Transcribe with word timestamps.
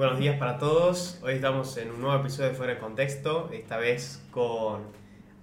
Buenos 0.00 0.18
días 0.18 0.38
para 0.38 0.56
todos. 0.56 1.20
Hoy 1.22 1.34
estamos 1.34 1.76
en 1.76 1.90
un 1.90 2.00
nuevo 2.00 2.18
episodio 2.18 2.48
de 2.48 2.54
Fuera 2.54 2.72
de 2.72 2.78
Contexto, 2.78 3.50
esta 3.52 3.76
vez 3.76 4.26
con 4.30 4.84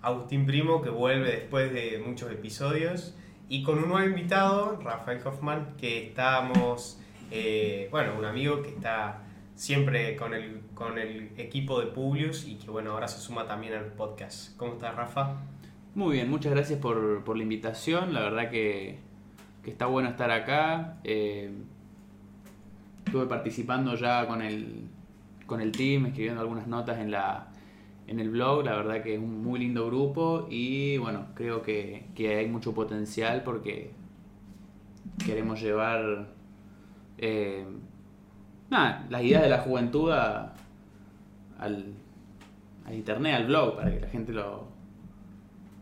Agustín 0.01 0.47
Primo, 0.47 0.81
que 0.81 0.89
vuelve 0.89 1.29
después 1.29 1.71
de 1.71 2.01
muchos 2.03 2.31
episodios, 2.31 3.13
y 3.49 3.61
con 3.61 3.77
un 3.77 3.89
nuevo 3.89 4.09
invitado, 4.09 4.79
Rafael 4.81 5.21
Hoffman, 5.23 5.75
que 5.77 6.07
estamos, 6.07 6.99
eh, 7.29 7.87
bueno, 7.91 8.13
un 8.17 8.25
amigo 8.25 8.63
que 8.63 8.69
está 8.69 9.19
siempre 9.53 10.15
con 10.15 10.33
el, 10.33 10.61
con 10.73 10.97
el 10.97 11.33
equipo 11.37 11.79
de 11.79 11.85
Publius 11.85 12.47
y 12.47 12.55
que, 12.55 12.71
bueno, 12.71 12.93
ahora 12.93 13.07
se 13.07 13.19
suma 13.19 13.45
también 13.45 13.75
al 13.75 13.93
podcast. 13.93 14.57
¿Cómo 14.57 14.73
estás, 14.73 14.95
Rafa? 14.95 15.35
Muy 15.93 16.13
bien, 16.13 16.31
muchas 16.31 16.53
gracias 16.53 16.79
por, 16.79 17.23
por 17.23 17.37
la 17.37 17.43
invitación. 17.43 18.11
La 18.11 18.21
verdad 18.21 18.49
que, 18.49 18.97
que 19.61 19.69
está 19.69 19.85
bueno 19.85 20.09
estar 20.09 20.31
acá. 20.31 20.97
Eh, 21.03 21.51
estuve 23.07 23.25
participando 23.25 23.95
ya 23.95 24.27
con 24.27 24.41
el, 24.41 24.87
con 25.45 25.61
el 25.61 25.71
team, 25.71 26.05
escribiendo 26.05 26.41
algunas 26.41 26.67
notas 26.67 26.99
en, 26.99 27.11
la, 27.11 27.47
en 28.05 28.19
el 28.19 28.29
blog. 28.29 28.63
La 28.65 28.75
verdad 28.75 29.01
que 29.01 29.15
es 29.15 29.19
un 29.19 29.43
muy 29.43 29.59
lindo 29.59 29.87
grupo 29.87 30.47
y 30.49 30.97
bueno, 30.97 31.27
creo 31.33 31.61
que, 31.61 32.05
hay 32.17 32.47
mucho 32.47 32.73
potencial 32.73 33.43
porque 33.43 33.91
queremos 35.25 35.61
llevar 35.61 36.27
eh, 37.17 37.65
las 38.69 39.23
ideas 39.23 39.41
de 39.41 39.49
la 39.49 39.59
juventud 39.59 40.11
al, 40.11 40.53
al 41.59 42.93
internet, 42.93 43.35
al 43.35 43.47
blog, 43.47 43.75
para 43.77 43.91
que 43.91 44.01
la 44.01 44.07
gente 44.09 44.33
lo, 44.33 44.67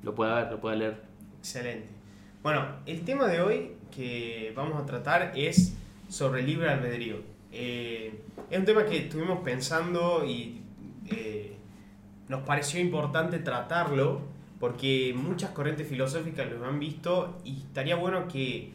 lo 0.03 0.16
pueda 0.16 0.36
ver, 0.36 0.52
lo 0.52 0.62
pueda 0.62 0.76
leer. 0.76 1.02
Excelente. 1.40 1.90
Bueno, 2.44 2.66
el 2.86 3.02
tema 3.02 3.28
de 3.28 3.42
hoy 3.42 3.72
que 3.90 4.53
vamos 4.56 4.80
a 4.80 4.86
tratar 4.86 5.31
es 5.36 5.76
sobre 6.08 6.42
el 6.42 6.48
libre 6.48 6.70
albedrío. 6.70 7.17
Eh, 7.52 8.22
es 8.50 8.59
un 8.59 8.66
tema 8.66 8.86
que 8.86 8.98
estuvimos 8.98 9.39
pensando 9.39 10.25
y 10.25 10.62
eh, 11.08 11.58
nos 12.28 12.42
pareció 12.42 12.80
importante 12.80 13.39
tratarlo 13.39 14.22
porque 14.59 15.14
muchas 15.16 15.52
corrientes 15.52 15.88
filosóficas 15.88 16.50
lo 16.52 16.66
han 16.66 16.80
visto 16.80 17.39
y 17.44 17.62
estaría 17.62 17.95
bueno 17.95 18.28
que 18.28 18.73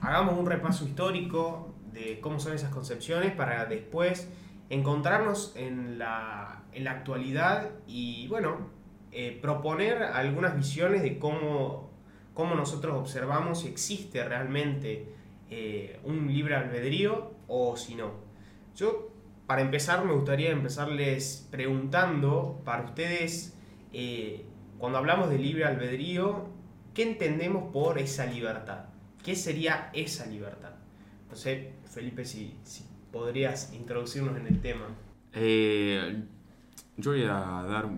hagamos 0.00 0.38
un 0.38 0.46
repaso 0.46 0.84
histórico 0.84 1.74
de 1.92 2.20
cómo 2.20 2.38
son 2.38 2.54
esas 2.54 2.70
concepciones 2.70 3.32
para 3.32 3.66
después 3.66 4.28
encontrarnos 4.68 5.52
en 5.56 5.98
la, 5.98 6.62
en 6.72 6.84
la 6.84 6.92
actualidad 6.92 7.70
y 7.86 8.28
bueno, 8.28 8.68
eh, 9.12 9.38
proponer 9.40 10.02
algunas 10.02 10.56
visiones 10.56 11.02
de 11.02 11.18
cómo, 11.18 11.90
cómo 12.34 12.54
nosotros 12.54 12.96
observamos 12.96 13.60
si 13.60 13.68
existe 13.68 14.22
realmente 14.24 15.15
eh, 15.50 16.00
un 16.04 16.26
libre 16.32 16.56
albedrío 16.56 17.32
o 17.46 17.76
si 17.76 17.94
no. 17.94 18.10
Yo, 18.74 19.10
para 19.46 19.62
empezar, 19.62 20.04
me 20.04 20.12
gustaría 20.12 20.50
empezarles 20.50 21.46
preguntando 21.50 22.60
para 22.64 22.84
ustedes, 22.84 23.56
eh, 23.92 24.44
cuando 24.78 24.98
hablamos 24.98 25.30
de 25.30 25.38
libre 25.38 25.64
albedrío, 25.64 26.48
¿qué 26.94 27.04
entendemos 27.04 27.72
por 27.72 27.98
esa 27.98 28.26
libertad? 28.26 28.86
¿Qué 29.24 29.36
sería 29.36 29.90
esa 29.92 30.26
libertad? 30.26 30.72
No 31.30 31.36
sé, 31.36 31.72
Felipe, 31.84 32.24
si, 32.24 32.54
podrías 33.12 33.72
introducirnos 33.72 34.36
en 34.36 34.46
el 34.46 34.60
tema. 34.60 34.86
Eh, 35.32 36.22
yo 36.96 37.12
voy 37.12 37.22
a 37.22 37.64
dar 37.68 37.88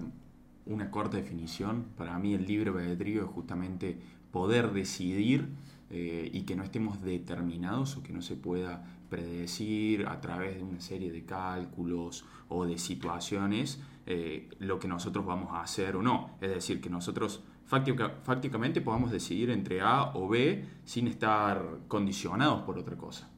una 0.66 0.90
corta 0.90 1.16
definición. 1.16 1.86
Para 1.96 2.18
mí 2.18 2.34
el 2.34 2.46
libre 2.46 2.70
albedrío 2.70 3.24
es 3.24 3.30
justamente 3.30 3.98
poder 4.30 4.72
decidir 4.72 5.48
eh, 5.90 6.30
y 6.32 6.42
que 6.42 6.54
no 6.54 6.64
estemos 6.64 7.02
determinados 7.02 7.96
o 7.96 8.02
que 8.02 8.12
no 8.12 8.20
se 8.20 8.36
pueda 8.36 8.84
predecir 9.08 10.06
a 10.06 10.20
través 10.20 10.56
de 10.56 10.62
una 10.62 10.80
serie 10.80 11.10
de 11.10 11.24
cálculos 11.24 12.26
o 12.48 12.66
de 12.66 12.76
situaciones 12.78 13.80
eh, 14.06 14.48
lo 14.58 14.78
que 14.78 14.88
nosotros 14.88 15.24
vamos 15.24 15.52
a 15.52 15.62
hacer 15.62 15.96
o 15.96 16.02
no. 16.02 16.36
Es 16.40 16.50
decir, 16.50 16.80
que 16.80 16.90
nosotros 16.90 17.42
fácticamente 17.66 18.80
podamos 18.80 19.10
decidir 19.10 19.50
entre 19.50 19.80
A 19.80 20.12
o 20.14 20.28
B 20.28 20.64
sin 20.84 21.08
estar 21.08 21.62
condicionados 21.88 22.62
por 22.62 22.78
otra 22.78 22.96
cosa. 22.96 23.28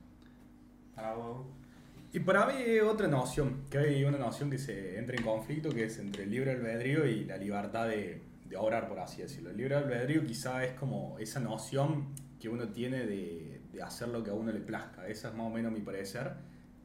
Y 2.13 2.21
para 2.21 2.47
mí 2.47 2.79
otra 2.81 3.07
noción, 3.07 3.63
que 3.71 3.79
hay 3.79 4.05
una 4.05 4.19
noción 4.19 4.51
que 4.51 4.59
se 4.59 4.99
entra 4.99 5.17
en 5.17 5.23
conflicto, 5.23 5.71
que 5.71 5.85
es 5.85 5.99
entre 5.99 6.25
el 6.25 6.31
libre 6.31 6.53
albedrío 6.53 7.07
y 7.07 7.25
la 7.25 7.37
libertad 7.37 7.89
de, 7.89 8.23
de 8.49 8.57
obrar, 8.57 8.89
por 8.89 8.99
así 8.99 9.23
decirlo. 9.23 9.51
El 9.51 9.57
libre 9.57 9.77
albedrío 9.77 10.25
quizá 10.25 10.65
es 10.65 10.73
como 10.73 11.17
esa 11.19 11.39
noción 11.41 12.09
que 12.41 12.49
uno 12.49 12.69
tiene 12.69 13.07
de, 13.07 13.61
hacer 13.85 14.09
lo 14.09 14.25
que 14.25 14.31
a 14.31 14.35
uno 14.35 14.51
le 14.51 14.61
plazca. 14.61 15.07
Esa 15.07 15.29
es 15.29 15.35
más 15.35 15.47
o 15.47 15.51
menos 15.51 15.73
mi 15.73 15.81
parecer, 15.81 16.33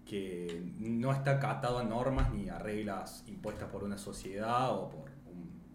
que 0.05 0.63
no 0.77 1.11
está 1.11 1.39
catado 1.39 1.79
a 1.79 1.83
normas 1.83 2.31
ni 2.33 2.49
a 2.49 2.59
reglas 2.59 3.23
impuestas 3.27 3.69
por 3.69 3.83
una 3.83 3.97
sociedad 3.97 4.71
o 4.73 4.89
por 4.89 5.09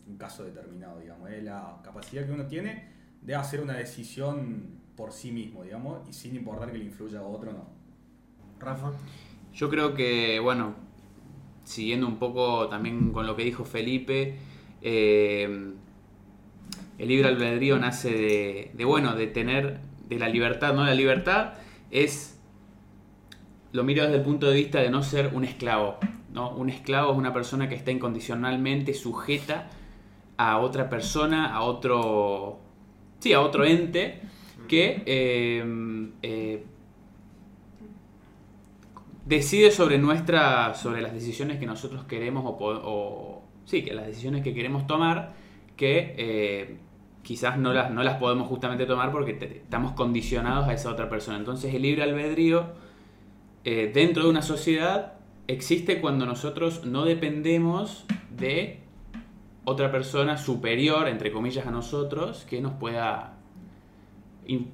un, 0.07 0.17
caso 0.17 0.45
determinado, 0.45 1.01
digamos. 1.01 1.31
Es 1.31 1.43
la 1.43 1.81
capacidad 1.83 2.27
que 2.27 2.33
uno 2.33 2.47
tiene 2.47 2.91
de 3.23 3.35
hacer 3.35 3.61
una 3.61 3.75
decisión 3.75 4.81
por 4.97 5.13
sí 5.13 5.33
mismo, 5.33 5.63
digamos, 5.63 6.07
y 6.09 6.13
sin 6.13 6.37
importar 6.37 6.71
que 6.71 6.79
le 6.79 6.85
influya 6.85 7.21
a 7.21 7.23
otro 7.23 7.53
no. 7.53 7.69
Rafa. 8.59 8.93
Yo 9.55 9.71
creo 9.71 9.95
que, 9.95 10.39
bueno, 10.41 10.75
siguiendo 11.65 12.07
un 12.07 12.19
poco 12.19 12.69
también 12.69 13.13
con 13.13 13.27
lo 13.27 13.35
que 13.35 13.45
dijo 13.45 13.65
Felipe, 13.65 14.37
eh, 14.83 15.75
el 17.00 17.09
libre 17.09 17.28
albedrío 17.28 17.78
nace 17.78 18.71
de, 18.75 18.84
bueno, 18.84 19.15
de 19.15 19.27
tener, 19.27 19.81
de 20.06 20.19
la 20.19 20.28
libertad, 20.28 20.75
¿no? 20.75 20.84
La 20.84 20.94
libertad 20.94 21.55
es, 21.91 22.38
lo 23.72 23.84
miro 23.84 24.03
desde 24.03 24.16
el 24.16 24.22
punto 24.22 24.47
de 24.50 24.55
vista 24.55 24.81
de 24.81 24.91
no 24.91 25.03
ser 25.03 25.31
un 25.33 25.44
esclavo, 25.44 25.97
¿no? 26.31 26.50
Un 26.50 26.69
esclavo 26.69 27.12
es 27.12 27.19
una 27.19 27.33
persona 27.33 27.71
que 27.71 27.75
está 27.75 27.91
incondicionalmente 27.91 28.93
sujeta 28.93 29.71
a 30.37 30.59
otra 30.59 30.91
persona, 30.91 31.55
a 31.55 31.62
otro, 31.62 32.60
sí, 33.19 33.33
a 33.33 33.41
otro 33.41 33.65
ente 33.65 34.21
que 34.69 35.03
eh, 35.06 36.10
eh, 36.21 36.65
decide 39.25 39.71
sobre 39.71 39.97
nuestra, 39.97 40.75
sobre 40.75 41.00
las 41.00 41.15
decisiones 41.15 41.59
que 41.59 41.65
nosotros 41.65 42.05
queremos 42.05 42.44
o, 42.47 43.43
sí, 43.65 43.83
que 43.83 43.94
las 43.94 44.06
decisiones 44.06 44.43
que 44.43 44.53
queremos 44.53 44.87
tomar 44.87 45.33
que 45.78 46.15
eh, 46.19 46.77
quizás 47.23 47.59
no 47.59 47.73
las, 47.73 47.91
no 47.91 48.03
las 48.03 48.17
podemos 48.17 48.49
justamente 48.49 48.87
tomar 48.87 49.13
porque 49.13 49.33
estamos 49.63 49.93
condicionados 49.93 50.69
a 50.69 50.75
esa 50.75 50.91
otra 50.91 51.09
persona. 51.09 51.39
Entonces 51.39 51.75
el 51.75 51.83
libre 51.83 52.03
albedrío 52.03 52.73
eh, 53.65 53.91
dentro 53.93 54.25
de 54.25 54.31
una 54.31 54.43
sociedad 54.43 55.15
existe 55.47 56.01
cuando 56.01 56.27
nosotros 56.27 56.85
no 56.85 57.05
dependemos 57.05 58.07
de 58.31 58.81
otra 59.65 59.93
persona 59.93 60.39
superior, 60.39 61.09
entre 61.09 61.31
comillas, 61.31 61.67
a 61.67 61.71
nosotros, 61.71 62.47
que 62.49 62.61
nos 62.61 62.73
pueda 62.73 63.37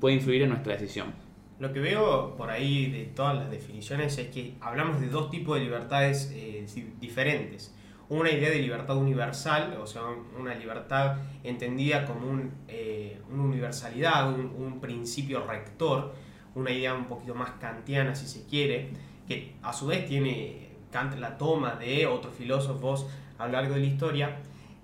puede 0.00 0.14
influir 0.14 0.42
en 0.42 0.50
nuestra 0.50 0.72
decisión. 0.72 1.12
Lo 1.58 1.72
que 1.72 1.80
veo 1.80 2.36
por 2.36 2.50
ahí 2.50 2.90
de 2.90 3.04
todas 3.04 3.36
las 3.36 3.50
definiciones 3.50 4.16
es 4.18 4.28
que 4.28 4.54
hablamos 4.60 5.00
de 5.00 5.08
dos 5.08 5.30
tipos 5.30 5.58
de 5.58 5.64
libertades 5.64 6.30
eh, 6.34 6.66
diferentes 7.00 7.75
una 8.08 8.30
idea 8.30 8.50
de 8.50 8.60
libertad 8.60 8.96
universal, 8.96 9.76
o 9.82 9.86
sea, 9.86 10.02
una 10.38 10.54
libertad 10.54 11.16
entendida 11.42 12.04
como 12.04 12.28
un, 12.28 12.52
eh, 12.68 13.20
una 13.30 13.42
universalidad, 13.42 14.32
un, 14.32 14.78
principio 14.80 15.44
rector, 15.44 16.14
una 16.54 16.70
idea 16.70 16.94
un 16.94 17.06
poquito 17.06 17.34
más 17.34 17.50
kantiana 17.60 18.14
si 18.14 18.26
se 18.26 18.46
quiere, 18.46 18.90
que 19.26 19.56
a 19.62 19.72
su 19.72 19.86
vez 19.86 20.06
tiene 20.06 20.68
Kant 20.92 21.18
la 21.18 21.36
toma 21.36 21.74
de 21.74 22.06
otros 22.06 22.34
filósofos 22.34 23.06
a 23.38 23.46
lo 23.46 23.52
largo 23.52 23.74
de 23.74 23.80
la 23.80 23.86
historia, 23.86 24.36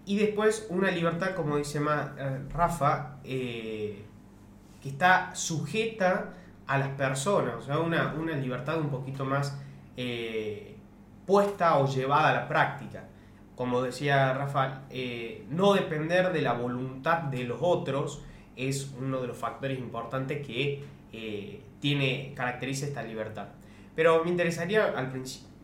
y 0.04 0.16
después 0.16 0.66
una 0.70 0.90
libertad, 0.90 1.34
como 1.36 1.56
dice 1.56 1.78
eh, 1.78 2.38
Rafa, 2.52 3.18
eh, 3.22 4.04
que 4.82 4.88
está 4.88 5.32
sujeta 5.34 6.34
a 6.66 6.78
las 6.78 6.88
personas, 6.88 7.54
o 7.54 7.62
sea, 7.62 7.78
una, 7.78 8.14
una 8.14 8.32
libertad 8.32 8.80
un 8.80 8.88
poquito 8.88 9.24
más 9.24 9.58
puesta 11.26 11.78
o 11.78 11.86
llevada 11.86 12.30
a 12.30 12.32
la 12.32 12.48
práctica 12.48 13.04
como 13.62 13.80
decía 13.80 14.32
Rafa, 14.32 14.80
eh, 14.90 15.46
no 15.48 15.72
depender 15.72 16.32
de 16.32 16.42
la 16.42 16.52
voluntad 16.52 17.18
de 17.18 17.44
los 17.44 17.58
otros 17.60 18.20
es 18.56 18.92
uno 18.98 19.20
de 19.20 19.28
los 19.28 19.36
factores 19.36 19.78
importantes 19.78 20.44
que 20.44 20.82
eh, 21.12 21.62
tiene, 21.78 22.32
caracteriza 22.34 22.86
esta 22.86 23.04
libertad. 23.04 23.50
Pero 23.94 24.24
me 24.24 24.30
interesaría 24.30 24.86
al 24.86 25.12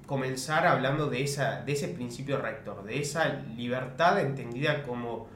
comenzar 0.06 0.64
hablando 0.64 1.10
de, 1.10 1.24
esa, 1.24 1.62
de 1.62 1.72
ese 1.72 1.88
principio 1.88 2.40
rector, 2.40 2.84
de 2.84 3.00
esa 3.00 3.30
libertad 3.56 4.20
entendida 4.20 4.84
como, 4.84 5.26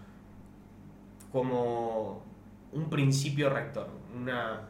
como 1.32 2.22
un 2.70 2.88
principio 2.88 3.50
rector, 3.50 3.88
una, 4.16 4.68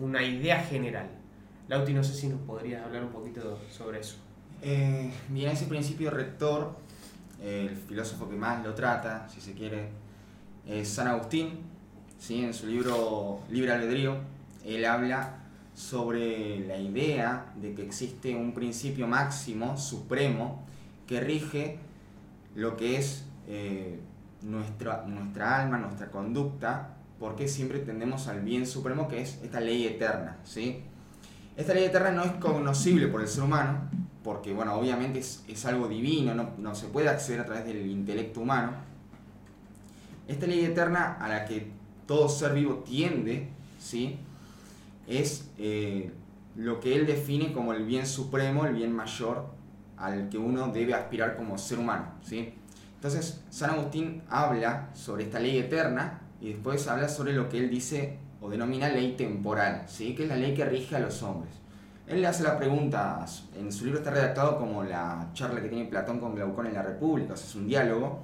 una 0.00 0.24
idea 0.24 0.64
general. 0.64 1.08
Lauti, 1.68 1.94
no 1.94 2.02
sé 2.02 2.12
si 2.12 2.26
nos 2.26 2.40
podrías 2.40 2.84
hablar 2.84 3.04
un 3.04 3.12
poquito 3.12 3.60
sobre 3.70 4.00
eso. 4.00 4.16
Eh, 4.62 5.12
bien, 5.28 5.50
ese 5.50 5.66
principio 5.66 6.10
rector, 6.10 6.89
el 7.40 7.76
filósofo 7.76 8.28
que 8.28 8.36
más 8.36 8.62
lo 8.64 8.74
trata, 8.74 9.28
si 9.28 9.40
se 9.40 9.54
quiere, 9.54 9.88
es 10.66 10.88
San 10.88 11.08
Agustín, 11.08 11.60
¿sí? 12.18 12.44
en 12.44 12.54
su 12.54 12.66
libro 12.66 13.40
Libre 13.50 13.72
Albedrío, 13.72 14.18
él 14.64 14.84
habla 14.84 15.36
sobre 15.74 16.60
la 16.66 16.76
idea 16.76 17.52
de 17.56 17.74
que 17.74 17.82
existe 17.82 18.34
un 18.34 18.52
principio 18.52 19.06
máximo, 19.06 19.78
supremo, 19.78 20.64
que 21.06 21.20
rige 21.20 21.78
lo 22.54 22.76
que 22.76 22.98
es 22.98 23.24
eh, 23.48 23.98
nuestra, 24.42 25.04
nuestra 25.06 25.62
alma, 25.62 25.78
nuestra 25.78 26.10
conducta, 26.10 26.96
porque 27.18 27.48
siempre 27.48 27.78
tendemos 27.80 28.28
al 28.28 28.40
bien 28.40 28.66
supremo 28.66 29.08
que 29.08 29.22
es 29.22 29.40
esta 29.42 29.60
ley 29.60 29.86
eterna. 29.86 30.38
¿sí? 30.44 30.82
Esta 31.56 31.74
ley 31.74 31.84
eterna 31.84 32.10
no 32.10 32.24
es 32.24 32.32
cognoscible 32.32 33.08
por 33.08 33.20
el 33.20 33.28
ser 33.28 33.44
humano, 33.44 33.88
porque 34.30 34.52
bueno, 34.52 34.74
obviamente 34.74 35.18
es, 35.18 35.66
algo 35.66 35.88
divino, 35.88 36.32
no, 36.36 36.50
no 36.56 36.72
se 36.76 36.86
puede 36.86 37.08
acceder 37.08 37.40
a 37.40 37.46
través 37.46 37.64
del 37.64 37.84
intelecto 37.90 38.42
humano. 38.42 38.74
Esta 40.28 40.46
ley 40.46 40.64
eterna 40.64 41.16
a 41.20 41.28
la 41.28 41.44
que 41.46 41.72
todo 42.06 42.28
ser 42.28 42.54
vivo 42.54 42.84
tiende, 42.86 43.48
¿sí? 43.80 44.20
es 45.08 45.50
eh, 45.58 46.12
lo 46.54 46.78
que 46.78 46.94
él 46.94 47.08
define 47.08 47.52
como 47.52 47.72
el 47.72 47.84
bien 47.84 48.06
supremo, 48.06 48.66
el 48.66 48.74
bien 48.74 48.92
mayor 48.92 49.46
al 49.96 50.28
que 50.28 50.38
uno 50.38 50.68
debe 50.68 50.94
aspirar 50.94 51.36
como 51.36 51.58
ser 51.58 51.80
humano. 51.80 52.12
¿sí? 52.22 52.54
Entonces, 52.94 53.42
San 53.50 53.70
Agustín 53.70 54.22
habla 54.28 54.90
sobre 54.94 55.24
esta 55.24 55.40
ley 55.40 55.58
eterna 55.58 56.20
y 56.40 56.52
después 56.52 56.86
habla 56.86 57.08
sobre 57.08 57.32
lo 57.32 57.48
que 57.48 57.58
él 57.58 57.68
dice 57.68 58.16
o 58.40 58.48
denomina 58.48 58.88
ley 58.90 59.16
temporal, 59.16 59.86
¿sí? 59.88 60.14
que 60.14 60.22
es 60.22 60.28
la 60.28 60.36
ley 60.36 60.54
que 60.54 60.64
rige 60.64 60.94
a 60.94 61.00
los 61.00 61.20
hombres. 61.24 61.59
Él 62.10 62.22
le 62.22 62.26
hace 62.26 62.42
la 62.42 62.58
pregunta, 62.58 63.24
en 63.56 63.70
su 63.70 63.84
libro 63.84 64.00
está 64.00 64.10
redactado 64.10 64.58
como 64.58 64.82
la 64.82 65.28
charla 65.32 65.62
que 65.62 65.68
tiene 65.68 65.84
Platón 65.84 66.18
con 66.18 66.34
Glaucón 66.34 66.66
en 66.66 66.74
la 66.74 66.82
República, 66.82 67.34
o 67.34 67.36
sea, 67.36 67.46
es 67.46 67.54
un 67.54 67.68
diálogo, 67.68 68.18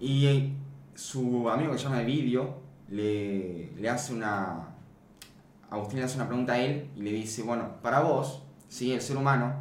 y 0.00 0.54
su 0.96 1.48
amigo 1.48 1.70
que 1.70 1.78
se 1.78 1.84
llama 1.84 2.02
Evidio 2.02 2.56
le, 2.88 3.70
le 3.76 3.88
hace 3.88 4.12
una... 4.12 4.70
Agustín 5.70 6.00
le 6.00 6.04
hace 6.06 6.16
una 6.16 6.26
pregunta 6.26 6.54
a 6.54 6.58
él 6.58 6.90
y 6.96 7.02
le 7.02 7.12
dice, 7.12 7.44
bueno, 7.44 7.76
para 7.80 8.00
vos, 8.00 8.42
¿sí? 8.68 8.92
el 8.92 9.00
ser 9.00 9.16
humano 9.16 9.54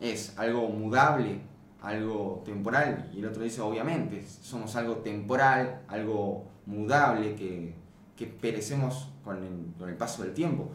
es 0.00 0.36
algo 0.36 0.68
mudable, 0.68 1.38
algo 1.82 2.42
temporal, 2.44 3.08
y 3.14 3.20
el 3.20 3.26
otro 3.26 3.44
dice, 3.44 3.60
obviamente, 3.60 4.26
somos 4.26 4.74
algo 4.74 4.96
temporal, 4.96 5.82
algo 5.86 6.46
mudable, 6.66 7.36
que, 7.36 7.76
que 8.16 8.26
perecemos 8.26 9.08
con 9.22 9.36
el, 9.36 9.72
con 9.78 9.88
el 9.88 9.94
paso 9.94 10.24
del 10.24 10.34
tiempo. 10.34 10.68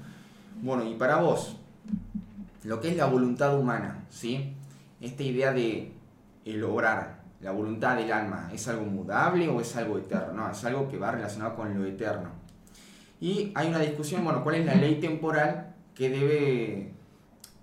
Bueno, 0.62 0.86
y 0.86 0.96
para 0.96 1.18
vos, 1.18 1.58
lo 2.68 2.82
que 2.82 2.90
es 2.90 2.98
la 2.98 3.06
voluntad 3.06 3.58
humana, 3.58 4.04
¿sí? 4.10 4.54
Esta 5.00 5.24
idea 5.24 5.54
de 5.54 5.94
el 6.44 6.62
obrar, 6.66 7.22
la 7.40 7.52
voluntad 7.52 7.96
del 7.96 8.12
alma, 8.12 8.50
¿es 8.54 8.68
algo 8.68 8.86
mudable 8.86 9.48
o 9.48 9.62
es 9.62 9.74
algo 9.78 9.98
eterno? 9.98 10.34
No, 10.34 10.52
es 10.52 10.66
algo 10.66 10.90
que 10.90 10.98
va 10.98 11.12
relacionado 11.12 11.56
con 11.56 11.74
lo 11.80 11.86
eterno. 11.86 12.30
Y 13.22 13.54
hay 13.56 13.70
una 13.70 13.80
discusión, 13.80 14.22
bueno, 14.26 14.44
¿cuál 14.44 14.56
es 14.56 14.66
la 14.66 14.76
ley 14.76 14.96
temporal 14.96 15.76
que 15.96 16.10
debe, 16.10 16.92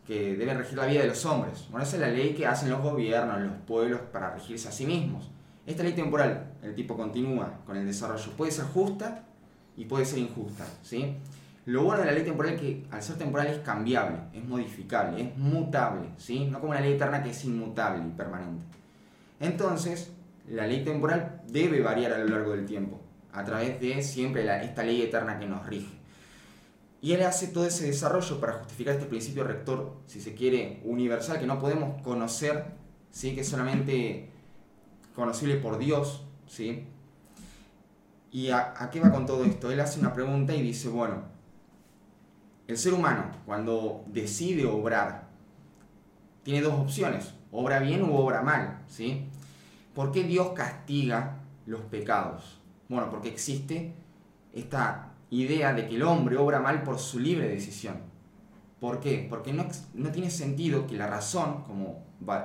que 0.06 0.36
debe 0.36 0.54
regir 0.54 0.78
la 0.78 0.86
vida 0.86 1.02
de 1.02 1.08
los 1.08 1.22
hombres? 1.26 1.66
Bueno, 1.68 1.84
esa 1.84 1.96
es 1.96 2.00
la 2.00 2.08
ley 2.08 2.32
que 2.32 2.46
hacen 2.46 2.70
los 2.70 2.80
gobiernos, 2.80 3.42
los 3.42 3.56
pueblos 3.66 4.00
para 4.10 4.30
regirse 4.30 4.68
a 4.68 4.72
sí 4.72 4.86
mismos. 4.86 5.30
Esta 5.66 5.82
ley 5.82 5.92
temporal, 5.92 6.54
el 6.62 6.74
tipo 6.74 6.96
continúa 6.96 7.60
con 7.66 7.76
el 7.76 7.84
desarrollo, 7.84 8.30
puede 8.38 8.52
ser 8.52 8.64
justa 8.64 9.22
y 9.76 9.84
puede 9.84 10.06
ser 10.06 10.20
injusta, 10.20 10.64
¿sí? 10.82 11.18
Lo 11.66 11.84
bueno 11.84 12.00
de 12.00 12.06
la 12.06 12.12
ley 12.12 12.24
temporal 12.24 12.54
es 12.54 12.60
que 12.60 12.86
al 12.90 13.02
ser 13.02 13.16
temporal 13.16 13.46
es 13.46 13.58
cambiable, 13.60 14.18
es 14.34 14.44
modificable, 14.44 15.22
es 15.22 15.36
mutable, 15.38 16.10
¿sí? 16.18 16.44
No 16.46 16.60
como 16.60 16.72
una 16.72 16.80
ley 16.80 16.92
eterna 16.92 17.22
que 17.22 17.30
es 17.30 17.44
inmutable 17.44 18.04
y 18.06 18.10
permanente. 18.10 18.64
Entonces, 19.40 20.12
la 20.46 20.66
ley 20.66 20.84
temporal 20.84 21.40
debe 21.48 21.80
variar 21.80 22.12
a 22.12 22.18
lo 22.18 22.26
largo 22.26 22.52
del 22.52 22.66
tiempo, 22.66 23.00
a 23.32 23.44
través 23.44 23.80
de 23.80 24.02
siempre 24.02 24.44
la, 24.44 24.62
esta 24.62 24.82
ley 24.82 25.00
eterna 25.00 25.38
que 25.38 25.46
nos 25.46 25.66
rige. 25.66 25.94
Y 27.00 27.12
él 27.12 27.22
hace 27.22 27.48
todo 27.48 27.66
ese 27.66 27.86
desarrollo 27.86 28.40
para 28.40 28.54
justificar 28.54 28.94
este 28.94 29.06
principio 29.06 29.44
rector, 29.44 29.96
si 30.06 30.20
se 30.20 30.34
quiere, 30.34 30.80
universal, 30.84 31.38
que 31.38 31.46
no 31.46 31.58
podemos 31.58 32.00
conocer, 32.02 32.64
¿sí? 33.10 33.34
que 33.34 33.40
es 33.40 33.48
solamente 33.48 34.30
conocible 35.14 35.56
por 35.56 35.78
Dios. 35.78 36.26
¿sí? 36.46 36.86
¿Y 38.32 38.50
a 38.50 38.88
qué 38.90 39.00
va 39.00 39.10
con 39.10 39.26
todo 39.26 39.44
esto? 39.44 39.70
Él 39.70 39.80
hace 39.80 40.00
una 40.00 40.14
pregunta 40.14 40.54
y 40.54 40.62
dice, 40.62 40.88
bueno, 40.88 41.33
el 42.66 42.78
ser 42.78 42.94
humano, 42.94 43.24
cuando 43.44 44.04
decide 44.06 44.64
obrar, 44.66 45.28
tiene 46.42 46.62
dos 46.62 46.74
opciones, 46.74 47.34
obra 47.52 47.78
bien 47.78 48.02
u 48.02 48.14
obra 48.16 48.42
mal, 48.42 48.80
¿sí? 48.88 49.26
¿Por 49.94 50.12
qué 50.12 50.24
Dios 50.24 50.50
castiga 50.54 51.40
los 51.66 51.82
pecados? 51.82 52.58
Bueno, 52.88 53.10
porque 53.10 53.28
existe 53.28 53.94
esta 54.52 55.12
idea 55.30 55.72
de 55.74 55.86
que 55.86 55.96
el 55.96 56.02
hombre 56.02 56.36
obra 56.36 56.60
mal 56.60 56.82
por 56.82 56.98
su 56.98 57.18
libre 57.18 57.48
decisión. 57.48 57.96
¿Por 58.80 59.00
qué? 59.00 59.26
Porque 59.28 59.52
no, 59.52 59.66
no 59.94 60.10
tiene 60.10 60.30
sentido 60.30 60.86
que 60.86 60.96
la 60.96 61.06
razón, 61.06 61.62
como 61.64 62.02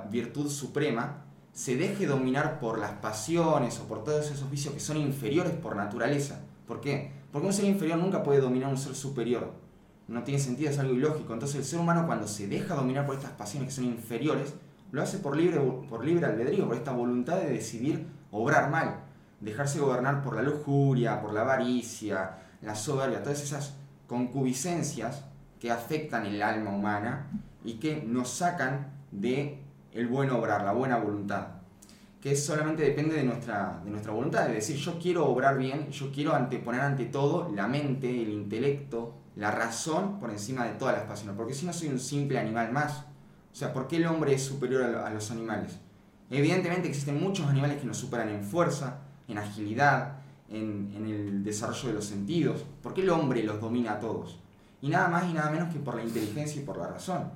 virtud 0.10 0.50
suprema, 0.50 1.24
se 1.54 1.76
deje 1.76 2.06
dominar 2.06 2.60
por 2.60 2.78
las 2.78 2.92
pasiones 2.92 3.80
o 3.80 3.88
por 3.88 4.04
todos 4.04 4.32
esos 4.32 4.50
vicios 4.50 4.74
que 4.74 4.80
son 4.80 4.98
inferiores 4.98 5.54
por 5.54 5.76
naturaleza. 5.76 6.42
¿Por 6.68 6.82
qué? 6.82 7.12
Porque 7.32 7.48
un 7.48 7.54
ser 7.54 7.66
inferior 7.66 7.98
nunca 7.98 8.24
puede 8.24 8.42
dominar 8.42 8.70
a 8.70 8.72
un 8.72 8.78
ser 8.78 8.96
superior 8.96 9.69
no 10.10 10.24
tiene 10.24 10.40
sentido, 10.40 10.72
es 10.72 10.80
algo 10.80 10.94
ilógico. 10.94 11.34
Entonces 11.34 11.58
el 11.58 11.66
ser 11.66 11.80
humano 11.80 12.06
cuando 12.06 12.28
se 12.28 12.48
deja 12.48 12.76
dominar 12.76 13.06
por 13.06 13.16
estas 13.16 13.32
pasiones 13.32 13.70
que 13.70 13.76
son 13.76 13.86
inferiores, 13.86 14.54
lo 14.92 15.02
hace 15.02 15.20
por 15.20 15.38
libre, 15.38 15.60
por 15.88 16.04
libre 16.04 16.26
albedrío, 16.26 16.68
por 16.68 16.76
esta 16.76 16.92
voluntad 16.92 17.38
de 17.38 17.50
decidir 17.50 18.08
obrar 18.32 18.72
mal, 18.72 19.02
dejarse 19.40 19.80
gobernar 19.80 20.24
por 20.24 20.36
la 20.36 20.42
lujuria, 20.42 21.22
por 21.22 21.34
la 21.34 21.42
avaricia, 21.42 22.38
la 22.62 22.76
soberbia, 22.76 23.22
todas 23.22 23.42
esas 23.42 23.76
concupiscencias 24.08 25.26
que 25.60 25.72
afectan 25.72 26.26
el 26.26 26.42
alma 26.42 26.72
humana 26.72 27.28
y 27.64 27.74
que 27.74 28.02
nos 28.02 28.30
sacan 28.30 28.88
de 29.12 29.60
el 29.94 30.08
buen 30.08 30.32
obrar, 30.32 30.64
la 30.64 30.74
buena 30.74 30.98
voluntad, 30.98 31.48
que 32.22 32.36
solamente 32.36 32.84
depende 32.84 33.16
de 33.16 33.24
nuestra, 33.24 33.82
de 33.84 33.92
nuestra 33.92 34.12
voluntad, 34.12 34.48
de 34.48 34.56
decir 34.56 34.78
yo 34.78 34.98
quiero 35.00 35.28
obrar 35.28 35.58
bien, 35.58 35.90
yo 35.92 36.12
quiero 36.12 36.34
anteponer 36.34 36.82
ante 36.82 37.06
todo 37.06 37.52
la 37.54 37.68
mente, 37.68 38.10
el 38.10 38.30
intelecto, 38.30 39.16
la 39.40 39.52
razón 39.52 40.20
por 40.20 40.30
encima 40.32 40.66
de 40.66 40.74
todas 40.74 40.96
las 40.96 41.06
pasiones, 41.06 41.38
porque 41.38 41.54
si 41.54 41.66
no 41.66 41.72
soy 41.72 41.88
un 41.88 42.00
simple 42.00 42.38
animal 42.38 42.74
más. 42.74 43.06
O 43.52 43.56
sea, 43.56 43.72
¿por 43.72 43.88
qué 43.88 43.96
el 43.96 44.06
hombre 44.06 44.34
es 44.34 44.44
superior 44.44 44.84
a 44.84 45.10
los 45.10 45.32
animales? 45.32 45.80
Evidentemente 46.30 46.90
existen 46.90 47.24
muchos 47.24 47.48
animales 47.48 47.80
que 47.80 47.88
nos 47.88 47.98
superan 47.98 48.30
en 48.30 48.44
fuerza, 48.44 49.00
en 49.30 49.38
agilidad, 49.38 50.18
en, 50.50 50.92
en, 50.94 51.06
el 51.06 51.44
desarrollo 51.44 51.88
de 51.88 51.94
los 51.94 52.06
sentidos. 52.06 52.66
¿Por 52.84 52.94
qué 52.94 53.02
el 53.02 53.10
hombre 53.10 53.42
los 53.44 53.62
domina 53.62 53.94
a 53.94 54.00
todos? 54.02 54.40
Y 54.82 54.90
nada 54.90 55.08
más 55.08 55.24
y 55.30 55.34
nada 55.34 55.50
menos 55.50 55.74
que 55.74 55.80
por 55.80 55.96
la 55.96 56.04
inteligencia 56.04 56.62
y 56.62 56.66
por 56.66 56.78
la 56.78 56.88
razón. 56.88 57.32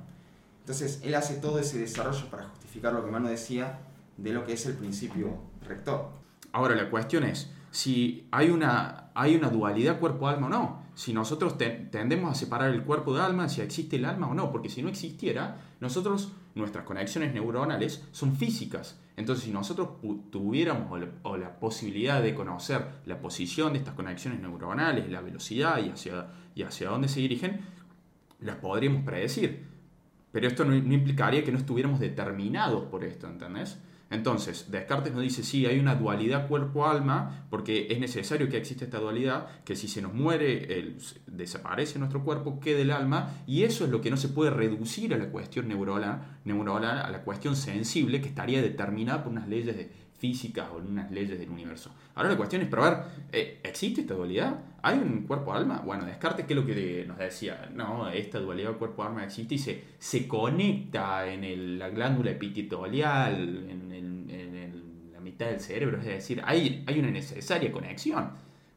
Entonces, 0.60 1.00
él 1.04 1.16
hace 1.16 1.36
todo 1.36 1.58
ese 1.58 1.80
desarrollo 1.80 2.30
para 2.30 2.44
justificar 2.44 2.92
lo 2.92 3.06
que 3.06 3.12
Mano 3.12 3.30
decía 3.30 3.80
de 4.18 4.34
lo 4.34 4.46
que 4.46 4.54
es 4.54 4.66
el 4.66 4.74
principio 4.74 5.38
rector. 5.66 6.10
Ahora, 6.52 6.76
la 6.76 6.90
cuestión 6.90 7.24
es 7.24 7.50
si 7.72 8.28
hay 8.32 8.50
una, 8.50 9.10
hay 9.16 9.36
una 9.36 9.50
dualidad 9.50 10.00
cuerpo-alma 10.00 10.48
o 10.48 10.50
no 10.50 10.83
si 10.96 11.14
nosotros 11.14 11.58
te, 11.58 11.70
tendemos 11.70 12.32
a 12.32 12.36
separar 12.36 12.72
el 12.72 12.84
cuerpo 12.84 13.16
de 13.16 13.22
alma, 13.22 13.50
si 13.50 13.62
existe 13.62 13.96
el 13.96 14.06
alma 14.06 14.28
o 14.28 14.34
no, 14.34 14.52
porque 14.52 14.70
si 14.70 14.82
no 14.82 14.90
existiera, 14.90 15.58
nosotros, 15.80 16.34
nuestras 16.56 16.86
conexiones 16.86 17.34
neuronales 17.34 18.04
son 18.12 18.36
físicas. 18.36 19.00
Entonces, 19.16 19.46
si 19.46 19.52
nosotros 19.52 19.90
tuviéramos 20.32 20.92
o 21.24 21.38
la, 21.38 21.60
posibilidad 21.60 22.22
de 22.22 22.34
conocer 22.36 22.86
la 23.06 23.20
posición 23.20 23.74
de 23.74 23.80
estas 23.80 23.96
conexiones 23.96 24.40
neuronales, 24.40 25.10
la 25.10 25.22
velocidad 25.22 25.84
y 25.84 25.90
hacia, 25.90 26.28
y 26.56 26.64
hacia 26.64 26.90
dónde 26.90 27.08
se 27.08 27.20
dirigen, 27.20 27.62
las 28.40 28.58
podríamos 28.58 29.04
predecir. 29.04 29.66
Pero 30.32 30.48
esto 30.48 30.66
no, 30.66 30.72
no 30.72 30.94
implicaría 30.94 31.44
que 31.44 31.52
no 31.52 31.60
estuviéramos 31.60 32.00
determinados 32.00 32.86
por 32.86 33.04
esto, 33.04 33.28
¿entendés? 33.28 33.80
Entonces, 34.10 34.70
Descartes 34.70 35.12
nos 35.12 35.24
dice, 35.24 35.44
sí, 35.44 35.66
hay 35.66 35.80
una 35.80 35.96
dualidad 35.96 36.48
cuerpo-alma, 36.48 37.48
porque 37.50 37.88
es 37.90 38.00
necesario 38.00 38.48
que 38.48 38.58
exista 38.58 38.86
esta 38.86 39.00
dualidad, 39.00 39.48
que 39.64 39.76
si 39.76 39.88
se 39.88 40.02
nos 40.04 40.14
muere, 40.14 40.80
el, 40.80 40.98
desaparece 41.26 41.98
nuestro 41.98 42.24
cuerpo, 42.24 42.60
quede 42.60 42.84
el 42.84 42.92
alma, 42.92 43.32
y 43.48 43.64
eso 43.64 43.86
es 43.86 43.90
lo 43.90 44.02
que 44.02 44.12
no 44.12 44.18
se 44.18 44.30
puede 44.30 44.52
reducir 44.52 45.14
a 45.14 45.18
la 45.18 45.30
cuestión 45.30 45.68
neuronal, 45.68 46.40
neuronal, 46.46 47.00
a 47.00 47.10
la 47.10 47.24
cuestión 47.24 47.56
sensible, 47.56 48.22
que 48.22 48.30
estaría 48.30 48.62
determinada 48.62 49.24
por 49.24 49.32
unas 49.32 49.48
leyes 49.48 49.66
de 49.76 49.92
físicas 50.24 50.70
o 50.74 50.80
en 50.80 50.88
unas 50.88 51.12
leyes 51.12 51.38
del 51.38 51.50
universo. 51.50 51.92
Ahora 52.16 52.30
la 52.30 52.38
cuestión 52.38 52.62
es 52.62 52.70
probar, 52.70 53.10
eh, 53.30 53.60
¿existe 53.62 54.00
esta 54.02 54.14
dualidad? 54.14 54.58
¿Hay 54.82 54.98
un 54.98 55.24
cuerpo-alma? 55.28 55.82
Bueno, 55.86 56.06
Descartes, 56.06 56.46
¿qué 56.46 56.54
es 56.54 56.60
lo 56.62 56.66
que 56.66 57.04
nos 57.06 57.18
decía? 57.18 57.70
No, 57.76 58.08
esta 58.10 58.40
dualidad 58.40 58.78
cuerpo-alma 58.78 59.26
existe 59.26 59.56
y 59.56 59.58
se, 59.58 59.84
se 60.00 60.26
conecta 60.26 61.28
en 61.28 61.78
la 61.78 61.90
glándula 61.90 62.32
epitelial, 62.32 63.36
en, 63.70 63.92
en 63.92 65.12
la 65.12 65.20
mitad 65.20 65.48
del 65.48 65.60
cerebro, 65.60 65.98
es 66.00 66.06
decir, 66.06 66.42
hay, 66.46 66.86
hay 66.88 67.00
una 67.00 67.12
necesaria 67.12 67.70
conexión, 67.70 68.30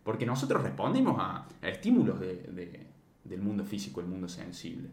porque 0.03 0.27
nosotros 0.27 0.65
respondemos 0.65 1.15
a, 1.21 1.47
estímulos 1.63 2.19
de- 2.19 2.43
de- 2.59 2.87
del 3.23 3.41
mundo 3.41 3.65
físico, 3.65 4.01
el 4.01 4.09
mundo 4.09 4.27
sensible. 4.29 4.89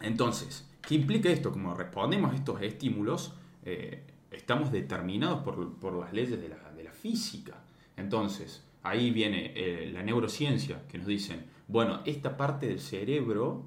Entonces, 0.00 0.68
¿qué 0.86 0.94
implica 0.94 1.28
esto? 1.30 1.50
Como 1.50 1.74
respondemos 1.74 2.32
a 2.32 2.36
estos 2.36 2.62
estímulos, 2.62 3.34
eh, 3.64 4.02
estamos 4.40 4.70
determinados 4.72 5.42
por, 5.42 5.74
por 5.78 5.94
las 5.94 6.12
leyes 6.12 6.40
de 6.40 6.48
la, 6.48 6.72
de 6.72 6.84
la 6.84 6.92
física. 6.92 7.62
Entonces, 7.96 8.64
ahí 8.82 9.10
viene 9.10 9.52
eh, 9.54 9.90
la 9.92 10.02
neurociencia, 10.02 10.86
que 10.88 10.98
nos 10.98 11.06
dicen, 11.06 11.44
bueno, 11.68 12.00
esta 12.04 12.36
parte 12.36 12.66
del 12.66 12.80
cerebro 12.80 13.64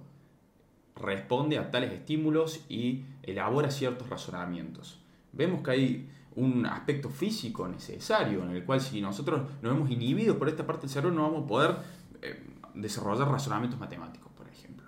responde 0.95 1.57
a 1.57 1.71
tales 1.71 1.91
estímulos 1.91 2.65
y 2.69 3.03
elabora 3.23 3.71
ciertos 3.71 4.09
razonamientos. 4.09 4.99
Vemos 5.31 5.61
que 5.63 5.71
hay 5.71 6.09
un 6.35 6.65
aspecto 6.65 7.09
físico 7.09 7.67
necesario 7.67 8.43
en 8.43 8.51
el 8.51 8.63
cual 8.65 8.81
si 8.81 9.01
nosotros 9.01 9.41
nos 9.61 9.75
hemos 9.75 9.89
inhibido 9.91 10.37
por 10.37 10.49
esta 10.49 10.65
parte 10.65 10.81
del 10.81 10.89
cerebro 10.89 11.15
no 11.15 11.23
vamos 11.23 11.43
a 11.43 11.47
poder 11.47 11.75
eh, 12.21 12.43
desarrollar 12.75 13.27
razonamientos 13.29 13.79
matemáticos, 13.79 14.31
por 14.33 14.47
ejemplo. 14.47 14.87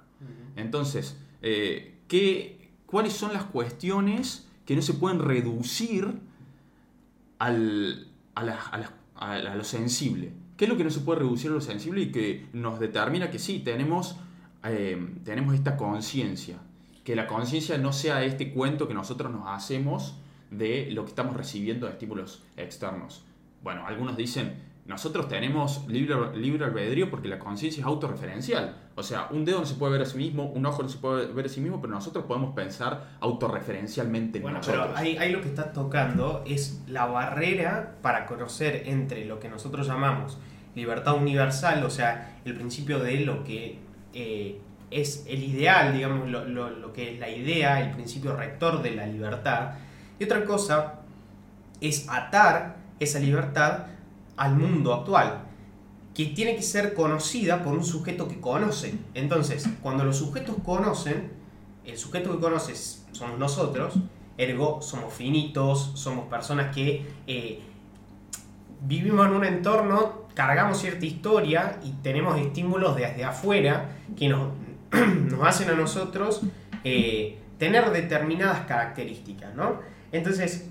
Entonces, 0.56 1.20
eh, 1.42 2.00
¿qué- 2.08 2.72
¿cuáles 2.86 3.14
son 3.14 3.34
las 3.34 3.44
cuestiones 3.46 4.48
que 4.66 4.76
no 4.76 4.82
se 4.82 4.94
pueden 4.94 5.20
reducir 5.20 6.20
al- 7.40 8.08
a, 8.36 9.56
lo 9.56 9.64
sensible? 9.64 10.32
¿Qué 10.58 10.66
es 10.66 10.70
lo 10.70 10.78
que 10.78 10.84
no 10.84 10.90
se 10.90 11.02
puede 11.02 11.20
reducir 11.20 11.52
a 11.52 11.56
lo 11.56 11.62
sensible 11.62 12.02
y 12.02 12.12
que 12.12 12.46
nos 12.54 12.80
determina 12.80 13.30
que 13.30 13.40
sí, 13.40 13.60
tenemos, 13.60 14.18
eh, 14.64 15.14
tenemos 15.24 15.54
esta 15.54 15.76
conciencia? 15.78 16.58
Que 17.04 17.16
la 17.16 17.28
conciencia 17.28 17.78
no 17.78 17.94
sea 17.94 18.24
este 18.24 18.52
cuento 18.52 18.88
que 18.88 18.94
nosotros 18.94 19.32
nos 19.32 19.44
hacemos 19.48 20.16
de 20.52 20.90
lo 20.92 21.04
que 21.04 21.10
estamos 21.10 21.36
recibiendo 21.36 21.86
de 21.88 21.94
estímulos 21.94 22.42
externos. 22.58 23.24
Bueno, 23.64 23.86
algunos 23.86 24.16
dicen, 24.18 24.56
nosotros 24.86 25.28
tenemos 25.28 25.84
libre, 25.88 26.16
libre 26.38 26.66
albedrío 26.66 27.10
porque 27.10 27.28
la 27.28 27.40
conciencia 27.40 27.82
es 27.82 27.86
autorreferencial. 27.88 28.76
O 28.96 29.02
sea, 29.04 29.28
un 29.32 29.44
dedo 29.44 29.60
no 29.60 29.66
se 29.66 29.74
puede 29.76 29.94
ver 29.94 30.02
a 30.04 30.06
sí 30.06 30.18
mismo, 30.18 30.44
un 30.46 30.66
ojo 30.66 30.84
no 30.84 30.90
se 30.90 31.00
puede 31.00 31.26
ver 31.34 31.46
a 31.48 31.50
sí 31.50 31.60
mismo, 31.60 31.82
pero 31.82 31.92
nosotros 31.94 32.26
podemos 32.26 32.54
pensar 32.54 33.18
autorreferencialmente 33.20 34.38
en 34.38 34.44
Bueno, 34.44 34.60
nosotros. 34.60 34.86
pero 34.88 34.98
ahí, 34.98 35.18
ahí 35.18 35.32
lo 35.32 35.42
que 35.42 35.48
está 35.48 35.72
tocando 35.74 36.44
es 36.46 36.82
la 36.88 37.06
barrera 37.08 37.96
para 38.02 38.26
conocer 38.28 38.84
entre 38.86 39.26
lo 39.26 39.40
que 39.40 39.50
nosotros 39.50 39.88
llamamos 39.88 40.38
libertad 40.76 41.16
universal, 41.16 41.84
o 41.86 41.90
sea, 41.90 42.38
el 42.44 42.54
principio 42.54 43.00
de 43.00 43.22
lo 43.22 43.44
que 43.46 43.80
eh, 44.14 44.60
es 44.92 45.26
el 45.28 45.42
ideal, 45.44 45.94
digamos, 45.94 46.30
lo, 46.30 46.46
lo- 46.46 46.70
lo 46.70 46.94
que 46.94 47.14
es 47.14 47.20
la 47.20 47.30
idea, 47.30 47.82
el 47.82 47.92
principio 47.92 48.36
rector 48.36 48.82
de 48.82 48.92
la 48.92 49.08
libertad, 49.08 49.72
y 50.20 50.26
otra 50.26 50.44
cosa 50.46 51.00
es 51.82 52.08
atar 52.10 52.76
esa 53.00 53.20
libertad 53.20 53.86
al 54.38 54.56
mundo 54.56 54.94
actual, 54.94 55.46
que 56.14 56.28
tiene 56.28 56.56
que 56.56 56.62
ser 56.62 56.94
conocida 56.94 57.64
por 57.64 57.74
un 57.74 57.84
sujeto 57.84 58.28
que 58.28 58.40
conoce. 58.40 58.96
Entonces, 59.14 59.68
cuando 59.82 60.06
los 60.06 60.18
sujetos 60.18 60.56
conocen, 60.64 61.32
el 61.84 61.98
sujeto 61.98 62.32
que 62.32 62.40
conoces 62.40 63.06
somos 63.12 63.38
nosotros, 63.38 63.96
ergo 64.38 64.82
somos 64.82 65.14
finitos, 65.14 65.92
somos 65.96 66.26
personas 66.28 66.74
que 66.74 67.06
eh, 67.28 67.62
vivimos 68.82 69.28
en 69.28 69.34
un 69.34 69.46
entorno, 69.46 70.26
cargamos 70.34 70.80
cierta 70.80 71.06
historia 71.06 71.80
y 71.84 71.92
tenemos 72.02 72.40
estímulos 72.40 72.96
desde 72.96 73.24
afuera 73.24 73.98
que 74.18 74.30
nos, 74.30 74.50
nos 74.92 75.48
hacen 75.48 75.70
a 75.70 75.74
nosotros 75.74 76.42
eh, 76.84 77.40
tener 77.58 77.90
determinadas 77.92 78.66
características, 78.66 79.56
¿no? 79.56 79.80
Entonces, 80.12 80.70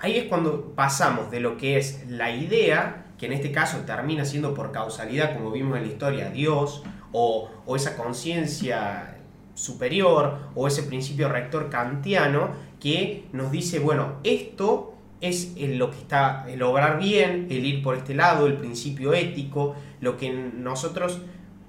ahí 0.00 0.16
es 0.16 0.24
cuando 0.24 0.74
pasamos 0.74 1.30
de 1.30 1.40
lo 1.40 1.56
que 1.56 1.78
es 1.78 2.04
la 2.08 2.30
idea, 2.30 3.06
que 3.18 3.26
en 3.26 3.32
este 3.32 3.52
caso 3.52 3.78
termina 3.86 4.24
siendo 4.24 4.54
por 4.54 4.72
causalidad, 4.72 5.34
como 5.34 5.50
vimos 5.50 5.76
en 5.76 5.84
la 5.84 5.92
historia, 5.92 6.30
Dios, 6.30 6.82
o, 7.12 7.50
esa 7.76 7.96
conciencia 7.96 9.18
superior, 9.54 10.38
o 10.54 10.66
ese 10.66 10.84
principio 10.84 11.28
rector 11.28 11.68
kantiano, 11.68 12.50
que 12.80 13.26
nos 13.32 13.50
dice, 13.50 13.78
bueno, 13.78 14.14
esto 14.24 14.94
es 15.20 15.54
lo 15.58 15.90
que 15.90 15.98
está, 15.98 16.46
el 16.48 16.62
obrar 16.62 16.98
bien, 16.98 17.46
el 17.50 17.66
ir 17.66 17.82
por 17.82 17.94
este 17.94 18.14
lado, 18.14 18.46
el 18.46 18.54
principio 18.54 19.12
ético, 19.12 19.76
lo 20.00 20.16
que 20.16 20.30
nosotros 20.30 21.20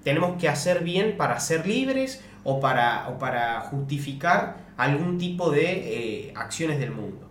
tenemos 0.03 0.39
que 0.39 0.47
hacer 0.47 0.83
bien 0.85 1.17
para 1.17 1.39
ser 1.41 1.67
libres 1.67 2.23
o 2.45 2.61
para, 2.61 3.09
o 3.09 3.19
para 3.19 3.59
justificar 3.61 4.71
algún 4.77 5.17
tipo 5.17 5.51
de 5.51 6.29
eh, 6.29 6.33
acciones 6.35 6.79
del 6.79 6.91
mundo. 6.91 7.30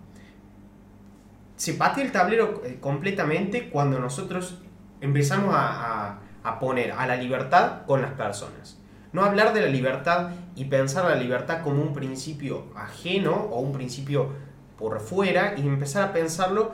Se 1.61 1.75
patea 1.75 2.03
el 2.05 2.11
tablero 2.11 2.63
eh, 2.65 2.79
completamente 2.81 3.69
cuando 3.69 3.99
nosotros 3.99 4.55
empezamos 5.03 5.55
a, 5.55 6.09
a- 6.13 6.19
a 6.43 6.59
poner 6.59 6.93
a 6.93 7.07
la 7.07 7.17
libertad 7.17 7.83
con 7.87 8.01
las 8.01 8.13
personas. 8.13 8.79
No 9.13 9.23
hablar 9.25 9.53
de 9.53 9.61
la 9.61 9.67
libertad 9.67 10.31
y 10.57 10.65
pensar 10.65 11.05
la 11.05 11.17
libertad 11.17 11.61
como 11.63 11.83
un 11.83 11.93
principio 11.93 12.65
ajeno 12.75 13.33
o 13.35 13.61
un 13.61 13.73
principio 13.75 14.31
por 14.79 15.01
fuera 15.01 15.53
y 15.59 15.61
empezar 15.67 16.03
a 16.03 16.13
pensarlo 16.15 16.73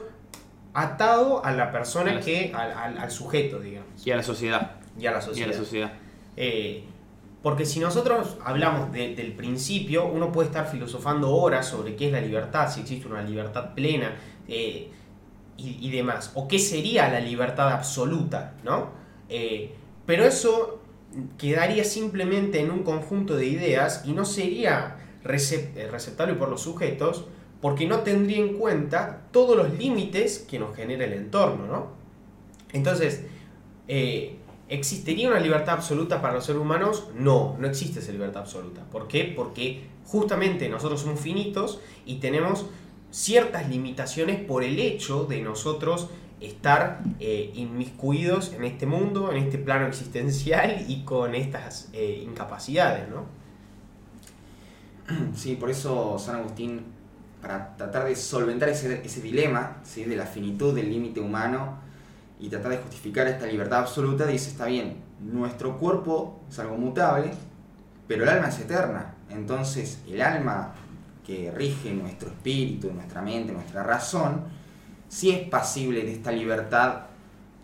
atado 0.73 1.45
a 1.45 1.51
la 1.51 1.73
persona 1.73 2.13
A 2.13 2.15
la- 2.15 2.21
que, 2.21 2.53
al, 2.55 3.11
sujeto, 3.11 3.59
digamos, 3.59 4.07
Y 4.07 4.13
a 4.13 4.17
la 4.19 4.23
sociedad. 4.23 4.77
y 4.97 5.07
a 5.07 5.11
la 5.11 5.17
Y 5.17 5.19
a 5.19 5.23
sociedad. 5.23 5.49
la 5.51 5.57
sociedad. 5.59 5.93
Eh, 6.37 6.85
porque 7.43 7.65
si 7.67 7.81
nosotros 7.81 8.37
hablamos 8.45 8.93
de- 8.93 9.17
del 9.17 9.33
principio, 9.33 10.07
uno 10.07 10.31
puede 10.31 10.47
estar 10.47 10.69
filosofando 10.69 11.35
horas 11.35 11.67
sobre 11.67 11.97
qué 11.97 12.07
es 12.07 12.13
la 12.13 12.21
libertad, 12.21 12.71
si 12.71 12.83
existe 12.83 13.09
una 13.09 13.23
libertad 13.23 13.75
plena 13.75 14.13
eh, 14.49 14.91
y, 15.59 15.91
demás, 15.91 16.33
o 16.35 16.47
qué 16.49 16.59
sería 16.59 17.09
la 17.09 17.19
libertad 17.19 17.71
absoluta, 17.71 18.55
¿no? 18.63 18.91
Eh, 19.31 19.73
pero 20.05 20.25
eso 20.25 20.83
quedaría 21.39 21.83
simplemente 21.83 22.61
en 22.61 22.71
un 22.71 22.83
conjunto 22.83 23.37
de 23.37 23.47
ideas 23.47 24.03
y 24.05 24.13
no 24.13 24.27
sería 24.27 24.99
eh, 25.25 25.89
receptable 25.91 26.35
por 26.35 26.51
los 26.51 26.61
sujetos 26.61 27.25
porque 27.63 27.87
no 27.87 28.01
tendría 28.01 28.39
en 28.39 28.59
cuenta 28.59 29.23
todos 29.31 29.57
los 29.57 29.73
límites 29.79 30.45
que 30.49 30.59
nos 30.59 30.77
genera 30.77 31.07
el 31.07 31.15
entorno, 31.15 31.67
¿no? 31.67 31.87
Entonces, 32.75 33.25
¿existiría 34.69 35.29
una 35.29 35.41
libertad 35.41 35.77
absoluta 35.77 36.21
para 36.21 36.35
los 36.35 36.45
seres 36.45 36.61
humanos? 36.61 37.09
No, 37.15 37.57
no 37.59 37.67
existe 37.67 38.01
esa 38.01 38.13
libertad 38.13 38.43
absoluta. 38.43 38.83
¿Por 38.93 39.09
qué? 39.09 39.33
Porque 39.35 39.87
justamente 40.05 40.69
nosotros 40.69 41.01
somos 41.01 41.19
finitos 41.19 41.81
y 42.05 42.17
tenemos 42.17 42.67
ciertas 43.17 43.67
limitaciones 43.71 44.39
por 44.45 44.63
el 44.63 44.79
hecho 44.79 45.25
de 45.25 45.41
nosotros 45.41 46.11
estar 46.39 47.01
eh, 47.19 47.51
inmiscuidos 47.55 48.53
en 48.53 48.65
este 48.65 48.85
mundo, 48.85 49.33
en 49.33 49.39
este 49.39 49.57
plano 49.57 49.87
existencial 49.87 50.85
y 50.87 51.03
con 51.03 51.35
estas 51.35 51.89
eh, 51.95 52.23
incapacidades, 52.23 53.09
¿no? 53.09 53.25
Sí, 55.35 55.57
por 55.57 55.71
eso 55.71 56.19
San 56.19 56.37
Agustín, 56.37 56.83
para 57.41 57.75
tratar 57.77 58.05
de 58.05 58.15
solventar 58.17 58.69
ese, 58.69 59.01
ese 59.03 59.23
dilema 59.23 59.79
¿sí? 59.83 60.05
de 60.05 60.17
la 60.17 60.27
finitud 60.27 60.75
del 60.75 60.91
límite 60.91 61.21
humano 61.21 61.79
y 62.39 62.51
tratar 62.51 62.73
de 62.73 62.79
justificar 62.79 63.27
esta 63.29 63.47
libertad 63.47 63.79
absoluta, 63.79 64.27
dice, 64.27 64.51
está 64.51 64.67
bien, 64.67 64.99
nuestro 65.21 65.79
cuerpo 65.79 66.43
es 66.51 66.59
algo 66.59 66.77
mutable, 66.77 67.31
pero 68.07 68.25
el 68.25 68.29
alma 68.29 68.49
es 68.49 68.59
eterna. 68.59 69.15
Entonces, 69.31 70.01
el 70.07 70.21
alma 70.21 70.75
que 71.27 71.51
rige 71.51 71.93
nuestro 71.93 72.29
espíritu, 72.29 72.93
nuestra 72.93 73.21
mente, 73.21 73.53
nuestra 73.53 73.83
razón, 73.83 74.45
sí 75.09 75.33
es 75.33 75.49
pasible 75.49 76.05
de 76.05 76.13
esta 76.13 76.31
libertad 76.31 77.07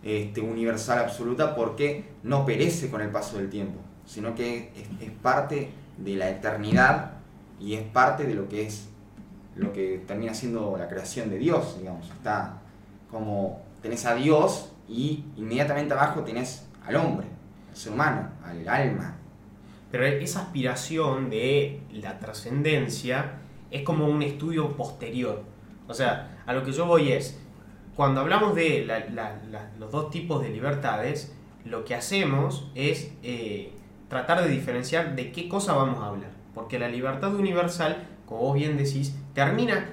este, 0.03 0.41
universal 0.41 0.99
absoluta 0.99 1.55
porque 1.55 2.03
no 2.23 2.45
perece 2.45 2.89
con 2.89 2.99
el 2.99 3.09
paso 3.09 3.37
del 3.37 3.49
tiempo, 3.49 3.79
sino 4.05 4.35
que 4.35 4.73
es, 4.99 5.11
parte 5.11 5.69
de 5.97 6.15
la 6.15 6.29
eternidad 6.29 7.13
y 7.57 7.75
es 7.75 7.83
parte 7.83 8.25
de 8.25 8.33
lo 8.33 8.49
que 8.49 8.67
es 8.67 8.89
lo 9.55 9.71
que 9.71 10.03
termina 10.05 10.33
siendo 10.33 10.75
la 10.77 10.89
creación 10.89 11.29
de 11.29 11.37
Dios, 11.37 11.77
digamos. 11.79 12.09
Está 12.09 12.59
como 13.09 13.61
tenés 13.81 14.05
a 14.05 14.15
Dios 14.15 14.73
y 14.89 15.23
inmediatamente 15.37 15.93
abajo 15.93 16.21
tenés 16.21 16.65
al 16.85 16.97
hombre, 16.97 17.27
al 17.69 17.77
ser 17.77 17.93
humano, 17.93 18.29
al 18.43 18.67
alma. 18.67 19.15
Pero 19.91 20.05
esa 20.05 20.41
aspiración 20.41 21.29
de 21.29 21.79
la 21.91 22.19
trascendencia 22.19 23.42
es 23.73 23.81
como 23.81 24.07
un 24.07 24.21
estudio 24.21 24.77
posterior. 24.77 25.41
O 25.87 25.93
sea, 25.93 26.43
a 26.45 26.53
lo 26.53 26.63
que 26.63 26.71
yo 26.71 26.85
voy 26.85 27.11
es, 27.11 27.39
cuando 27.95 28.21
hablamos 28.21 28.53
de 28.55 28.87
los 29.79 29.91
dos 29.91 30.11
tipos 30.11 30.41
de 30.43 30.49
libertades, 30.49 31.35
lo 31.65 31.83
que 31.83 31.95
hacemos 31.95 32.69
es 32.75 33.11
eh, 33.23 33.73
tratar 34.09 34.43
de 34.43 34.49
diferenciar 34.49 35.15
de 35.15 35.31
qué 35.31 35.49
cosa 35.49 35.73
vamos 35.73 35.99
a 35.99 36.07
hablar. 36.07 36.29
Porque 36.53 36.77
la 36.77 36.87
libertad 36.87 37.33
universal, 37.33 38.07
como 38.27 38.41
vos 38.41 38.53
bien 38.53 38.77
decís, 38.77 39.15
termina 39.33 39.89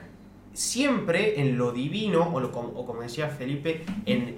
siempre 0.53 1.41
en 1.41 1.57
lo 1.57 1.73
divino, 1.73 2.25
o, 2.25 2.39
o 2.43 2.87
como 2.87 3.01
decía 3.01 3.29
Felipe, 3.29 3.85
en 4.05 4.37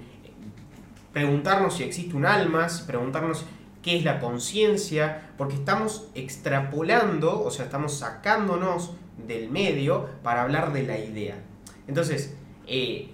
preguntarnos 1.11 1.75
si 1.75 1.83
existe 1.83 2.15
un 2.15 2.25
alma, 2.25 2.67
preguntarnos 2.87 3.45
qué 3.81 3.97
es 3.97 4.05
la 4.05 4.21
conciencia, 4.21 5.31
porque 5.37 5.55
estamos 5.55 6.07
extrapolando, 6.15 7.43
o 7.43 7.51
sea, 7.51 7.65
estamos 7.65 7.93
sacándonos 7.97 8.93
del 9.17 9.49
medio 9.49 10.07
para 10.23 10.43
hablar 10.43 10.73
de 10.73 10.83
la 10.83 10.97
idea. 10.97 11.35
Entonces, 11.87 12.35
eh, 12.67 13.09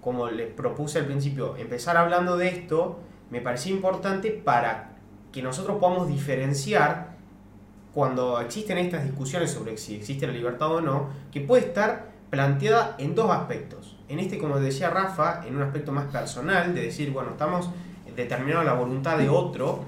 como 0.00 0.28
les 0.30 0.48
propuse 0.52 1.00
al 1.00 1.06
principio, 1.06 1.56
empezar 1.56 1.96
hablando 1.96 2.36
de 2.36 2.48
esto, 2.48 2.98
me 3.30 3.40
parecía 3.40 3.72
importante 3.72 4.30
para 4.30 4.96
que 5.32 5.42
nosotros 5.42 5.78
podamos 5.78 6.08
diferenciar 6.08 7.16
cuando 7.92 8.40
existen 8.40 8.78
estas 8.78 9.04
discusiones 9.04 9.50
sobre 9.50 9.76
si 9.76 9.96
existe 9.96 10.26
la 10.26 10.32
libertad 10.32 10.72
o 10.72 10.80
no, 10.80 11.08
que 11.32 11.40
puede 11.40 11.66
estar 11.66 12.10
planteada 12.30 12.94
en 12.98 13.14
dos 13.14 13.30
aspectos. 13.30 13.96
En 14.08 14.18
este, 14.20 14.38
como 14.38 14.58
decía 14.60 14.90
Rafa, 14.90 15.46
en 15.46 15.56
un 15.56 15.62
aspecto 15.62 15.92
más 15.92 16.06
personal, 16.06 16.74
de 16.74 16.82
decir, 16.82 17.10
bueno, 17.10 17.30
estamos 17.30 17.70
determinando 18.14 18.64
la 18.64 18.74
voluntad 18.74 19.18
de 19.18 19.28
otro, 19.28 19.84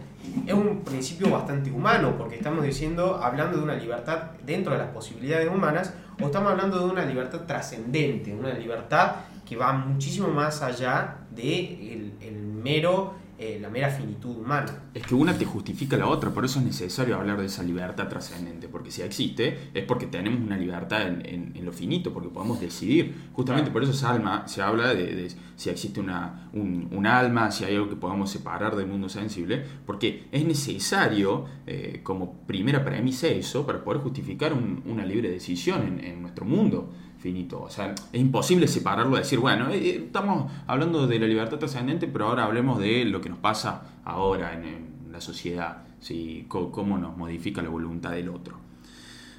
es 0.47 0.53
un 0.53 0.83
principio 0.85 1.31
bastante 1.31 1.71
humano, 1.71 2.15
porque 2.19 2.37
estamos 2.37 2.65
diciendo, 2.65 3.21
hablando 3.23 3.59
de 3.59 3.65
una 3.65 3.75
libertad 3.75 4.33
dentro 4.45 4.73
de 4.73 4.79
las 4.79 4.89
posibilidades 4.89 5.49
humanas, 5.49 5.95
o 6.21 6.27
estamos 6.27 6.53
hablando 6.53 6.79
de 6.79 6.93
una 6.93 7.05
libertad 7.05 7.41
trascendente, 7.47 8.35
una 8.35 8.53
libertad 8.53 9.12
que 9.49 9.57
va 9.57 9.73
muchísimo 9.73 10.29
más 10.29 10.62
allá 10.62 11.17
de 11.35 12.12
el 12.21 12.35
mero 12.35 13.15
eh, 13.42 13.59
la 13.59 13.70
mera 13.70 13.88
finitud 13.88 14.37
humana. 14.37 14.90
Es 14.92 15.06
que 15.06 15.14
una 15.14 15.32
te 15.32 15.47
justifica 15.47 15.97
la 15.97 16.09
otra, 16.09 16.28
por 16.28 16.44
eso 16.44 16.59
es 16.59 16.66
necesario 16.66 17.16
hablar 17.16 17.40
de 17.40 17.47
esa 17.47 17.62
libertad 17.62 18.06
trascendente, 18.06 18.68
porque 18.68 18.90
si 18.90 19.00
existe 19.00 19.70
es 19.73 19.82
porque 19.87 20.06
tenemos 20.06 20.42
una 20.42 20.59
libertad 20.59 21.09
en, 21.09 21.54
lo 21.64 21.73
finito, 21.73 22.12
porque 22.12 22.28
podemos 22.28 22.61
decidir. 22.61 23.30
Justamente 23.32 23.70
por 23.70 23.82
eso 23.82 23.92
es 23.92 24.04
alma, 24.04 24.47
se 24.47 24.61
habla 24.61 24.92
de, 24.92 25.32
si 25.56 25.70
existe 25.70 26.00
una, 26.00 26.50
un, 26.52 27.06
alma, 27.06 27.50
si 27.50 27.64
hay 27.64 27.76
algo 27.76 27.88
que 27.88 27.97
podamos 27.97 28.28
separar 28.28 28.76
del 28.76 28.87
mundo 28.87 29.09
sensible, 29.09 29.64
porque 29.87 30.25
es 30.32 30.44
necesario 30.44 31.47
eh, 31.66 32.00
como 32.02 32.47
primera 32.47 32.85
premisa 32.85 33.26
eso 33.28 33.64
para 33.64 33.82
poder 33.82 34.02
justificar 34.02 34.52
una 34.52 35.06
libre 35.06 35.30
decisión 35.30 35.82
en, 35.85 36.04
en 36.04 36.20
nuestro 36.20 36.44
mundo 36.44 36.92
finito. 37.21 37.62
O 37.62 37.71
sea, 37.71 37.95
es 38.12 38.21
imposible 38.21 38.67
separarlo, 38.67 39.17
decir, 39.17 39.39
bueno, 39.39 39.69
eh, 39.69 39.79
eh, 39.79 40.03
estamos 40.07 40.50
hablando 40.67 41.07
de 41.07 41.19
la 41.19 41.27
libertad 41.27 41.59
trascendente, 41.59 42.09
pero 42.09 42.27
ahora 42.27 42.45
hablemos 42.45 42.81
de 42.81 43.05
lo 43.05 43.21
que 43.21 43.29
nos 43.29 43.39
pasa 43.39 43.83
ahora 44.05 44.55
en, 44.55 44.91
la 45.12 45.21
sociedad, 45.21 45.83
¿sí? 45.99 46.45
cómo 46.47 46.97
nos 46.97 47.17
modifica 47.17 47.61
la 47.62 47.69
voluntad 47.69 48.12
del 48.12 48.29
otro. 48.29 48.57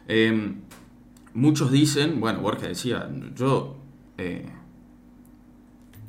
Em, 0.05 0.63
muchos 1.33 1.71
dicen, 1.71 2.19
bueno, 2.19 2.41
Borges 2.41 2.67
decía, 2.67 3.09
yo 3.33 3.77
eh, 4.17 4.49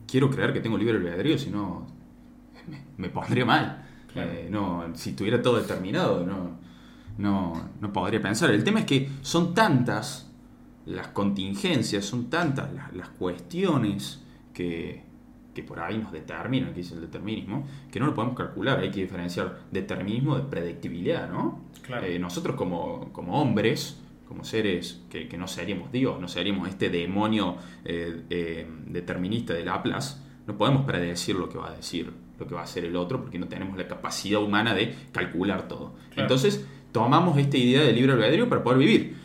quiero 0.09 0.31
creer 0.31 0.53
que 0.53 0.59
tengo 0.59 0.77
libre 0.77 0.97
albedrío, 0.97 1.39
si 1.39 1.51
no 1.51 1.87
me, 2.97 3.09
pondría 3.09 3.45
mal. 3.45 3.87
no, 4.51 4.85
si 4.95 5.13
tuviera 5.13 5.41
todo 5.41 5.59
determinado, 5.59 6.27
no, 6.27 6.59
no, 7.19 7.71
no 7.81 7.93
podría 7.93 8.21
pensar. 8.21 8.51
El 8.51 8.65
tema 8.65 8.81
es 8.81 8.87
que 8.87 9.11
son 9.23 9.55
tantas 9.55 10.32
las 10.87 11.09
contingencias, 11.09 12.05
son 12.05 12.29
tantas 12.29 12.69
las, 12.73 13.09
cuestiones 13.11 14.21
que, 14.53 15.05
por 15.67 15.81
ahí 15.81 15.99
nos 15.99 16.13
determinan, 16.13 16.75
que 16.75 16.81
es 16.81 16.91
el 16.93 17.01
determinismo, 17.01 17.67
que 17.91 18.01
no 18.01 18.07
lo 18.07 18.15
podemos 18.15 18.37
calcular. 18.37 18.81
Hay 18.81 18.91
que 18.91 19.03
diferenciar 19.03 19.61
determinismo 19.71 20.37
de 20.37 20.43
predictibilidad, 20.43 21.31
¿no? 21.31 21.61
Eh, 22.03 22.19
nosotros 22.19 22.57
como, 22.57 23.13
hombres, 23.29 24.01
como 24.27 24.45
seres 24.45 25.03
que, 25.11 25.37
no 25.37 25.47
seríamos 25.47 25.93
Dios, 25.93 26.21
no 26.21 26.29
seríamos 26.29 26.69
este 26.69 26.91
demonio 26.91 27.57
eh, 27.85 28.23
eh, 28.31 28.67
determinista 28.87 29.53
de 29.55 29.65
Laplace, 29.65 30.17
no 30.47 30.57
podemos 30.57 30.85
predecir 30.85 31.37
lo 31.37 31.49
que 31.49 31.59
va 31.59 31.69
a 31.69 31.77
decir, 31.77 32.11
lo 32.39 32.47
que 32.47 32.55
va 32.55 32.63
a 32.63 32.65
hacer 32.65 32.85
el 32.85 32.97
otro, 32.97 33.21
porque 33.21 33.39
no 33.39 33.47
tenemos 33.47 33.77
la 33.77 33.87
capacidad 33.87 34.43
humana 34.43 34.75
de 34.75 34.95
calcular 35.13 35.69
todo. 35.69 35.95
Entonces, 36.17 36.67
tomamos 36.91 37.39
esta 37.39 37.57
idea 37.57 37.83
del 37.83 37.95
libre 37.95 38.13
albedrío 38.15 38.49
para 38.49 38.65
poder 38.65 38.79
vivir. 38.79 39.17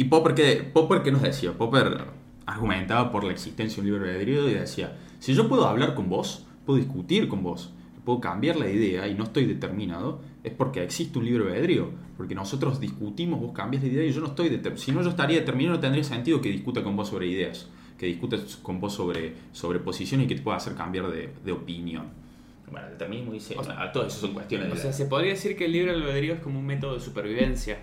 ¿Y 0.00 0.04
Popper 0.04 0.34
qué, 0.34 0.70
Popper 0.72 1.02
qué 1.02 1.10
nos 1.10 1.22
decía? 1.22 1.52
Popper 1.58 2.04
argumentaba 2.46 3.10
por 3.10 3.24
la 3.24 3.32
existencia 3.32 3.82
de 3.82 3.90
un 3.90 3.96
libre 3.96 4.12
albedrío 4.12 4.48
y 4.48 4.54
decía, 4.54 4.96
si 5.18 5.34
yo 5.34 5.48
puedo 5.48 5.66
hablar 5.66 5.96
con 5.96 6.08
vos, 6.08 6.46
puedo 6.64 6.78
discutir 6.78 7.26
con 7.26 7.42
vos, 7.42 7.72
puedo 8.04 8.20
cambiar 8.20 8.54
la 8.54 8.70
idea 8.70 9.08
y 9.08 9.14
no 9.14 9.24
estoy 9.24 9.46
determinado, 9.46 10.20
es 10.44 10.52
porque 10.52 10.84
existe 10.84 11.18
un 11.18 11.24
libre 11.24 11.48
albedrío. 11.48 11.90
Porque 12.16 12.36
nosotros 12.36 12.78
discutimos, 12.78 13.40
vos 13.40 13.50
cambias 13.52 13.82
la 13.82 13.88
idea 13.88 14.04
y 14.04 14.12
yo 14.12 14.20
no 14.20 14.28
estoy 14.28 14.50
determinado. 14.50 14.80
Si 14.80 14.92
no, 14.92 15.02
yo 15.02 15.10
estaría 15.10 15.40
determinado, 15.40 15.74
no 15.74 15.80
tendría 15.80 16.04
sentido 16.04 16.40
que 16.40 16.50
discuta 16.50 16.84
con 16.84 16.94
vos 16.94 17.08
sobre 17.08 17.26
ideas, 17.26 17.68
que 17.98 18.06
discuta 18.06 18.36
con 18.62 18.78
vos 18.78 18.94
sobre, 18.94 19.34
sobre 19.50 19.80
posiciones 19.80 20.26
y 20.26 20.28
que 20.28 20.36
te 20.36 20.42
pueda 20.42 20.58
hacer 20.58 20.76
cambiar 20.76 21.10
de, 21.10 21.30
de 21.44 21.50
opinión. 21.50 22.04
Bueno, 22.70 22.86
el 22.86 22.92
determinismo 22.92 23.32
dice, 23.32 23.56
o 23.58 23.64
sea, 23.64 23.90
todo 23.90 24.06
eso 24.06 24.20
son 24.20 24.32
cuestiones 24.32 24.68
de... 24.68 24.74
O 24.74 24.76
sea, 24.76 24.92
se 24.92 25.06
podría 25.06 25.32
decir 25.32 25.56
que 25.56 25.64
el 25.64 25.72
libre 25.72 25.90
albedrío 25.90 26.34
es 26.34 26.40
como 26.40 26.60
un 26.60 26.66
método 26.66 26.94
de 26.94 27.00
supervivencia 27.00 27.78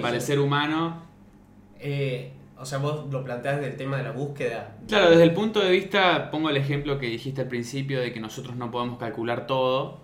para 0.00 0.16
el 0.16 0.22
ser 0.22 0.38
humano. 0.38 1.02
Eh, 1.78 2.32
o 2.58 2.66
sea, 2.66 2.78
vos 2.78 3.10
lo 3.10 3.24
planteás 3.24 3.56
desde 3.56 3.70
el 3.70 3.76
tema 3.76 3.96
de 3.96 4.02
la 4.02 4.12
búsqueda. 4.12 4.76
Claro, 4.86 5.10
desde 5.10 5.22
el 5.22 5.32
punto 5.32 5.60
de 5.60 5.70
vista, 5.70 6.30
pongo 6.30 6.50
el 6.50 6.58
ejemplo 6.58 6.98
que 6.98 7.06
dijiste 7.06 7.40
al 7.40 7.48
principio 7.48 8.00
de 8.00 8.12
que 8.12 8.20
nosotros 8.20 8.54
no 8.56 8.70
podemos 8.70 8.98
calcular 8.98 9.46
todo. 9.46 10.00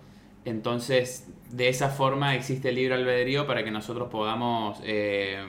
Entonces, 0.47 1.29
de 1.51 1.69
esa 1.69 1.91
forma 1.91 2.35
existe 2.35 2.71
el 2.71 2.77
libre 2.77 2.95
albedrío 2.95 3.47
para 3.47 3.63
que 3.63 3.71
nosotros 3.71 4.09
podamos, 4.09 4.81
eh, 4.85 5.45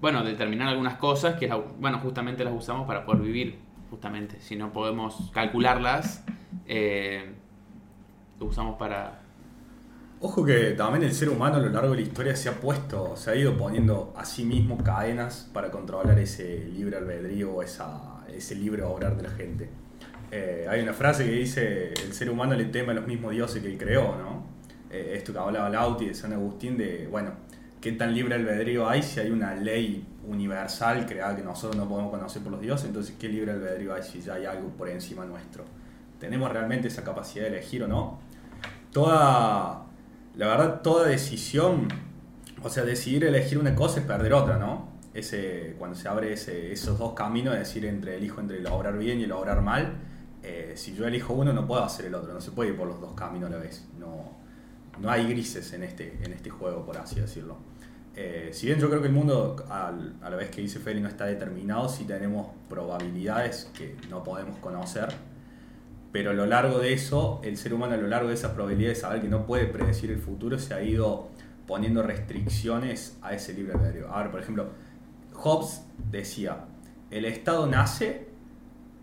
bueno, 0.00 0.22
determinar 0.22 0.68
algunas 0.68 0.96
cosas 0.96 1.36
que, 1.40 1.52
bueno, 1.80 1.98
justamente 1.98 2.44
las 2.44 2.54
usamos 2.54 2.86
para 2.86 3.04
poder 3.04 3.22
vivir, 3.22 3.58
justamente. 3.90 4.38
Si 4.40 4.54
no 4.54 4.72
podemos 4.72 5.30
calcularlas, 5.32 6.24
eh, 6.66 7.34
lo 8.38 8.46
usamos 8.46 8.76
para, 8.76 9.23
Ojo 10.26 10.42
que 10.42 10.70
también 10.70 11.04
el 11.04 11.12
ser 11.12 11.28
humano 11.28 11.56
a 11.56 11.58
lo 11.58 11.68
largo 11.68 11.90
de 11.90 11.96
la 11.96 12.00
historia 12.00 12.34
se 12.34 12.48
ha 12.48 12.58
puesto, 12.58 13.14
se 13.14 13.30
ha 13.30 13.36
ido 13.36 13.58
poniendo 13.58 14.14
a 14.16 14.24
sí 14.24 14.42
mismo 14.42 14.78
cadenas 14.78 15.50
para 15.52 15.70
controlar 15.70 16.18
ese 16.18 16.64
libre 16.64 16.96
albedrío 16.96 17.52
o 17.52 17.62
esa, 17.62 18.24
ese 18.34 18.54
libre 18.54 18.82
obrar 18.84 19.18
de 19.18 19.22
la 19.22 19.28
gente. 19.28 19.68
Eh, 20.30 20.66
hay 20.66 20.80
una 20.80 20.94
frase 20.94 21.26
que 21.26 21.32
dice, 21.32 21.92
el 21.92 22.14
ser 22.14 22.30
humano 22.30 22.54
le 22.54 22.64
teme 22.64 22.92
a 22.92 22.94
los 22.94 23.06
mismos 23.06 23.32
dioses 23.32 23.62
que 23.62 23.68
él 23.70 23.76
creó, 23.76 24.16
¿no? 24.16 24.46
Eh, 24.90 25.12
esto 25.14 25.34
que 25.34 25.40
hablaba 25.40 25.68
Lauti 25.68 26.06
de 26.06 26.14
San 26.14 26.32
Agustín 26.32 26.78
de, 26.78 27.06
bueno, 27.06 27.32
¿qué 27.82 27.92
tan 27.92 28.14
libre 28.14 28.36
albedrío 28.36 28.88
hay 28.88 29.02
si 29.02 29.20
hay 29.20 29.30
una 29.30 29.54
ley 29.54 30.06
universal 30.26 31.04
creada 31.04 31.36
que 31.36 31.42
nosotros 31.42 31.76
no 31.76 31.86
podemos 31.86 32.10
conocer 32.10 32.40
por 32.40 32.52
los 32.52 32.62
dioses? 32.62 32.86
Entonces, 32.86 33.14
¿qué 33.20 33.28
libre 33.28 33.52
albedrío 33.52 33.92
hay 33.92 34.02
si 34.02 34.22
ya 34.22 34.36
hay 34.36 34.46
algo 34.46 34.70
por 34.70 34.88
encima 34.88 35.26
nuestro? 35.26 35.64
¿Tenemos 36.18 36.50
realmente 36.50 36.88
esa 36.88 37.04
capacidad 37.04 37.44
de 37.44 37.50
elegir 37.50 37.82
o 37.82 37.88
no? 37.88 38.20
Toda 38.90 39.83
la 40.36 40.48
verdad, 40.48 40.80
toda 40.82 41.06
decisión, 41.06 41.88
o 42.62 42.68
sea, 42.68 42.84
decidir 42.84 43.24
elegir 43.24 43.58
una 43.58 43.74
cosa 43.74 44.00
es 44.00 44.06
perder 44.06 44.32
otra, 44.32 44.58
¿no? 44.58 44.92
Ese, 45.12 45.76
cuando 45.78 45.96
se 45.96 46.08
abre 46.08 46.32
ese, 46.32 46.72
esos 46.72 46.98
dos 46.98 47.14
caminos, 47.14 47.54
es 47.54 47.60
decir, 47.60 47.84
entre 47.84 48.16
elijo 48.16 48.40
entre 48.40 48.58
el 48.58 48.66
obrar 48.66 48.98
bien 48.98 49.20
y 49.20 49.24
el 49.24 49.32
obrar 49.32 49.62
mal, 49.62 49.94
eh, 50.42 50.72
si 50.76 50.94
yo 50.94 51.06
elijo 51.06 51.34
uno 51.34 51.52
no 51.52 51.66
puedo 51.66 51.84
hacer 51.84 52.06
el 52.06 52.14
otro, 52.14 52.32
no 52.32 52.40
se 52.40 52.50
puede 52.50 52.70
ir 52.70 52.76
por 52.76 52.88
los 52.88 53.00
dos 53.00 53.14
caminos 53.14 53.50
a 53.50 53.54
la 53.54 53.60
vez. 53.60 53.86
No, 53.98 54.32
no 55.00 55.10
hay 55.10 55.28
grises 55.28 55.72
en 55.72 55.84
este, 55.84 56.18
en 56.22 56.32
este 56.32 56.50
juego, 56.50 56.84
por 56.84 56.98
así 56.98 57.20
decirlo. 57.20 57.56
Eh, 58.16 58.50
si 58.52 58.66
bien 58.66 58.78
yo 58.78 58.88
creo 58.88 59.00
que 59.00 59.08
el 59.08 59.12
mundo, 59.12 59.56
a 59.70 59.92
la 60.28 60.36
vez 60.36 60.50
que 60.50 60.60
dice 60.60 60.80
Feli, 60.80 61.00
no 61.00 61.08
está 61.08 61.26
determinado, 61.26 61.88
sí 61.88 62.04
tenemos 62.04 62.48
probabilidades 62.68 63.70
que 63.76 63.96
no 64.10 64.22
podemos 64.24 64.58
conocer 64.58 65.08
pero 66.14 66.30
a 66.30 66.32
lo 66.32 66.46
largo 66.46 66.78
de 66.78 66.92
eso, 66.92 67.40
el 67.42 67.56
ser 67.56 67.74
humano 67.74 67.94
a 67.94 67.96
lo 67.96 68.06
largo 68.06 68.28
de 68.28 68.34
esa 68.34 68.54
probabilidad 68.54 68.90
de 68.90 68.94
saber 68.94 69.20
que 69.20 69.26
no 69.26 69.46
puede 69.46 69.66
predecir 69.66 70.12
el 70.12 70.20
futuro, 70.20 70.60
se 70.60 70.72
ha 70.72 70.80
ido 70.80 71.26
poniendo 71.66 72.04
restricciones 72.04 73.18
a 73.20 73.34
ese 73.34 73.52
libre 73.52 73.72
albedrío. 73.72 74.06
Ahora, 74.06 74.30
por 74.30 74.38
ejemplo, 74.38 74.68
Hobbes 75.32 75.82
decía, 76.12 76.66
el 77.10 77.24
Estado 77.24 77.66
nace 77.66 78.28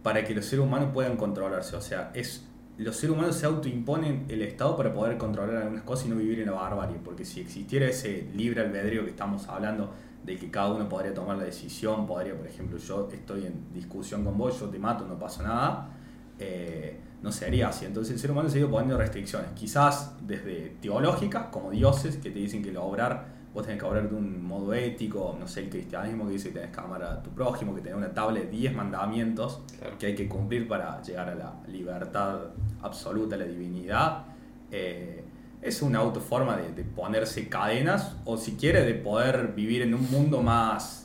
para 0.04 0.24
que 0.24 0.34
los 0.34 0.46
seres 0.46 0.64
humanos 0.64 0.92
puedan 0.94 1.18
controlarse, 1.18 1.76
o 1.76 1.82
sea, 1.82 2.12
es 2.14 2.48
los 2.78 2.96
seres 2.96 3.14
humanos 3.14 3.36
se 3.36 3.46
autoimponen 3.46 4.28
el 4.30 4.42
Estado 4.42 4.78
para 4.78 4.94
poder 4.94 5.18
controlar 5.18 5.64
algunas 5.64 5.84
cosas 5.84 6.06
y 6.06 6.10
no 6.12 6.16
vivir 6.16 6.40
en 6.40 6.46
la 6.46 6.54
barbarie, 6.54 6.96
porque 7.04 7.26
si 7.26 7.42
existiera 7.42 7.88
ese 7.88 8.30
libre 8.34 8.62
albedrío 8.62 9.04
que 9.04 9.10
estamos 9.10 9.50
hablando, 9.50 9.92
de 10.24 10.38
que 10.38 10.50
cada 10.50 10.72
uno 10.72 10.88
podría 10.88 11.14
tomar 11.14 11.36
la 11.38 11.44
decisión, 11.44 12.08
podría, 12.08 12.38
por 12.38 12.48
ejemplo, 12.48 12.78
yo 12.78 13.10
estoy 13.12 13.48
en 13.48 13.74
discusión 13.74 14.24
con 14.24 14.38
vos, 14.38 14.58
yo 14.62 14.70
te 14.70 14.80
mato, 14.80 15.06
no 15.06 15.20
pasa 15.20 15.44
nada, 15.44 15.98
eh, 16.42 16.98
no 17.22 17.32
se 17.32 17.46
haría 17.46 17.70
así. 17.70 17.86
Entonces 17.86 18.14
el 18.14 18.20
ser 18.20 18.32
humano 18.32 18.50
se 18.50 18.58
ha 18.58 18.60
ido 18.62 18.72
poniendo 18.72 18.98
restricciones, 18.98 19.52
quizás 19.54 20.16
desde 20.22 20.76
teológicas, 20.82 21.48
como 21.52 21.70
dioses, 21.70 22.18
que 22.18 22.32
te 22.32 22.40
dicen 22.40 22.64
que 22.64 22.72
lo 22.72 22.84
obrar, 22.84 23.28
vos 23.54 23.64
tenés 23.64 23.80
que 23.80 23.86
obrar 23.86 24.10
de 24.10 24.16
un 24.16 24.44
modo 24.44 24.74
ético, 24.74 25.38
no 25.40 25.48
sé, 25.48 25.62
el 25.62 25.70
cristianismo 25.70 26.26
que 26.26 26.34
dice 26.34 26.50
que 26.50 26.56
tenés 26.56 26.76
que 26.76 26.82
amar 26.82 27.04
a 27.04 27.22
tu 27.22 27.30
prójimo, 27.30 27.76
que 27.76 27.82
tenés 27.82 27.98
una 27.98 28.12
tabla 28.12 28.40
de 28.40 28.48
10 28.48 28.74
mandamientos 28.74 29.62
que 30.00 30.08
hay 30.08 30.16
que 30.16 30.28
cumplir 30.28 30.68
para 30.68 31.02
llegar 31.04 31.30
a 31.30 31.36
la 31.36 31.54
libertad 31.68 32.40
absoluta, 32.82 33.36
a 33.36 33.40
la 33.40 33.46
divinidad. 33.46 34.24
Eh, 34.72 35.24
es 35.62 35.84
una 35.84 36.00
autoforma 36.00 36.58
de, 36.58 36.72
de 36.72 36.84
ponerse 36.84 37.48
cadenas 37.50 38.16
o 38.26 38.36
si 38.36 38.54
quiere 38.54 38.84
de 38.84 38.96
poder 38.96 39.54
vivir 39.56 39.84
en 39.84 39.94
un 39.94 40.10
mundo 40.10 40.42
más, 40.42 41.01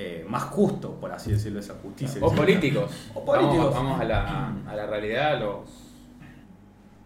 eh, 0.00 0.24
más 0.28 0.44
justo, 0.44 0.92
por 1.00 1.10
así 1.10 1.32
decirlo, 1.32 1.58
esa 1.58 1.74
justicia. 1.82 2.20
O 2.24 2.32
políticos. 2.32 2.88
O 3.14 3.24
políticos. 3.24 3.74
Vamos, 3.74 3.74
vamos 3.74 4.00
a, 4.00 4.04
la, 4.04 4.54
a 4.68 4.76
la 4.76 4.86
realidad. 4.86 5.40
Los, 5.40 5.68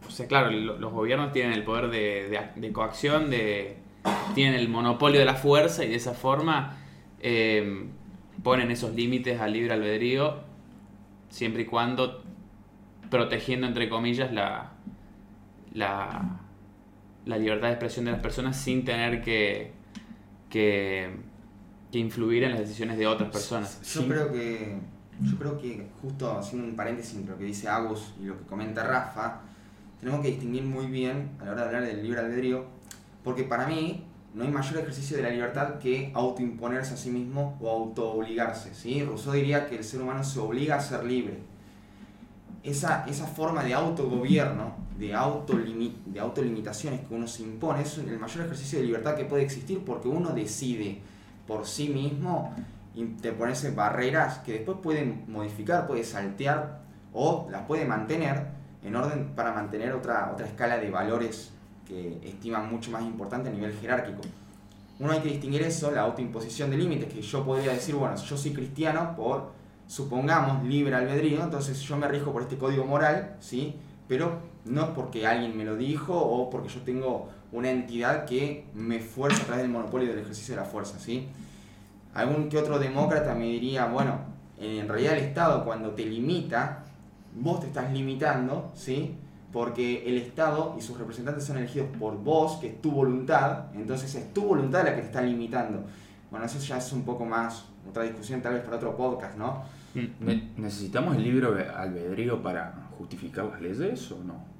o 0.06 0.10
sea, 0.10 0.26
claro, 0.26 0.50
lo- 0.50 0.76
los 0.78 0.92
gobiernos 0.92 1.32
tienen 1.32 1.54
el 1.54 1.64
poder 1.64 1.88
de, 1.88 2.28
de- 2.28 2.60
de 2.60 2.72
coacción, 2.72 3.30
de, 3.30 3.78
tienen 4.34 4.54
el 4.60 4.68
monopolio 4.68 5.20
de 5.20 5.24
la 5.24 5.36
fuerza 5.36 5.84
y 5.84 5.88
de 5.88 5.94
esa 5.96 6.12
forma 6.12 6.76
eh, 7.20 7.86
ponen 8.42 8.70
esos 8.70 8.94
límites 8.94 9.40
al 9.40 9.54
libre 9.54 9.72
albedrío, 9.72 10.40
siempre 11.30 11.62
y 11.62 11.64
cuando 11.64 12.22
protegiendo, 13.08 13.66
entre 13.66 13.88
comillas, 13.88 14.32
la, 14.34 14.72
la, 15.72 16.40
la 17.24 17.38
libertad 17.38 17.68
de 17.68 17.72
expresión 17.74 18.04
de 18.04 18.10
las 18.12 18.20
personas 18.20 18.56
sin 18.58 18.84
tener 18.84 19.22
que, 19.22 19.72
que, 20.50 21.10
que 21.92 21.98
influir 21.98 22.42
en 22.44 22.50
las 22.52 22.60
decisiones 22.60 22.98
de 22.98 23.06
otras 23.06 23.30
personas. 23.30 23.80
Yo 23.94 24.08
creo 24.08 24.32
que. 24.32 24.78
Yo 25.20 25.38
creo 25.38 25.58
que 25.58 25.86
justo 26.00 26.36
haciendo 26.36 26.66
un 26.66 26.74
paréntesis 26.74 27.14
entre 27.14 27.32
lo 27.32 27.38
que 27.38 27.44
dice 27.44 27.68
Agus 27.68 28.14
y 28.20 28.24
lo 28.24 28.36
que 28.38 28.44
comenta 28.44 28.82
Rafa, 28.82 29.42
tenemos 30.00 30.20
que 30.22 30.28
distinguir 30.28 30.64
muy 30.64 30.86
bien 30.86 31.32
a 31.38 31.44
la 31.44 31.52
hora 31.52 31.60
de 31.60 31.66
hablar 31.68 31.84
del 31.86 32.02
libre 32.02 32.18
albedrío, 32.20 32.64
porque 33.22 33.44
para 33.44 33.68
mí 33.68 34.04
no 34.34 34.42
hay 34.42 34.50
mayor 34.50 34.78
ejercicio 34.78 35.18
de 35.18 35.22
la 35.22 35.28
libertad 35.30 35.78
que 35.78 36.10
autoimponerse 36.14 36.94
a 36.94 36.96
sí 36.96 37.10
mismo 37.10 37.56
o 37.60 37.70
autoobligarse. 37.70 38.74
¿sí? 38.74 39.04
Rousseau 39.04 39.34
diría 39.34 39.68
que 39.68 39.76
el 39.76 39.84
ser 39.84 40.00
humano 40.00 40.24
se 40.24 40.40
obliga 40.40 40.76
a 40.76 40.80
ser 40.80 41.04
libre. 41.04 41.38
Esa, 42.64 43.04
esa 43.06 43.26
forma 43.26 43.62
de 43.62 43.74
autogobierno, 43.74 44.74
de, 44.98 45.14
autolimi- 45.14 45.94
de 46.06 46.18
autolimitaciones 46.20 47.00
que 47.00 47.14
uno 47.14 47.28
se 47.28 47.42
impone, 47.42 47.82
es 47.82 47.98
el 47.98 48.18
mayor 48.18 48.46
ejercicio 48.46 48.78
de 48.80 48.86
libertad 48.86 49.14
que 49.14 49.26
puede 49.26 49.42
existir 49.44 49.80
porque 49.84 50.08
uno 50.08 50.30
decide 50.30 51.00
por 51.52 51.66
sí 51.66 51.90
mismo 51.90 52.54
interponerse 52.94 53.72
barreras 53.72 54.38
que 54.38 54.52
después 54.52 54.78
pueden 54.82 55.24
modificar, 55.28 55.86
puede 55.86 56.02
saltear 56.02 56.80
o 57.12 57.46
las 57.50 57.66
puede 57.66 57.84
mantener 57.84 58.46
en 58.82 58.96
orden 58.96 59.32
para 59.36 59.52
mantener 59.52 59.92
otra, 59.92 60.30
otra 60.32 60.46
escala 60.46 60.78
de 60.78 60.90
valores 60.90 61.50
que 61.86 62.18
estiman 62.24 62.70
mucho 62.70 62.90
más 62.90 63.02
importante 63.02 63.50
a 63.50 63.52
nivel 63.52 63.74
jerárquico. 63.74 64.22
Uno 64.98 65.12
hay 65.12 65.20
que 65.20 65.28
distinguir 65.28 65.62
eso, 65.62 65.90
la 65.90 66.02
autoimposición 66.02 66.70
de 66.70 66.78
límites, 66.78 67.12
que 67.12 67.20
yo 67.20 67.44
podría 67.44 67.72
decir, 67.72 67.94
bueno, 67.94 68.16
yo 68.16 68.36
soy 68.38 68.52
cristiano 68.54 69.14
por, 69.14 69.52
supongamos, 69.86 70.64
libre 70.64 70.94
albedrío, 70.94 71.42
entonces 71.42 71.78
yo 71.80 71.98
me 71.98 72.08
rijo 72.08 72.32
por 72.32 72.42
este 72.42 72.56
código 72.56 72.86
moral, 72.86 73.36
¿sí? 73.40 73.76
Pero 74.08 74.40
no 74.64 74.94
porque 74.94 75.26
alguien 75.26 75.56
me 75.56 75.64
lo 75.64 75.76
dijo 75.76 76.16
o 76.16 76.48
porque 76.50 76.68
yo 76.68 76.80
tengo 76.82 77.28
una 77.52 77.70
entidad 77.70 78.24
que 78.24 78.64
me 78.74 79.00
fuerza 79.00 79.42
a 79.42 79.46
través 79.46 79.62
del 79.62 79.70
monopolio 79.72 80.08
del 80.08 80.20
ejercicio 80.20 80.54
de 80.54 80.60
la 80.60 80.66
fuerza, 80.66 80.98
¿sí? 80.98 81.28
Algún 82.14 82.48
que 82.48 82.58
otro 82.58 82.78
demócrata 82.78 83.34
me 83.34 83.44
diría, 83.46 83.86
bueno, 83.86 84.18
en 84.58 84.88
realidad 84.88 85.14
el 85.18 85.24
Estado 85.24 85.64
cuando 85.64 85.90
te 85.90 86.04
limita, 86.04 86.84
vos 87.34 87.60
te 87.60 87.66
estás 87.66 87.92
limitando, 87.92 88.70
¿sí? 88.74 89.14
Porque 89.52 90.06
el 90.08 90.16
Estado 90.18 90.74
y 90.78 90.82
sus 90.82 90.98
representantes 90.98 91.44
son 91.44 91.58
elegidos 91.58 91.88
por 91.98 92.16
vos, 92.16 92.56
que 92.58 92.68
es 92.68 92.80
tu 92.82 92.90
voluntad, 92.90 93.64
entonces 93.74 94.14
es 94.14 94.32
tu 94.32 94.42
voluntad 94.44 94.84
la 94.84 94.94
que 94.94 95.00
te 95.02 95.06
está 95.08 95.20
limitando. 95.22 95.82
Bueno, 96.30 96.46
eso 96.46 96.58
ya 96.58 96.78
es 96.78 96.92
un 96.92 97.02
poco 97.02 97.24
más, 97.26 97.64
otra 97.88 98.04
discusión 98.04 98.40
tal 98.40 98.54
vez 98.54 98.62
para 98.62 98.76
otro 98.76 98.96
podcast, 98.96 99.36
¿no? 99.36 99.62
Ne- 100.20 100.50
¿Necesitamos 100.56 101.16
el 101.16 101.22
libre 101.24 101.68
albedrío 101.68 102.42
para 102.42 102.72
justificar 102.96 103.44
las 103.46 103.60
leyes 103.60 104.10
o 104.12 104.18
no? 104.24 104.51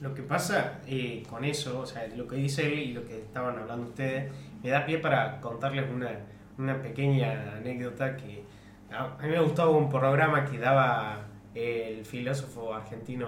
Lo 0.00 0.14
que 0.14 0.22
pasa 0.22 0.80
eh, 0.86 1.24
con 1.28 1.44
eso, 1.44 1.80
o 1.80 1.86
sea, 1.86 2.06
lo 2.16 2.26
que 2.28 2.36
dice 2.36 2.66
él 2.72 2.78
y 2.78 2.92
lo 2.92 3.04
que 3.04 3.18
estaban 3.18 3.58
hablando 3.58 3.88
ustedes, 3.88 4.32
me 4.62 4.70
da 4.70 4.86
pie 4.86 4.98
para 4.98 5.40
contarles 5.40 5.86
una, 5.92 6.10
una 6.56 6.80
pequeña 6.80 7.56
anécdota 7.56 8.16
que 8.16 8.44
a, 8.92 9.16
mí 9.22 9.28
me 9.28 9.40
gustaba 9.40 9.70
un 9.70 9.88
programa 9.88 10.44
que 10.44 10.58
daba 10.58 11.26
el 11.54 12.04
filósofo 12.04 12.72
argentino 12.72 13.26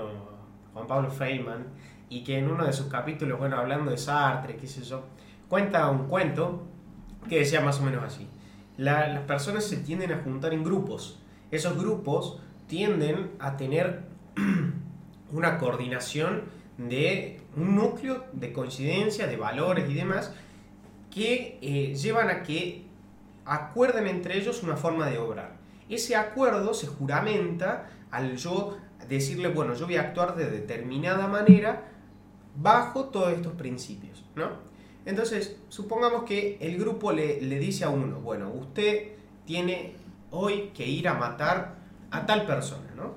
Juan 0.72 0.86
Pablo 0.86 1.10
Feynman 1.10 1.66
y 2.08 2.22
que 2.22 2.38
en 2.38 2.48
uno 2.48 2.64
de 2.64 2.72
sus 2.72 2.86
capítulos, 2.86 3.38
bueno, 3.38 3.56
hablando 3.56 3.90
de 3.90 3.98
Sartre, 3.98 4.56
qué 4.56 4.66
sé 4.66 4.82
yo, 4.82 5.04
cuenta 5.48 5.90
un 5.90 6.06
cuento 6.06 6.66
que 7.28 7.40
decía 7.40 7.60
más 7.60 7.80
o 7.80 7.82
menos 7.82 8.04
así. 8.04 8.28
La- 8.76 9.08
las 9.08 9.22
personas 9.24 9.64
se 9.64 9.78
tienden 9.78 10.12
a 10.12 10.22
juntar 10.22 10.54
en 10.54 10.62
grupos. 10.64 11.20
Esos 11.50 11.76
grupos 11.76 12.40
tienden 12.68 13.32
a 13.40 13.56
tener 13.56 14.04
una 15.32 15.58
coordinación 15.58 16.42
de 16.88 17.40
un 17.56 17.76
núcleo 17.76 18.24
de 18.32 18.52
coincidencia, 18.52 19.26
de 19.26 19.36
valores 19.36 19.88
y 19.90 19.94
demás, 19.94 20.32
que 21.10 21.58
eh, 21.60 21.94
llevan 21.94 22.30
a 22.30 22.42
que 22.42 22.84
acuerden 23.44 24.06
entre 24.06 24.38
ellos 24.38 24.62
una 24.62 24.76
forma 24.76 25.08
de 25.10 25.18
obrar. 25.18 25.56
Ese 25.88 26.16
acuerdo 26.16 26.72
se 26.72 26.86
juramenta 26.86 27.90
al 28.10 28.36
yo 28.36 28.78
decirle, 29.08 29.48
bueno, 29.48 29.74
yo 29.74 29.86
voy 29.86 29.96
a 29.96 30.02
actuar 30.02 30.36
de 30.36 30.48
determinada 30.48 31.26
manera 31.26 31.88
bajo 32.56 33.06
todos 33.06 33.32
estos 33.32 33.54
principios, 33.54 34.24
¿no? 34.36 34.50
Entonces, 35.04 35.56
supongamos 35.68 36.24
que 36.24 36.58
el 36.60 36.78
grupo 36.78 37.10
le, 37.10 37.40
le 37.40 37.58
dice 37.58 37.84
a 37.84 37.88
uno, 37.88 38.20
bueno, 38.20 38.50
usted 38.50 39.12
tiene 39.46 39.94
hoy 40.30 40.70
que 40.74 40.86
ir 40.86 41.08
a 41.08 41.14
matar 41.14 41.74
a 42.10 42.26
tal 42.26 42.46
persona, 42.46 42.92
¿no? 42.96 43.14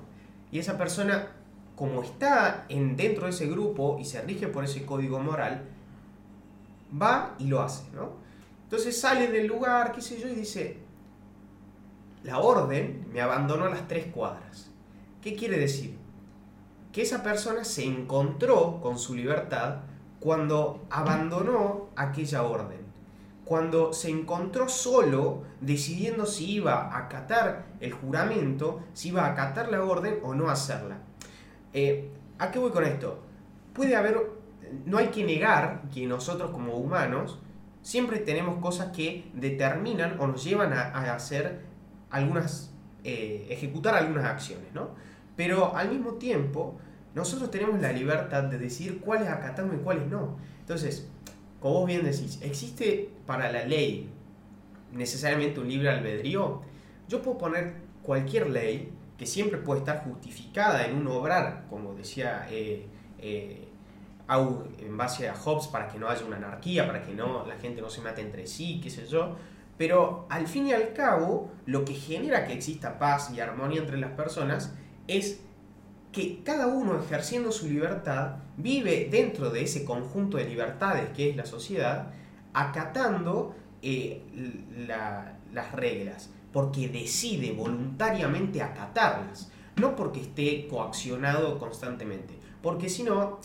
Y 0.50 0.58
esa 0.58 0.78
persona, 0.78 1.28
como 1.76 2.02
está 2.02 2.66
en, 2.68 2.96
dentro 2.96 3.24
de 3.24 3.30
ese 3.30 3.46
grupo 3.46 3.98
y 3.98 4.04
se 4.04 4.22
rige 4.22 4.48
por 4.48 4.64
ese 4.64 4.84
código 4.86 5.18
moral, 5.18 5.64
va 7.00 7.34
y 7.38 7.46
lo 7.46 7.60
hace, 7.60 7.90
¿no? 7.92 8.12
Entonces 8.64 8.98
sale 9.00 9.28
del 9.28 9.46
lugar, 9.46 9.92
qué 9.92 10.00
sé 10.00 10.20
yo, 10.20 10.28
y 10.28 10.34
dice, 10.34 10.78
la 12.22 12.38
orden 12.38 13.06
me 13.12 13.20
abandonó 13.20 13.66
a 13.66 13.70
las 13.70 13.86
tres 13.86 14.06
cuadras. 14.06 14.70
¿Qué 15.20 15.34
quiere 15.34 15.58
decir? 15.58 15.96
Que 16.92 17.02
esa 17.02 17.22
persona 17.22 17.64
se 17.64 17.84
encontró 17.84 18.80
con 18.80 18.98
su 18.98 19.14
libertad 19.14 19.80
cuando 20.20 20.86
abandonó 20.90 21.90
aquella 21.96 22.44
orden. 22.44 22.84
Cuando 23.44 23.92
se 23.92 24.08
encontró 24.08 24.70
solo 24.70 25.42
decidiendo 25.60 26.24
si 26.24 26.52
iba 26.52 26.86
a 26.86 26.98
acatar 26.98 27.66
el 27.80 27.92
juramento, 27.92 28.80
si 28.94 29.08
iba 29.08 29.26
a 29.26 29.32
acatar 29.32 29.70
la 29.70 29.84
orden 29.84 30.20
o 30.22 30.34
no 30.34 30.48
hacerla. 30.48 30.98
Eh, 31.74 32.08
¿A 32.38 32.50
qué 32.50 32.58
voy 32.58 32.70
con 32.70 32.84
esto? 32.84 33.20
Puede 33.72 33.96
haber, 33.96 34.18
no 34.86 34.98
hay 34.98 35.08
que 35.08 35.24
negar 35.24 35.82
que 35.92 36.06
nosotros 36.06 36.50
como 36.52 36.76
humanos 36.76 37.38
siempre 37.82 38.18
tenemos 38.18 38.58
cosas 38.60 38.96
que 38.96 39.30
determinan 39.34 40.18
o 40.20 40.26
nos 40.26 40.42
llevan 40.42 40.72
a, 40.72 41.14
hacer 41.14 41.60
algunas, 42.10 42.72
eh, 43.02 43.46
ejecutar 43.50 43.94
algunas 43.94 44.24
acciones, 44.24 44.72
¿no? 44.72 44.90
Pero 45.36 45.74
al 45.76 45.90
mismo 45.90 46.14
tiempo, 46.14 46.78
nosotros 47.14 47.50
tenemos 47.50 47.80
la 47.80 47.92
libertad 47.92 48.44
de 48.44 48.58
decidir 48.58 49.00
cuáles 49.00 49.28
acatamos 49.28 49.74
y 49.74 49.78
cuáles 49.78 50.08
no. 50.08 50.36
Entonces, 50.60 51.08
como 51.60 51.80
vos 51.80 51.86
bien 51.86 52.04
decís, 52.04 52.38
¿existe 52.42 53.10
para 53.26 53.50
la 53.50 53.64
ley 53.64 54.08
necesariamente 54.92 55.60
un 55.60 55.68
libre 55.68 55.90
albedrío? 55.90 56.62
Yo 57.08 57.20
puedo 57.20 57.36
poner 57.36 57.74
cualquier 58.02 58.48
ley 58.50 58.92
que 59.18 59.26
siempre 59.26 59.58
puede 59.58 59.80
estar 59.80 60.04
justificada 60.04 60.86
en 60.86 60.96
un 60.96 61.06
obrar, 61.08 61.66
como 61.70 61.94
decía 61.94 62.46
eh, 62.50 62.86
eh, 63.18 63.68
en 64.78 64.96
base 64.96 65.28
a 65.28 65.34
Hobbes, 65.34 65.68
para 65.68 65.88
que 65.88 65.98
no 65.98 66.08
haya 66.08 66.24
una 66.24 66.36
anarquía, 66.36 66.86
para 66.86 67.02
que 67.02 67.14
no, 67.14 67.44
la 67.46 67.56
gente 67.56 67.80
no 67.80 67.90
se 67.90 68.00
mate 68.00 68.22
entre 68.22 68.46
sí, 68.46 68.80
qué 68.82 68.90
sé 68.90 69.06
yo. 69.06 69.36
Pero 69.76 70.26
al 70.30 70.46
fin 70.46 70.66
y 70.68 70.72
al 70.72 70.92
cabo, 70.92 71.50
lo 71.66 71.84
que 71.84 71.94
genera 71.94 72.46
que 72.46 72.52
exista 72.54 72.98
paz 72.98 73.30
y 73.34 73.40
armonía 73.40 73.80
entre 73.80 73.98
las 73.98 74.12
personas 74.12 74.72
es 75.08 75.40
que 76.12 76.42
cada 76.44 76.68
uno 76.68 76.98
ejerciendo 76.98 77.50
su 77.50 77.68
libertad 77.68 78.36
vive 78.56 79.08
dentro 79.10 79.50
de 79.50 79.62
ese 79.62 79.84
conjunto 79.84 80.36
de 80.36 80.44
libertades 80.44 81.08
que 81.10 81.28
es 81.30 81.36
la 81.36 81.44
sociedad, 81.44 82.12
acatando 82.52 83.54
eh, 83.82 84.22
la- 84.86 85.36
las 85.52 85.72
reglas, 85.72 86.30
porque 86.54 86.88
decide 86.88 87.52
voluntariamente 87.52 88.62
acatarlas, 88.62 89.50
no 89.76 89.96
porque 89.96 90.20
esté 90.20 90.68
coaccionado 90.68 91.58
constantemente, 91.58 92.38
porque 92.62 92.88
si 92.88 93.02
no, 93.02 93.40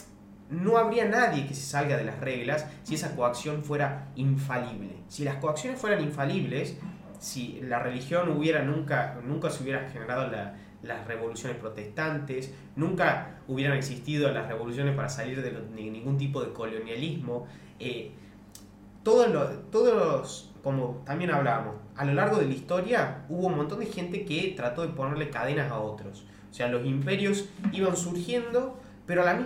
no 0.51 0.77
habría 0.77 1.05
nadie 1.05 1.47
que 1.47 1.55
se 1.55 1.63
salga 1.65 1.97
de 1.97 2.03
las 2.05 2.19
reglas 2.19 2.67
si 2.83 2.93
esa 2.95 3.15
coacción 3.15 3.63
fuera 3.63 4.09
infalible. 4.15 4.95
Si 5.07 5.23
las 5.23 5.37
coacciones 5.37 5.79
fueran 5.81 6.01
infalibles, 6.03 6.77
si 7.19 7.59
la 7.63 7.79
religión 7.79 8.29
hubiera 8.29 8.63
nunca, 8.63 9.19
nunca 9.25 9.49
se 9.49 9.63
hubiera 9.63 9.89
generado 9.89 10.29
la- 10.31 10.55
las 10.83 11.05
revoluciones 11.07 11.57
protestantes, 11.57 12.53
nunca 12.75 13.39
hubieran 13.47 13.75
existido 13.75 14.31
las 14.31 14.47
revoluciones 14.47 14.95
para 14.95 15.09
salir 15.09 15.41
de, 15.41 15.51
ningún 15.91 16.17
tipo 16.17 16.41
de 16.41 16.53
colonialismo. 16.53 17.47
eh, 17.79 18.11
todos 19.03 19.27
todos 19.71 19.93
los- 19.95 20.48
como 20.63 21.01
también 21.05 21.31
hablábamos, 21.31 21.75
a 21.95 22.05
lo 22.05 22.13
largo 22.13 22.37
de 22.37 22.45
la 22.45 22.53
historia 22.53 23.25
hubo 23.29 23.47
un 23.47 23.57
montón 23.57 23.79
de 23.79 23.85
gente 23.85 24.25
que 24.25 24.53
trató 24.55 24.81
de 24.81 24.89
ponerle 24.89 25.29
cadenas 25.29 25.71
a 25.71 25.79
otros. 25.79 26.25
O 26.51 26.53
sea, 26.53 26.67
los 26.67 26.85
imperios 26.85 27.49
iban 27.71 27.95
surgiendo 27.95 28.77
pero 29.09 29.27
al 29.27 29.39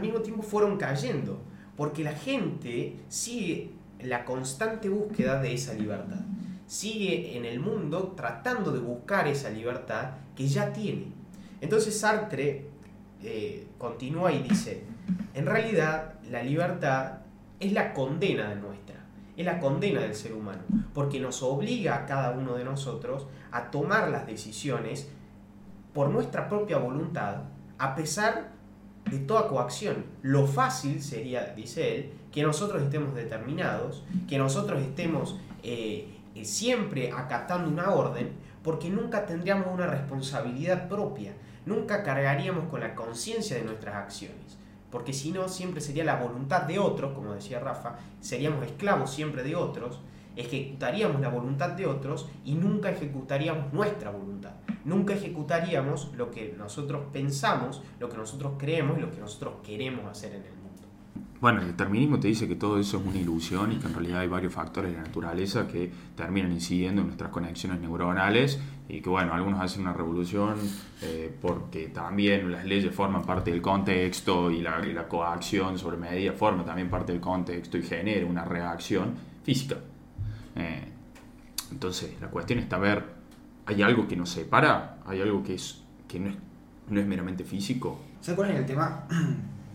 mismo, 0.00 0.20
tiempo 0.20 0.44
fueron 0.44 0.76
cayendo, 0.76 1.42
porque 1.76 2.04
la 2.04 2.12
gente 2.12 2.94
sigue 3.08 3.72
la 4.00 4.24
constante 4.24 4.88
búsqueda 4.88 5.42
de 5.42 5.54
esa 5.54 5.74
libertad. 5.74 6.20
Sigue 6.68 7.36
en 7.36 7.44
el 7.44 7.58
mundo 7.58 8.14
tratando 8.16 8.70
de 8.70 8.78
buscar 8.78 9.26
esa 9.26 9.50
libertad 9.50 10.10
que 10.36 10.46
ya 10.46 10.72
tiene. 10.72 11.06
Entonces 11.60 11.98
Sartre 11.98 12.66
eh, 13.20 13.66
continúa 13.76 14.30
y 14.30 14.40
dice, 14.44 14.84
en 15.34 15.46
realidad 15.46 16.14
la 16.30 16.44
libertad 16.44 17.14
es 17.58 17.72
la 17.72 17.94
condena 17.94 18.50
de 18.50 18.54
nuestra, 18.54 18.87
es 19.38 19.46
la 19.46 19.60
condena 19.60 20.00
del 20.00 20.16
ser 20.16 20.34
humano, 20.34 20.62
porque 20.92 21.20
nos 21.20 21.44
obliga 21.44 21.94
a 21.94 22.06
cada 22.06 22.32
uno 22.32 22.56
de 22.56 22.64
nosotros 22.64 23.28
a 23.52 23.70
tomar 23.70 24.08
las 24.08 24.26
decisiones 24.26 25.08
por 25.94 26.10
nuestra 26.10 26.48
propia 26.48 26.78
voluntad, 26.78 27.44
a 27.78 27.94
pesar 27.94 28.50
de 29.08 29.18
toda 29.20 29.46
coacción. 29.46 30.06
Lo 30.22 30.48
fácil 30.48 31.00
sería, 31.00 31.54
dice 31.54 31.96
él, 31.96 32.12
que 32.32 32.42
nosotros 32.42 32.82
estemos 32.82 33.14
determinados, 33.14 34.04
que 34.28 34.38
nosotros 34.38 34.82
estemos 34.82 35.38
eh, 35.62 36.18
siempre 36.42 37.12
acatando 37.12 37.70
una 37.70 37.92
orden, 37.92 38.32
porque 38.64 38.90
nunca 38.90 39.24
tendríamos 39.24 39.68
una 39.72 39.86
responsabilidad 39.86 40.88
propia, 40.88 41.32
nunca 41.64 42.02
cargaríamos 42.02 42.68
con 42.68 42.80
la 42.80 42.96
conciencia 42.96 43.56
de 43.56 43.62
nuestras 43.62 43.94
acciones. 43.94 44.57
Porque 44.90 45.12
si 45.12 45.32
no, 45.32 45.48
siempre 45.48 45.80
sería 45.80 46.04
la 46.04 46.16
voluntad 46.16 46.62
de 46.62 46.78
otros, 46.78 47.12
como 47.12 47.32
decía 47.32 47.60
Rafa, 47.60 47.96
seríamos 48.20 48.64
esclavos 48.64 49.10
siempre 49.10 49.42
de 49.42 49.54
otros, 49.54 50.00
ejecutaríamos 50.36 51.20
la 51.20 51.28
voluntad 51.28 51.70
de 51.70 51.86
otros 51.86 52.28
y 52.44 52.54
nunca 52.54 52.90
ejecutaríamos 52.90 53.72
nuestra 53.72 54.10
voluntad. 54.10 54.52
Nunca 54.84 55.14
ejecutaríamos 55.14 56.12
lo 56.14 56.30
que 56.30 56.54
nosotros 56.56 57.02
pensamos, 57.12 57.82
lo 57.98 58.08
que 58.08 58.16
nosotros 58.16 58.52
creemos 58.56 58.98
y 58.98 59.00
lo 59.02 59.10
que 59.10 59.18
nosotros 59.18 59.54
queremos 59.62 60.06
hacer 60.06 60.34
en 60.34 60.44
el. 60.44 60.57
Bueno, 61.40 61.60
el 61.60 61.68
determinismo 61.68 62.18
te 62.18 62.28
dice 62.28 62.48
que 62.48 62.56
todo 62.56 62.80
eso 62.80 62.98
es 62.98 63.06
una 63.06 63.16
ilusión 63.16 63.72
y 63.72 63.76
que 63.76 63.86
en 63.86 63.94
realidad 63.94 64.20
hay 64.20 64.28
varios 64.28 64.52
factores 64.52 64.90
de 64.90 64.96
la 64.96 65.04
naturaleza 65.04 65.68
que 65.68 65.90
terminan 66.16 66.50
incidiendo 66.50 67.00
en 67.00 67.06
nuestras 67.06 67.30
conexiones 67.30 67.80
neuronales 67.80 68.60
y 68.88 69.00
que 69.00 69.08
bueno, 69.08 69.32
algunos 69.32 69.60
hacen 69.60 69.82
una 69.82 69.92
revolución 69.92 70.56
eh, 71.02 71.32
porque 71.40 71.88
también 71.88 72.50
las 72.50 72.64
leyes 72.64 72.92
forman 72.92 73.22
parte 73.22 73.52
del 73.52 73.62
contexto 73.62 74.50
y 74.50 74.62
la, 74.62 75.06
coacción 75.08 75.78
sobre 75.78 75.96
medida 75.96 76.32
forma 76.32 76.64
también 76.64 76.90
parte 76.90 77.12
del 77.12 77.20
contexto 77.20 77.78
y 77.78 77.82
genera 77.82 78.26
una 78.26 78.44
reacción 78.44 79.14
física. 79.44 79.76
Eh, 80.56 80.88
entonces, 81.70 82.14
la 82.20 82.28
cuestión 82.28 82.58
está 82.58 82.78
ver, 82.78 83.04
¿hay 83.66 83.82
algo 83.82 84.08
que 84.08 84.16
nos 84.16 84.30
separa? 84.30 84.98
¿Hay 85.06 85.20
algo 85.20 85.42
que, 85.44 85.54
es, 85.54 85.84
que 86.08 86.18
no, 86.18 86.30
es, 86.30 86.36
no 86.88 86.98
es 86.98 87.06
meramente 87.06 87.44
físico? 87.44 88.00
¿Se 88.20 88.32
acuerdan 88.32 88.56
el 88.56 88.66
tema? 88.66 89.06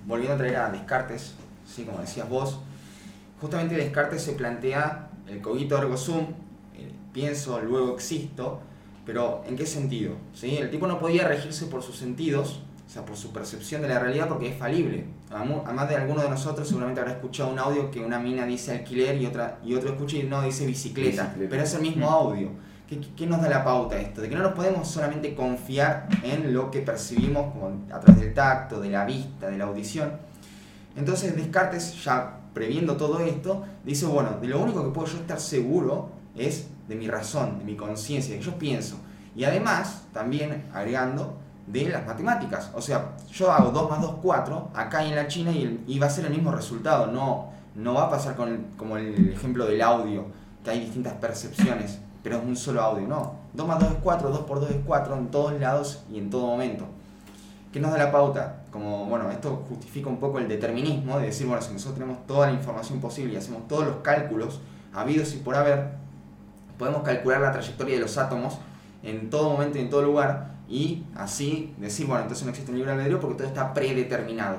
Volviendo 0.06 0.36
a 0.36 0.38
traer 0.38 0.56
a 0.58 0.70
Descartes, 0.70 1.36
¿sí? 1.66 1.84
como 1.84 2.00
decías 2.00 2.28
vos, 2.30 2.60
justamente 3.40 3.76
Descartes 3.76 4.22
se 4.22 4.34
plantea 4.34 5.10
el 5.28 5.42
cogito 5.42 5.78
ergo 5.78 5.98
sum, 5.98 6.28
pienso, 7.14 7.60
luego 7.62 7.94
existo, 7.94 8.60
pero 9.06 9.44
¿en 9.48 9.56
qué 9.56 9.66
sentido? 9.66 10.16
¿Sí? 10.34 10.58
El 10.58 10.70
tipo 10.70 10.88
no 10.88 11.00
podía 11.00 11.28
regirse 11.28 11.68
por 11.68 11.84
sus 11.84 11.96
sentidos, 11.96 12.62
o 12.86 12.90
sea, 12.90 13.06
por 13.06 13.16
su 13.16 13.32
percepción 13.32 13.82
de 13.82 13.88
la 13.88 14.00
realidad 14.00 14.28
porque 14.28 14.50
es 14.50 14.58
falible. 14.58 15.06
Además 15.32 15.90
de 15.90 15.96
alguno 15.96 16.22
de 16.22 16.30
nosotros 16.30 16.68
seguramente 16.68 17.02
habrá 17.02 17.14
escuchado 17.14 17.52
un 17.52 17.60
audio 17.60 17.90
que 17.90 18.00
una 18.00 18.20
mina 18.20 18.46
dice 18.46 18.72
alquiler 18.72 19.20
y, 19.22 19.26
otra, 19.26 19.60
y 19.64 19.74
otro 19.74 19.90
escucha 19.92 20.18
y 20.18 20.24
no 20.24 20.42
dice 20.42 20.66
bicicleta, 20.66 21.34
pero 21.50 21.64
es 21.64 21.74
el 21.74 21.82
mismo 21.82 22.10
mm. 22.10 22.14
audio. 22.14 22.50
¿Qué, 23.02 23.08
¿Qué, 23.16 23.28
nos 23.28 23.42
da 23.42 23.50
la 23.50 23.64
pauta 23.64 23.98
esto? 23.98 24.22
De 24.22 24.30
que 24.30 24.36
no 24.36 24.44
nos 24.44 24.54
podemos 24.54 24.88
solamente 24.88 25.34
confiar 25.36 26.08
en 26.24 26.54
lo 26.54 26.70
que 26.70 26.82
percibimos 26.82 27.54
a 27.92 28.00
través 28.00 28.22
del 28.22 28.34
tacto, 28.34 28.80
de 28.80 28.90
la 28.90 29.06
vista, 29.06 29.50
de 29.50 29.58
la 29.58 29.66
audición. 29.66 30.12
Entonces 30.96 31.36
Descartes, 31.36 32.04
ya 32.04 32.40
previendo 32.54 32.98
todo 32.98 33.20
esto, 33.20 33.64
dice, 33.84 34.06
bueno, 34.06 34.38
de 34.40 34.48
lo 34.48 34.62
único 34.62 34.84
que 34.84 34.92
puedo 34.92 35.08
yo 35.08 35.18
estar 35.18 35.40
seguro 35.40 36.10
es 36.36 36.68
de 36.88 36.96
mi 36.96 37.08
razón, 37.08 37.60
de 37.60 37.66
mi 37.66 37.76
conciencia, 37.76 38.36
que 38.36 38.42
yo 38.44 38.58
pienso. 38.58 38.98
Y 39.36 39.44
además, 39.46 40.04
también 40.14 40.66
agregando, 40.74 41.38
de 41.68 41.90
las 41.90 42.06
matemáticas. 42.06 42.72
O 42.74 42.82
sea, 42.82 43.16
yo 43.32 43.52
hago 43.52 43.72
2 43.72 43.90
más 43.90 44.02
2, 44.02 44.16
4, 44.22 44.72
acá 44.74 45.04
y 45.04 45.10
en 45.10 45.16
la 45.16 45.28
China 45.28 45.52
y, 45.52 46.00
va 46.00 46.08
a 46.08 46.10
ser 46.10 46.26
el 46.26 46.32
mismo 46.32 46.52
resultado. 46.52 47.08
No, 47.08 47.52
no 47.76 47.94
va 47.94 48.06
a 48.06 48.10
pasar 48.10 48.36
con 48.36 48.68
como 48.78 48.98
el 48.98 49.30
ejemplo 49.34 49.66
del 49.66 49.82
audio, 49.82 50.26
que 50.64 50.72
hay 50.72 50.80
distintas 50.82 51.14
percepciones, 51.14 52.00
pero 52.24 52.38
es 52.38 52.44
un 52.44 52.56
solo 52.56 52.82
audio. 52.82 53.08
No, 53.08 53.36
2 53.54 53.68
más 53.68 53.80
2 53.80 53.92
es 53.92 53.98
4, 54.02 54.30
2 54.30 54.40
por 54.42 54.60
2 54.62 54.70
es 54.72 54.78
4 54.86 55.18
en 55.18 55.28
todos 55.28 55.60
lados 55.60 56.04
y 56.12 56.18
en 56.18 56.30
todo 56.30 56.48
momento. 56.48 56.86
¿Qué 57.72 57.80
nos 57.80 57.92
da 57.92 57.98
la 57.98 58.12
pauta? 58.12 58.64
Como, 58.72 59.06
bueno, 59.06 59.30
esto 59.32 59.66
justifica 59.68 60.10
un 60.10 60.18
poco 60.18 60.40
el 60.40 60.48
determinismo 60.48 61.20
de 61.20 61.26
decir, 61.28 61.48
bueno, 61.48 61.62
si 61.62 61.74
nosotros 61.74 61.96
tenemos 61.96 62.26
toda 62.26 62.48
la 62.48 62.54
información 62.54 63.02
posible 63.02 63.34
y 63.34 63.38
hacemos 63.38 63.68
todos 63.68 63.86
los 63.86 63.96
cálculos 63.98 64.62
habidos 64.94 65.34
y 65.34 65.38
por 65.38 65.56
haber, 65.56 65.90
podemos 66.78 67.04
calcular 67.04 67.42
la 67.42 67.52
trayectoria 67.52 67.96
de 67.96 68.02
los 68.02 68.18
átomos 68.18 68.58
en 69.02 69.30
todo 69.30 69.50
momento 69.50 69.78
y 69.78 69.82
en 69.82 69.90
todo 69.90 70.04
lugar 70.04 70.54
y 70.70 71.04
así 71.16 71.74
decir, 71.78 72.08
bueno, 72.08 72.24
entonces 72.24 72.46
no 72.46 72.52
existe 72.52 72.72
un 72.72 72.78
libre 72.78 72.94
albedrío 72.94 73.20
porque 73.20 73.38
todo 73.38 73.48
está 73.48 73.74
predeterminado. 73.74 74.58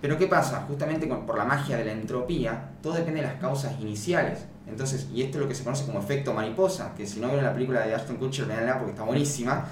Pero 0.00 0.16
¿qué 0.16 0.26
pasa? 0.26 0.64
Justamente 0.66 1.06
por 1.06 1.36
la 1.36 1.44
magia 1.44 1.76
de 1.76 1.84
la 1.84 1.92
entropía, 1.92 2.70
todo 2.82 2.94
depende 2.94 3.20
de 3.20 3.26
las 3.26 3.36
causas 3.40 3.78
iniciales. 3.80 4.46
Entonces, 4.70 5.08
y 5.12 5.22
esto 5.22 5.38
es 5.38 5.42
lo 5.42 5.48
que 5.48 5.54
se 5.54 5.64
conoce 5.64 5.84
como 5.84 5.98
efecto 5.98 6.32
mariposa, 6.32 6.94
que 6.96 7.06
si 7.06 7.20
no 7.20 7.26
vieron 7.26 7.44
la 7.44 7.52
película 7.52 7.86
de 7.86 7.94
Ashton 7.94 8.16
Kutcher, 8.16 8.46
veanla 8.46 8.78
porque 8.78 8.92
está 8.92 9.02
buenísima. 9.02 9.66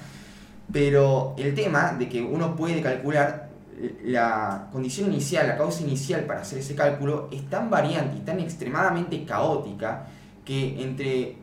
Pero 0.73 1.35
el 1.39 1.55
tema 1.55 1.93
de 1.99 2.09
que 2.09 2.21
uno 2.23 2.55
puede 2.55 2.83
calcular 2.83 3.49
la 4.05 4.69
condición 4.73 5.13
inicial, 5.13 5.47
la 5.47 5.57
causa 5.57 5.83
inicial 5.83 6.25
para 6.25 6.41
hacer 6.41 6.59
ese 6.59 6.75
cálculo 6.75 7.29
es 7.31 7.49
tan 7.49 7.71
variante 7.71 8.19
y 8.19 8.21
tan 8.21 8.41
extremadamente 8.41 9.25
caótica 9.25 10.07
que 10.45 10.83
entre 10.83 11.37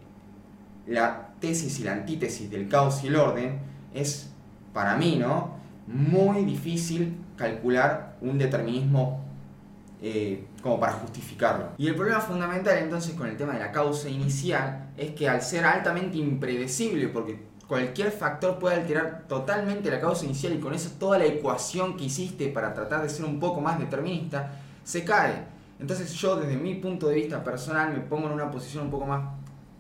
la 0.86 1.30
tesis 1.40 1.80
y 1.80 1.84
la 1.84 1.94
antítesis 1.94 2.50
del 2.52 2.68
caos 2.68 3.04
y 3.04 3.08
el 3.08 3.16
orden 3.16 3.60
es, 3.94 4.30
para 4.74 4.98
mí, 4.98 5.16
¿no? 5.20 5.56
Muy 5.88 6.44
difícil 6.44 7.18
calcular 7.38 8.18
un 8.22 8.38
determinismo 8.38 9.25
eh, 10.08 10.46
como 10.62 10.80
para 10.80 10.94
justificarlo. 10.94 11.70
Y 11.80 11.88
el 11.88 11.96
problema 11.96 12.22
fundamental 12.22 12.78
entonces 12.78 13.16
con 13.16 13.26
el 13.26 13.36
tema 13.38 13.54
de 13.54 13.60
la 13.60 13.72
causa 13.72 14.08
inicial 14.08 14.92
es 14.96 15.16
que 15.16 15.28
al 15.28 15.42
ser 15.42 15.66
altamente 15.66 16.18
impredecible, 16.18 17.08
porque 17.08 17.40
cualquier 17.68 18.12
factor 18.12 18.60
puede 18.60 18.76
alterar 18.76 19.26
totalmente 19.28 19.90
la 19.90 20.00
causa 20.00 20.26
inicial 20.26 20.54
y 20.54 20.60
con 20.60 20.76
eso 20.76 20.92
toda 21.00 21.18
la 21.18 21.26
ecuación 21.26 21.98
que 21.98 22.04
hiciste 22.04 22.50
para 22.50 22.76
tratar 22.76 23.02
de 23.02 23.10
ser 23.10 23.26
un 23.26 23.40
poco 23.40 23.62
más 23.62 23.80
determinista 23.80 24.52
se 24.84 25.04
cae. 25.04 25.44
Entonces 25.80 26.14
yo 26.14 26.36
desde 26.36 26.56
mi 26.56 26.76
punto 26.76 27.08
de 27.08 27.16
vista 27.16 27.44
personal 27.44 27.92
me 27.92 28.02
pongo 28.02 28.28
en 28.28 28.34
una 28.34 28.52
posición 28.52 28.84
un 28.84 28.92
poco 28.92 29.08
más 29.08 29.24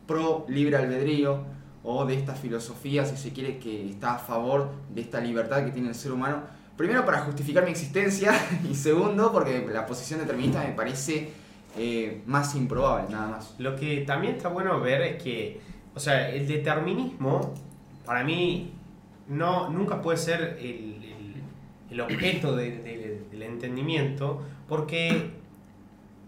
pro 0.08 0.48
libre 0.50 0.78
albedrío 0.78 1.44
o 1.84 2.04
de 2.04 2.16
esta 2.16 2.34
filosofía, 2.34 3.06
si 3.06 3.16
se 3.16 3.32
quiere, 3.32 3.60
que 3.60 3.92
está 3.92 4.16
a 4.16 4.18
favor 4.18 4.72
de 4.92 5.02
esta 5.02 5.20
libertad 5.20 5.64
que 5.64 5.72
tiene 5.72 5.90
el 5.90 5.96
ser 5.96 6.14
humano. 6.14 6.42
Primero 6.78 7.06
para 7.06 7.22
justificar 7.22 7.64
mi 7.64 7.72
existencia 7.72 8.34
y 8.70 8.76
segundo 8.76 9.32
porque 9.32 9.66
la 9.72 9.86
posición 9.86 10.20
determinista 10.20 10.62
me 10.64 10.74
parece 10.74 11.30
eh, 11.78 12.22
más 12.26 12.56
improbable, 12.56 13.10
nada 13.10 13.28
más. 13.28 13.56
Lo 13.60 13.76
que 13.76 14.02
también 14.02 14.36
está 14.36 14.50
bueno 14.50 14.80
ver 14.82 15.02
es 15.02 15.24
que, 15.24 15.62
o 15.94 16.00
sea, 16.00 16.30
el 16.30 16.48
determinismo 16.48 17.54
para 18.06 18.24
mí 18.24 18.74
no, 19.28 19.70
nunca 19.70 20.02
puede 20.02 20.18
ser 20.18 20.58
el, 20.62 21.02
el, 21.90 22.02
objeto 22.02 22.56
del 22.58 23.42
entendimiento 23.42 24.42
porque 24.68 25.32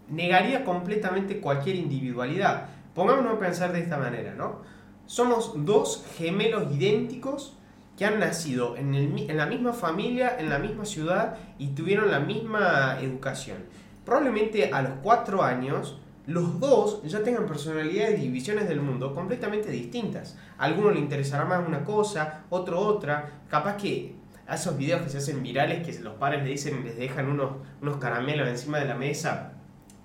negaría 0.09 0.63
completamente 0.63 1.39
cualquier 1.41 1.75
individualidad. 1.75 2.69
Pongámonos 2.95 3.35
a 3.35 3.39
pensar 3.39 3.73
de 3.73 3.81
esta 3.81 3.97
manera, 3.97 4.33
¿no? 4.33 4.61
Somos 5.05 5.53
dos 5.65 6.05
gemelos 6.17 6.73
idénticos 6.73 7.56
que 7.97 8.05
han 8.05 8.19
nacido 8.19 8.77
en, 8.77 8.93
el, 8.93 9.29
en 9.29 9.37
la 9.37 9.47
misma 9.47 9.73
familia, 9.73 10.37
en 10.39 10.49
la 10.49 10.59
misma 10.59 10.85
ciudad 10.85 11.37
y 11.57 11.69
tuvieron 11.69 12.11
la 12.11 12.19
misma 12.19 12.99
educación. 13.01 13.57
Probablemente 14.05 14.71
a 14.71 14.81
los 14.83 14.91
cuatro 15.01 15.43
años 15.43 15.99
los 16.27 16.59
dos 16.59 17.01
ya 17.03 17.23
tengan 17.23 17.47
personalidades 17.47 18.21
y 18.21 18.29
visiones 18.29 18.67
del 18.67 18.81
mundo 18.81 19.15
completamente 19.15 19.69
distintas. 19.69 20.37
A 20.57 20.65
alguno 20.65 20.91
le 20.91 20.99
interesará 20.99 21.45
más 21.45 21.65
una 21.67 21.83
cosa, 21.83 22.43
otro 22.49 22.79
otra. 22.79 23.41
Capaz 23.49 23.77
que 23.77 24.15
a 24.45 24.55
esos 24.55 24.77
videos 24.77 25.01
que 25.01 25.09
se 25.09 25.17
hacen 25.17 25.41
virales 25.41 25.85
que 25.85 25.99
los 26.01 26.15
padres 26.15 26.43
le 26.43 26.51
dicen, 26.51 26.83
les 26.83 26.97
dejan 26.97 27.29
unos, 27.29 27.53
unos 27.81 27.97
caramelos 27.97 28.47
encima 28.47 28.79
de 28.79 28.85
la 28.85 28.95
mesa 28.95 29.56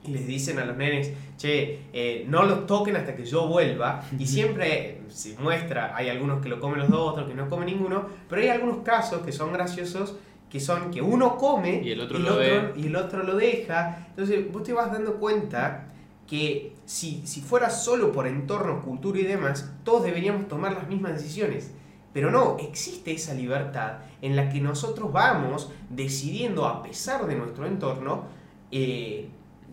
y 0.04 0.10
les 0.10 0.26
dicen 0.26 0.58
a 0.58 0.64
los 0.64 0.76
nenes, 0.76 1.12
che, 1.36 1.80
eh, 1.92 2.24
no 2.28 2.42
los 2.44 2.66
toquen 2.66 2.96
hasta 2.96 3.14
que 3.14 3.24
yo 3.24 3.46
vuelva. 3.46 4.02
Y 4.18 4.26
siempre 4.26 5.02
se 5.08 5.36
muestra, 5.38 5.96
hay 5.96 6.08
algunos 6.08 6.42
que 6.42 6.48
lo 6.48 6.60
comen 6.60 6.80
los 6.80 6.90
dos, 6.90 7.12
otros 7.12 7.28
que 7.28 7.34
no 7.34 7.48
comen 7.48 7.66
ninguno, 7.66 8.06
pero 8.28 8.42
hay 8.42 8.48
algunos 8.48 8.78
casos 8.78 9.22
que 9.22 9.32
son 9.32 9.52
graciosos 9.52 10.16
que 10.50 10.60
son 10.60 10.90
que 10.90 11.00
uno 11.00 11.38
come 11.38 11.80
y 11.82 11.92
el 11.92 12.00
otro, 12.02 12.18
y 12.18 12.22
lo, 12.22 12.76
y 12.76 12.86
el 12.86 12.96
otro 12.96 13.22
lo 13.22 13.36
deja. 13.36 14.06
Entonces 14.10 14.52
vos 14.52 14.62
te 14.62 14.74
vas 14.74 14.92
dando 14.92 15.14
cuenta 15.14 15.86
que 16.26 16.74
si, 16.84 17.26
si 17.26 17.40
fuera 17.40 17.70
solo 17.70 18.12
por 18.12 18.26
entorno, 18.26 18.82
cultura 18.82 19.18
y 19.18 19.22
demás, 19.22 19.72
todos 19.82 20.04
deberíamos 20.04 20.48
tomar 20.48 20.74
las 20.74 20.88
mismas 20.88 21.14
decisiones. 21.14 21.70
Pero 22.12 22.30
no, 22.30 22.58
existe 22.60 23.12
esa 23.12 23.32
libertad 23.32 24.00
en 24.20 24.36
la 24.36 24.50
que 24.50 24.60
nosotros 24.60 25.10
vamos 25.10 25.70
decidiendo 25.88 26.66
a 26.66 26.82
pesar 26.82 27.26
de 27.26 27.34
nuestro 27.34 27.66
entorno 27.66 28.24
eh, 28.70 29.30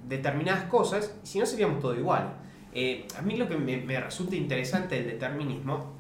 determinadas 0.07 0.65
cosas, 0.65 1.15
si 1.23 1.39
no 1.39 1.45
seríamos 1.45 1.79
todo 1.79 1.95
igual. 1.95 2.33
Eh, 2.73 3.07
a 3.17 3.21
mí 3.21 3.37
lo 3.37 3.47
que 3.47 3.57
me, 3.57 3.77
me 3.77 3.99
resulta 3.99 4.35
interesante 4.35 4.95
del 4.95 5.07
determinismo 5.07 5.93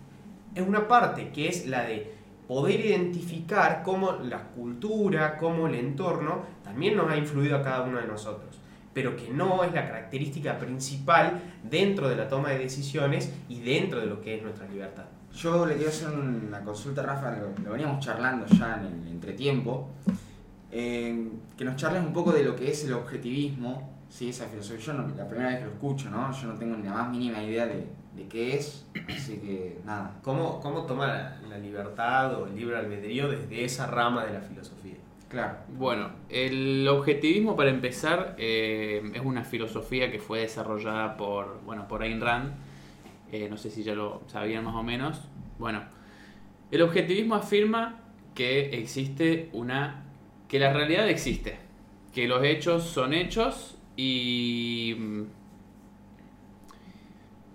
es 0.53 0.67
una 0.67 0.87
parte 0.87 1.29
que 1.29 1.47
es 1.47 1.67
la 1.67 1.83
de 1.83 2.19
poder 2.47 2.79
identificar 2.79 3.83
cómo 3.83 4.13
la 4.13 4.43
cultura, 4.49 5.37
cómo 5.37 5.67
el 5.67 5.75
entorno 5.75 6.41
también 6.63 6.97
nos 6.97 7.11
ha 7.11 7.15
influido 7.15 7.57
a 7.57 7.61
cada 7.61 7.83
uno 7.83 7.99
de 7.99 8.07
nosotros, 8.07 8.59
pero 8.91 9.15
que 9.15 9.29
no 9.29 9.63
es 9.63 9.71
la 9.71 9.85
característica 9.85 10.57
principal 10.57 11.39
dentro 11.63 12.09
de 12.09 12.15
la 12.15 12.27
toma 12.27 12.49
de 12.49 12.57
decisiones 12.57 13.31
y 13.49 13.59
dentro 13.59 13.99
de 13.99 14.07
lo 14.07 14.19
que 14.21 14.37
es 14.37 14.41
nuestra 14.41 14.67
libertad. 14.67 15.05
Yo 15.31 15.65
le 15.65 15.75
quiero 15.75 15.89
hacer 15.89 16.09
una 16.09 16.61
consulta, 16.63 17.03
Rafa, 17.03 17.37
lo, 17.37 17.71
veníamos 17.71 18.03
charlando 18.03 18.47
ya 18.47 18.81
en 18.81 19.03
el 19.03 19.07
entretiempo, 19.11 19.91
eh, 20.71 21.29
que 21.57 21.65
nos 21.65 21.75
charles 21.75 22.03
un 22.03 22.13
poco 22.13 22.31
de 22.31 22.43
lo 22.43 22.55
que 22.55 22.69
es 22.71 22.83
el 22.85 22.93
objetivismo, 22.93 23.97
¿sí? 24.09 24.29
esa 24.29 24.47
filosofía. 24.47 24.85
Yo 24.85 24.93
no, 24.93 25.07
la 25.15 25.27
primera 25.27 25.49
vez 25.49 25.59
que 25.59 25.65
lo 25.65 25.71
escucho, 25.71 26.09
¿no? 26.09 26.31
yo 26.31 26.47
no 26.47 26.55
tengo 26.55 26.77
ni 26.77 26.83
la 26.83 26.93
más 26.93 27.09
mínima 27.09 27.43
idea 27.43 27.65
de, 27.65 27.87
de 28.15 28.27
qué 28.27 28.55
es, 28.55 28.85
así 29.07 29.37
que 29.37 29.79
nada. 29.85 30.19
¿Cómo, 30.23 30.59
cómo 30.59 30.85
toma 30.85 31.07
la, 31.07 31.41
la 31.49 31.57
libertad 31.57 32.33
o 32.35 32.47
el 32.47 32.55
libre 32.55 32.77
albedrío 32.77 33.29
desde 33.29 33.63
esa 33.63 33.87
rama 33.87 34.25
de 34.25 34.33
la 34.33 34.41
filosofía? 34.41 34.95
Claro. 35.29 35.57
Bueno, 35.77 36.09
el 36.27 36.87
objetivismo 36.87 37.55
para 37.55 37.69
empezar 37.69 38.35
eh, 38.39 39.11
es 39.13 39.21
una 39.21 39.43
filosofía 39.43 40.11
que 40.11 40.17
fue 40.17 40.39
desarrollada 40.39 41.17
por, 41.17 41.61
bueno, 41.65 41.87
por 41.87 42.01
Ayn 42.01 42.19
Rand. 42.19 42.53
Eh, 43.31 43.47
no 43.47 43.55
sé 43.55 43.69
si 43.69 43.83
ya 43.83 43.93
lo 43.93 44.23
sabían 44.25 44.65
más 44.65 44.73
o 44.73 44.81
menos. 44.81 45.21
Bueno, 45.59 45.83
el 46.71 46.81
objetivismo 46.81 47.35
afirma 47.35 47.99
que 48.33 48.79
existe 48.79 49.49
una... 49.53 50.05
que 50.49 50.59
la 50.59 50.73
realidad 50.73 51.07
existe, 51.07 51.57
que 52.13 52.27
los 52.27 52.43
hechos 52.43 52.83
son 52.83 53.13
hechos 53.13 53.77
y... 53.95 54.97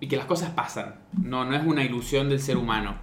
y 0.00 0.07
que 0.07 0.16
las 0.16 0.24
cosas 0.26 0.50
pasan. 0.50 1.00
No, 1.22 1.44
no 1.44 1.54
es 1.54 1.64
una 1.66 1.85
ilusión 1.85 2.30
del 2.30 2.40
ser 2.40 2.57
humano. 2.57 2.98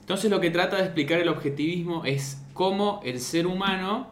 Entonces 0.00 0.30
lo 0.30 0.40
que 0.40 0.50
trata 0.50 0.76
de 0.76 0.82
explicar 0.82 1.20
el 1.20 1.28
objetivismo 1.28 2.04
es 2.04 2.44
cómo 2.54 3.00
el 3.04 3.20
ser 3.20 3.46
humano 3.46 4.08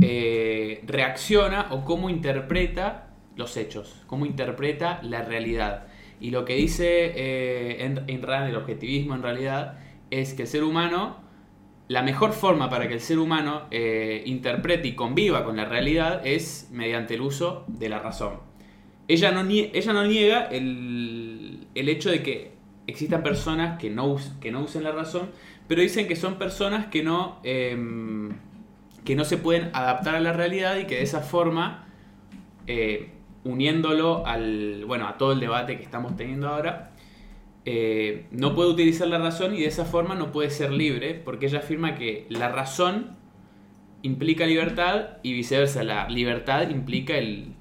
eh, 0.00 0.82
reacciona 0.86 1.68
o 1.70 1.84
cómo 1.84 2.10
interpreta 2.10 3.10
los 3.36 3.56
hechos, 3.56 4.02
cómo 4.06 4.26
interpreta 4.26 5.00
la 5.02 5.22
realidad. 5.22 5.86
Y 6.20 6.30
lo 6.30 6.44
que 6.44 6.54
dice 6.54 7.12
eh, 7.14 7.84
en, 7.84 8.04
en 8.08 8.28
el 8.28 8.56
objetivismo 8.56 9.14
en 9.14 9.22
realidad 9.22 9.78
es 10.10 10.34
que 10.34 10.42
el 10.42 10.48
ser 10.48 10.64
humano, 10.64 11.27
la 11.88 12.02
mejor 12.02 12.32
forma 12.32 12.68
para 12.68 12.86
que 12.86 12.94
el 12.94 13.00
ser 13.00 13.18
humano 13.18 13.62
eh, 13.70 14.22
interprete 14.26 14.88
y 14.88 14.94
conviva 14.94 15.44
con 15.44 15.56
la 15.56 15.64
realidad 15.64 16.20
es 16.26 16.68
mediante 16.70 17.14
el 17.14 17.22
uso 17.22 17.64
de 17.66 17.88
la 17.88 17.98
razón. 17.98 18.34
Ella 19.08 19.30
no, 19.30 19.42
niega 19.42 20.44
el, 20.50 21.66
hecho 21.74 22.10
de 22.10 22.22
que 22.22 22.52
existan 22.86 23.22
personas 23.22 23.78
que 23.78 23.88
no, 23.88 24.04
usen 24.04 24.84
la 24.84 24.92
razón, 24.92 25.30
pero 25.66 25.80
dicen 25.80 26.06
que 26.06 26.14
son 26.14 26.34
personas 26.34 26.86
que 26.86 27.02
no, 27.02 27.40
em, 27.42 28.32
que 29.06 29.16
no 29.16 29.24
se 29.24 29.38
pueden 29.38 29.70
adaptar 29.72 30.14
a 30.14 30.20
la 30.20 30.34
realidad 30.34 30.76
y 30.76 30.84
que 30.84 30.96
de 30.96 31.02
esa 31.02 31.22
forma, 31.22 31.86
eh, 32.66 33.12
uniéndolo 33.44 34.26
al, 34.26 34.84
bueno, 34.84 35.08
a 35.08 35.16
todo 35.16 35.32
el 35.32 35.40
debate 35.40 35.78
que 35.78 35.84
estamos 35.84 36.14
teniendo 36.16 36.48
ahora, 36.48 36.87
eh, 37.70 38.26
no 38.30 38.54
puede 38.54 38.70
utilizar 38.70 39.08
la 39.08 39.18
razón 39.18 39.54
y 39.54 39.60
de 39.60 39.66
esa 39.66 39.84
forma 39.84 40.14
no 40.14 40.32
puede 40.32 40.48
ser 40.48 40.70
libre, 40.72 41.14
porque 41.14 41.46
ella 41.46 41.58
afirma 41.58 41.94
que 41.96 42.26
la 42.30 42.48
razón 42.48 43.16
implica 44.02 44.46
libertad 44.46 45.18
y 45.22 45.32
viceversa, 45.34 45.82
la 45.84 46.08
libertad 46.08 46.70
implica 46.70 47.18
el, 47.18 47.54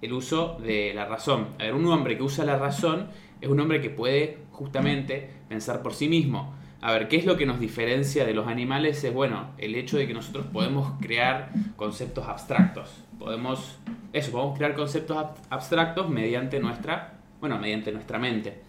el 0.00 0.12
uso 0.12 0.58
de 0.64 0.92
la 0.94 1.04
razón. 1.04 1.48
A 1.60 1.64
ver, 1.64 1.74
un 1.74 1.86
hombre 1.86 2.16
que 2.16 2.24
usa 2.24 2.44
la 2.44 2.56
razón 2.56 3.08
es 3.40 3.48
un 3.48 3.60
hombre 3.60 3.80
que 3.80 3.90
puede 3.90 4.38
justamente 4.50 5.30
pensar 5.48 5.82
por 5.82 5.94
sí 5.94 6.08
mismo. 6.08 6.54
A 6.80 6.92
ver, 6.92 7.06
¿qué 7.06 7.16
es 7.16 7.26
lo 7.26 7.36
que 7.36 7.46
nos 7.46 7.60
diferencia 7.60 8.24
de 8.24 8.34
los 8.34 8.48
animales? 8.48 9.04
Es 9.04 9.14
bueno, 9.14 9.50
el 9.58 9.76
hecho 9.76 9.96
de 9.96 10.08
que 10.08 10.14
nosotros 10.14 10.46
podemos 10.52 10.94
crear 11.00 11.52
conceptos 11.76 12.26
abstractos. 12.26 12.88
Podemos, 13.18 13.78
eso, 14.12 14.32
podemos 14.32 14.56
crear 14.58 14.74
conceptos 14.74 15.16
ab- 15.16 15.36
abstractos 15.50 16.08
mediante 16.08 16.58
nuestra, 16.58 17.20
bueno, 17.40 17.58
mediante 17.60 17.92
nuestra 17.92 18.18
mente. 18.18 18.62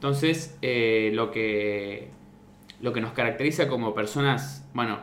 Entonces, 0.00 0.56
eh, 0.62 1.10
lo 1.12 1.30
que 1.30 2.08
lo 2.80 2.94
que 2.94 3.02
nos 3.02 3.12
caracteriza 3.12 3.68
como 3.68 3.92
personas, 3.92 4.66
bueno, 4.72 4.98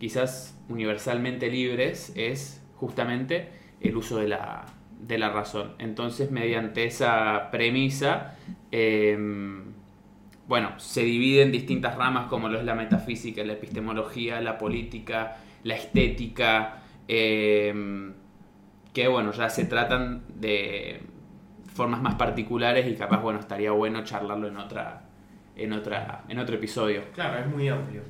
quizás 0.00 0.60
universalmente 0.68 1.48
libres 1.48 2.12
es 2.16 2.60
justamente 2.74 3.50
el 3.80 3.96
uso 3.96 4.18
de 4.18 4.26
la, 4.26 4.64
de 4.98 5.18
la 5.18 5.30
razón. 5.30 5.76
Entonces, 5.78 6.32
mediante 6.32 6.82
esa 6.82 7.52
premisa, 7.52 8.36
eh, 8.72 9.16
bueno, 10.48 10.72
se 10.80 11.04
divide 11.04 11.42
en 11.42 11.52
distintas 11.52 11.94
ramas 11.94 12.26
como 12.26 12.48
lo 12.48 12.58
es 12.58 12.64
la 12.64 12.74
metafísica, 12.74 13.44
la 13.44 13.52
epistemología, 13.52 14.40
la 14.40 14.58
política, 14.58 15.36
la 15.62 15.76
estética, 15.76 16.82
eh, 17.06 18.12
que 18.92 19.06
bueno, 19.06 19.30
ya 19.30 19.48
se 19.48 19.64
tratan 19.64 20.24
de 20.40 21.13
formas 21.74 22.00
más 22.00 22.14
particulares 22.14 22.86
y 22.90 22.94
capaz, 22.94 23.20
bueno, 23.20 23.40
estaría 23.40 23.70
bueno 23.72 24.02
charlarlo 24.04 24.48
en 24.48 24.56
otra 24.56 25.02
en 25.56 25.72
otra 25.72 26.24
en 26.28 26.38
otro 26.38 26.54
episodio. 26.56 27.02
Claro, 27.14 27.38
es 27.40 27.46
muy 27.46 27.68
amplio. 27.68 28.00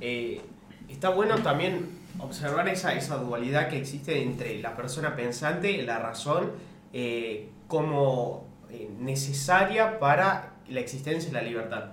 Eh, 0.00 0.40
está 0.88 1.08
bueno 1.08 1.36
también 1.38 1.88
observar 2.18 2.68
esa, 2.68 2.94
esa 2.94 3.16
dualidad 3.16 3.68
que 3.68 3.78
existe 3.78 4.22
entre 4.22 4.60
la 4.60 4.76
persona 4.76 5.16
pensante, 5.16 5.82
la 5.82 5.98
razón, 5.98 6.50
eh, 6.92 7.48
como 7.66 8.46
eh, 8.70 8.88
necesaria 9.00 9.98
para 9.98 10.50
la 10.68 10.80
existencia 10.80 11.30
de 11.30 11.34
la 11.34 11.42
libertad. 11.42 11.84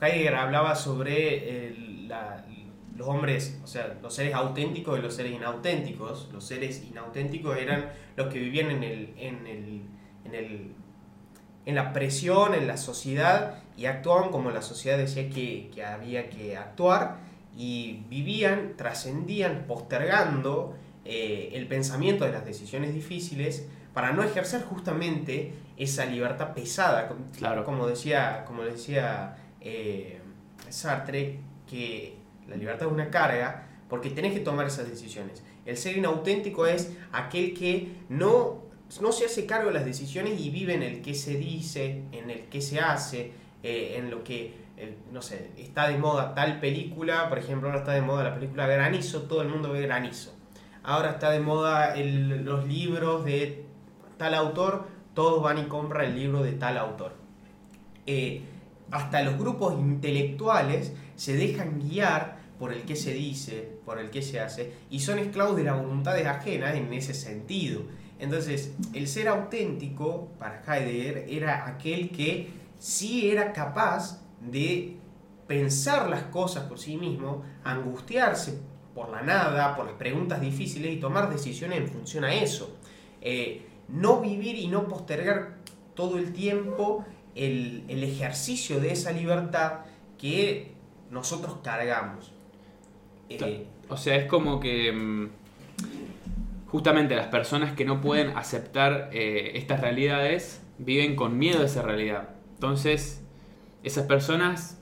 Heidegger 0.00 0.34
hablaba 0.34 0.74
sobre 0.74 1.66
el- 1.68 2.08
la- 2.08 2.44
los 2.96 3.08
hombres, 3.08 3.58
o 3.64 3.66
sea, 3.66 3.96
los 4.02 4.14
seres 4.14 4.34
auténticos 4.34 4.98
y 4.98 5.02
los 5.02 5.14
seres 5.14 5.32
inauténticos. 5.32 6.28
Los 6.32 6.44
seres 6.44 6.84
inauténticos 6.90 7.56
eran 7.56 7.86
los 8.16 8.26
que 8.32 8.38
vivían 8.38 8.70
en 8.70 8.82
el, 8.82 9.14
en 9.16 9.46
el, 9.46 9.80
en 10.30 10.34
el 10.34 10.72
en 11.66 11.74
la 11.74 11.92
presión, 11.92 12.54
en 12.54 12.66
la 12.66 12.76
sociedad, 12.78 13.58
y 13.76 13.84
actuaban 13.84 14.30
como 14.30 14.50
la 14.50 14.62
sociedad 14.62 14.96
decía 14.96 15.28
que, 15.28 15.70
que 15.74 15.84
había 15.84 16.30
que 16.30 16.56
actuar, 16.56 17.18
y 17.56 18.02
vivían, 18.08 18.74
trascendían, 18.76 19.64
postergando 19.68 20.74
eh, 21.04 21.50
el 21.52 21.66
pensamiento 21.68 22.24
de 22.24 22.32
las 22.32 22.44
decisiones 22.46 22.94
difíciles 22.94 23.66
para 23.92 24.12
no 24.12 24.22
ejercer 24.22 24.62
justamente 24.62 25.52
esa 25.76 26.06
libertad 26.06 26.54
pesada, 26.54 27.08
como, 27.08 27.26
Claro. 27.36 27.64
como 27.64 27.86
decía, 27.86 28.44
como 28.46 28.62
decía 28.62 29.36
eh, 29.60 30.20
Sartre, 30.70 31.40
que 31.68 32.16
la 32.48 32.56
libertad 32.56 32.86
es 32.86 32.92
una 32.92 33.10
carga 33.10 33.66
porque 33.88 34.10
tenés 34.10 34.32
que 34.32 34.40
tomar 34.40 34.66
esas 34.66 34.88
decisiones. 34.88 35.42
El 35.66 35.76
ser 35.76 35.96
inauténtico 35.96 36.66
es 36.66 36.92
aquel 37.12 37.52
que 37.54 37.92
no, 38.08 38.62
no 39.00 39.12
se 39.12 39.26
hace 39.26 39.46
cargo 39.46 39.68
de 39.68 39.74
las 39.74 39.84
decisiones 39.84 40.40
y 40.40 40.50
vive 40.50 40.74
en 40.74 40.82
el 40.82 41.02
que 41.02 41.14
se 41.14 41.36
dice, 41.36 42.02
en 42.12 42.30
el 42.30 42.40
que 42.46 42.60
se 42.60 42.80
hace, 42.80 43.32
eh, 43.62 43.94
en 43.98 44.10
lo 44.10 44.24
que, 44.24 44.54
eh, 44.76 44.96
no 45.12 45.22
sé, 45.22 45.50
está 45.56 45.88
de 45.88 45.98
moda 45.98 46.34
tal 46.34 46.58
película, 46.58 47.28
por 47.28 47.38
ejemplo, 47.38 47.68
ahora 47.68 47.80
está 47.80 47.92
de 47.92 48.00
moda 48.00 48.24
la 48.24 48.34
película 48.34 48.66
Granizo, 48.66 49.22
todo 49.22 49.42
el 49.42 49.48
mundo 49.48 49.70
ve 49.70 49.82
Granizo. 49.82 50.34
Ahora 50.82 51.10
está 51.10 51.30
de 51.30 51.40
moda 51.40 51.94
los 51.96 52.66
libros 52.66 53.24
de 53.24 53.64
tal 54.16 54.34
autor, 54.34 54.88
todos 55.14 55.42
van 55.42 55.58
y 55.58 55.64
compran 55.64 56.06
el 56.06 56.16
libro 56.16 56.42
de 56.42 56.52
tal 56.52 56.78
autor. 56.78 57.14
Eh, 58.06 58.42
hasta 58.90 59.22
los 59.22 59.38
grupos 59.38 59.78
intelectuales 59.78 60.94
se 61.16 61.36
dejan 61.36 61.78
guiar 61.78 62.40
por 62.58 62.72
el 62.72 62.82
que 62.82 62.96
se 62.96 63.12
dice, 63.12 63.78
por 63.84 63.98
el 63.98 64.10
que 64.10 64.22
se 64.22 64.40
hace, 64.40 64.72
y 64.90 65.00
son 65.00 65.18
esclavos 65.18 65.56
de 65.56 65.64
las 65.64 65.80
voluntades 65.80 66.26
ajenas 66.26 66.74
en 66.74 66.92
ese 66.92 67.14
sentido. 67.14 67.82
Entonces, 68.20 68.74
el 68.92 69.08
ser 69.08 69.28
auténtico 69.28 70.28
para 70.38 70.62
Heidegger 70.66 71.26
era 71.28 71.66
aquel 71.66 72.10
que 72.10 72.50
sí 72.78 73.30
era 73.30 73.52
capaz 73.52 74.22
de 74.40 74.96
pensar 75.46 76.08
las 76.08 76.24
cosas 76.24 76.64
por 76.64 76.78
sí 76.78 76.96
mismo, 76.96 77.42
angustiarse 77.64 78.60
por 78.94 79.10
la 79.10 79.22
nada, 79.22 79.74
por 79.74 79.86
las 79.86 79.94
preguntas 79.94 80.40
difíciles 80.40 80.92
y 80.92 81.00
tomar 81.00 81.30
decisiones 81.30 81.78
en 81.78 81.88
función 81.88 82.24
a 82.24 82.34
eso. 82.34 82.76
Eh, 83.20 83.66
no 83.88 84.20
vivir 84.20 84.56
y 84.56 84.68
no 84.68 84.86
postergar 84.86 85.56
todo 85.94 86.18
el 86.18 86.32
tiempo 86.32 87.04
el, 87.34 87.84
el 87.88 88.04
ejercicio 88.04 88.80
de 88.80 88.92
esa 88.92 89.12
libertad 89.12 89.80
que 90.18 90.74
nosotros 91.10 91.58
cargamos. 91.62 92.32
Eh, 93.28 93.66
O 93.88 93.96
sea, 93.96 94.16
es 94.16 94.26
como 94.26 94.60
que 94.60 94.92
mm, 94.92 95.28
justamente 96.70 97.16
las 97.16 97.26
personas 97.26 97.72
que 97.72 97.84
no 97.84 98.00
pueden 98.00 98.36
aceptar 98.36 99.10
eh, 99.12 99.52
estas 99.54 99.80
realidades 99.80 100.62
viven 100.78 101.16
con 101.16 101.38
miedo 101.38 101.62
a 101.62 101.66
esa 101.66 101.82
realidad. 101.82 102.30
Entonces, 102.54 103.24
esas 103.82 104.06
personas 104.06 104.80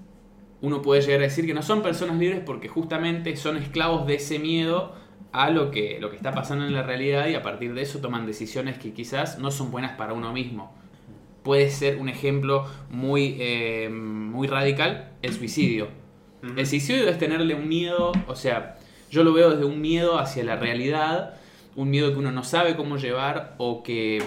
uno 0.61 0.83
puede 0.83 1.01
llegar 1.03 1.21
a 1.21 1.25
decir 1.25 1.47
que 1.47 1.55
no 1.55 1.63
son 1.63 1.83
personas 1.83 2.17
libres 2.19 2.41
porque 2.45 2.69
justamente 2.69 3.37
son 3.37 3.57
esclavos 3.57 4.07
de 4.07 4.17
ese 4.17 4.39
miedo 4.39 4.95
a 5.33 5.51
lo 5.51 5.71
que, 5.71 5.99
lo 6.01 6.11
que 6.11 6.17
está 6.17 6.33
pasando 6.33 6.67
en 6.67 6.75
la 6.75 6.83
realidad 6.83 7.29
y 7.29 7.35
a 7.35 7.43
partir 7.43 7.75
de 7.75 7.83
eso 7.83 8.01
toman 8.01 8.27
decisiones 8.27 8.79
que 8.79 8.93
quizás 8.93 9.39
no 9.39 9.51
son 9.51 9.71
buenas 9.71 9.93
para 9.93 10.13
uno 10.13 10.33
mismo. 10.33 10.75
Puede 11.43 11.71
ser 11.71 11.99
un 11.99 12.09
ejemplo 12.09 12.67
muy, 12.91 13.37
eh, 13.39 13.89
muy 13.89 14.47
radical, 14.49 15.13
el 15.23 15.33
suicidio. 15.33 15.89
El 16.43 16.67
suicidio 16.67 17.09
es 17.09 17.19
tenerle 17.19 17.55
un 17.55 17.69
miedo, 17.69 18.13
o 18.27 18.35
sea, 18.35 18.79
yo 19.11 19.25
lo 19.25 19.33
veo 19.33 19.51
desde 19.51 19.65
un 19.65 19.81
miedo 19.81 20.19
hacia 20.19 20.45
la 20.45 20.57
realidad, 20.57 21.35
un 21.77 21.91
miedo 21.91 22.13
que 22.13 22.19
uno 22.19 22.33
no 22.33 22.45
sabe 22.45 22.77
cómo 22.77 22.97
llevar 22.97 23.55
o 23.59 23.83
que 23.83 24.23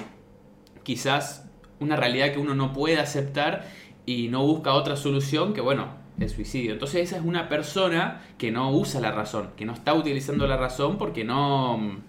quizás 0.83 1.49
una 1.79 1.95
realidad 1.95 2.31
que 2.31 2.39
uno 2.39 2.55
no 2.55 2.73
puede 2.73 2.99
aceptar 2.99 3.67
y 4.05 4.27
no 4.29 4.45
busca 4.45 4.73
otra 4.73 4.95
solución 4.95 5.53
que, 5.53 5.61
bueno, 5.61 6.01
el 6.19 6.29
suicidio. 6.29 6.73
Entonces 6.73 7.09
esa 7.09 7.17
es 7.17 7.25
una 7.25 7.49
persona 7.49 8.21
que 8.37 8.51
no 8.51 8.71
usa 8.71 9.01
la 9.01 9.11
razón, 9.11 9.49
que 9.55 9.65
no 9.65 9.73
está 9.73 9.93
utilizando 9.93 10.47
la 10.47 10.57
razón 10.57 10.97
porque 10.97 11.23
no, 11.23 12.01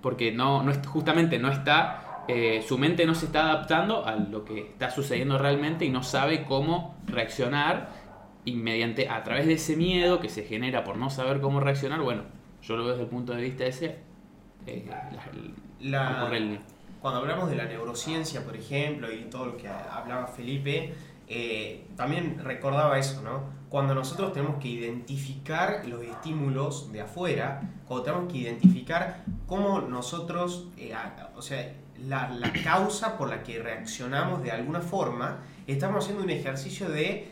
porque 0.00 0.32
no, 0.32 0.62
no 0.62 0.72
justamente 0.86 1.38
no 1.38 1.50
está, 1.50 2.24
eh, 2.28 2.64
su 2.66 2.78
mente 2.78 3.06
no 3.06 3.14
se 3.14 3.26
está 3.26 3.44
adaptando 3.50 4.06
a 4.06 4.16
lo 4.16 4.44
que 4.44 4.60
está 4.60 4.90
sucediendo 4.90 5.38
realmente 5.38 5.84
y 5.84 5.90
no 5.90 6.02
sabe 6.02 6.44
cómo 6.44 6.96
reaccionar 7.06 7.90
y 8.44 8.54
mediante, 8.54 9.08
a 9.08 9.24
través 9.24 9.46
de 9.46 9.54
ese 9.54 9.76
miedo 9.76 10.20
que 10.20 10.28
se 10.28 10.44
genera 10.44 10.84
por 10.84 10.96
no 10.96 11.10
saber 11.10 11.40
cómo 11.40 11.58
reaccionar, 11.58 12.00
bueno, 12.00 12.22
yo 12.62 12.76
lo 12.76 12.84
veo 12.84 12.92
desde 12.92 13.04
el 13.04 13.10
punto 13.10 13.34
de 13.34 13.42
vista 13.42 13.64
ese, 13.64 13.98
eh, 14.66 14.88
la, 15.80 16.28
cuando 17.00 17.20
hablamos 17.20 17.50
de 17.50 17.56
la 17.56 17.66
neurociencia, 17.66 18.44
por 18.44 18.56
ejemplo, 18.56 19.12
y 19.12 19.24
todo 19.24 19.46
lo 19.46 19.56
que 19.56 19.68
hablaba 19.68 20.26
Felipe, 20.26 20.94
eh, 21.28 21.86
también 21.96 22.40
recordaba 22.42 22.98
eso, 22.98 23.22
¿no? 23.22 23.44
Cuando 23.68 23.94
nosotros 23.94 24.32
tenemos 24.32 24.60
que 24.60 24.68
identificar 24.68 25.86
los 25.86 26.02
estímulos 26.02 26.92
de 26.92 27.02
afuera, 27.02 27.62
cuando 27.86 28.04
tenemos 28.04 28.32
que 28.32 28.38
identificar 28.38 29.24
cómo 29.46 29.80
nosotros, 29.80 30.68
eh, 30.76 30.94
o 31.34 31.42
sea, 31.42 31.74
la, 31.98 32.30
la, 32.30 32.52
causa 32.64 33.16
por 33.18 33.28
la 33.28 33.42
que 33.42 33.58
reaccionamos 33.58 34.42
de 34.42 34.52
alguna 34.52 34.80
forma, 34.80 35.38
estamos 35.66 36.04
haciendo 36.04 36.24
un 36.24 36.30
ejercicio 36.30 36.88
de 36.88 37.28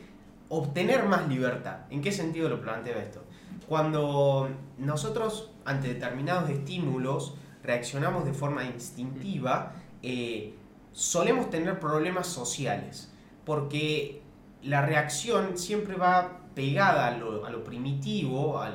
obtener 0.48 1.04
más 1.04 1.28
libertad. 1.28 1.80
¿En 1.90 2.00
qué 2.00 2.12
sentido 2.12 2.48
lo 2.48 2.60
planteo 2.60 2.98
esto? 2.98 3.22
Cuando 3.68 4.50
nosotros 4.78 5.53
ante 5.64 5.88
determinados 5.88 6.50
estímulos 6.50 7.36
reaccionamos 7.62 8.24
de 8.24 8.34
forma 8.34 8.64
instintiva, 8.64 9.72
eh, 10.02 10.54
solemos 10.92 11.50
tener 11.50 11.80
problemas 11.80 12.26
sociales 12.26 13.10
porque 13.44 14.22
la 14.62 14.82
reacción 14.82 15.58
siempre 15.58 15.96
va 15.96 16.40
pegada 16.54 17.08
a 17.08 17.18
lo, 17.18 17.64
primitivo, 17.64 18.58
a, 18.58 18.70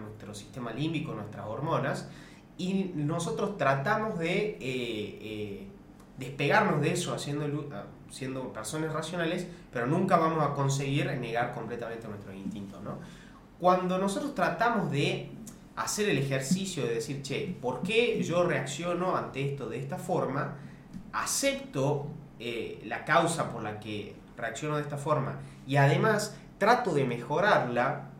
nuestro 0.00 0.34
sistema 0.34 0.72
límbico, 0.72 1.12
nuestras 1.12 1.46
hormonas, 1.46 2.08
y 2.56 2.92
nosotros 2.94 3.58
tratamos 3.58 4.18
de 4.18 4.50
eh, 4.50 4.58
eh, 4.60 5.68
despegarnos 6.16 6.80
de 6.80 6.92
eso 6.92 7.12
haciendo, 7.12 7.68
siendo 8.08 8.52
personas 8.52 8.92
racionales, 8.92 9.46
pero 9.72 9.86
nunca 9.86 10.16
vamos 10.16 10.42
a 10.42 10.54
conseguir 10.54 11.06
negar 11.18 11.52
completamente 11.52 12.08
nuestros 12.08 12.34
instintos. 12.34 12.82
¿no? 12.82 12.98
Cuando 13.58 13.98
nosotros 13.98 14.34
tratamos 14.34 14.90
de 14.90 15.30
hacer 15.76 16.08
el 16.08 16.18
ejercicio 16.18 16.84
de 16.84 16.94
decir, 16.94 17.22
che, 17.22 17.56
¿por 17.60 17.82
qué 17.82 18.22
yo 18.22 18.44
reacciono 18.44 19.16
ante 19.16 19.46
esto 19.46 19.68
de 19.68 19.78
esta 19.78 19.98
forma? 19.98 20.56
Acepto 21.12 22.08
eh, 22.38 22.82
la 22.86 23.04
causa 23.04 23.50
por 23.52 23.62
la 23.62 23.78
que 23.78 24.14
reacciono 24.36 24.76
de 24.76 24.82
esta 24.82 24.96
forma 24.96 25.38
y 25.66 25.76
además 25.76 26.36
trato 26.58 26.92
de 26.92 27.04
mejorarla, 27.04 28.10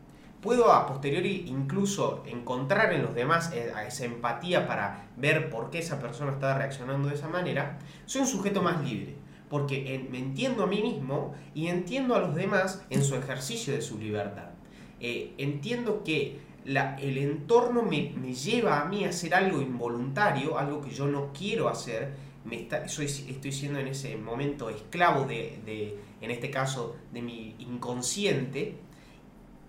puedo 0.40 0.72
a 0.72 0.86
posteriori 0.86 1.44
incluso 1.48 2.22
encontrar 2.26 2.92
en 2.92 3.02
los 3.02 3.14
demás 3.14 3.52
eh, 3.52 3.72
esa 3.86 4.04
empatía 4.04 4.66
para 4.66 5.09
ver 5.16 5.50
por 5.50 5.70
qué 5.70 5.78
esa 5.78 5.98
persona 5.98 6.32
está 6.32 6.57
reaccionando 6.57 7.09
de 7.09 7.14
esa 7.14 7.28
manera, 7.28 7.78
soy 8.04 8.22
un 8.22 8.26
sujeto 8.26 8.62
más 8.62 8.82
libre. 8.82 9.16
Porque 9.48 10.04
me 10.11 10.18
entiendo 10.18 10.64
a 10.64 10.66
mí 10.66 10.82
mismo 10.82 11.32
y 11.54 11.68
entiendo 11.68 12.16
a 12.16 12.18
los 12.18 12.34
demás 12.34 12.82
en 12.90 13.04
su 13.04 13.14
ejercicio 13.14 13.72
de 13.72 13.80
su 13.80 13.96
libertad. 13.96 14.50
Eh, 14.98 15.34
entiendo 15.38 16.02
que 16.02 16.40
el 16.66 17.18
entorno 17.18 17.82
me, 17.82 18.12
me, 18.16 18.34
lleva 18.34 18.80
a 18.80 18.84
mí 18.86 19.04
a 19.04 19.10
hacer 19.10 19.34
algo 19.34 19.60
involuntario, 19.60 20.58
algo 20.58 20.80
que 20.80 20.90
yo 20.90 21.06
no 21.06 21.32
quiero 21.32 21.68
hacer, 21.68 22.14
soy, 22.86 23.06
estoy 23.06 23.52
siendo 23.52 23.78
en 23.78 23.88
ese 23.88 24.16
momento 24.16 24.70
esclavo 24.70 25.24
de, 25.24 25.98
en 26.20 26.30
este 26.30 26.50
caso, 26.50 26.96
de 27.12 27.22
mi 27.22 27.54
inconsciente. 27.58 28.76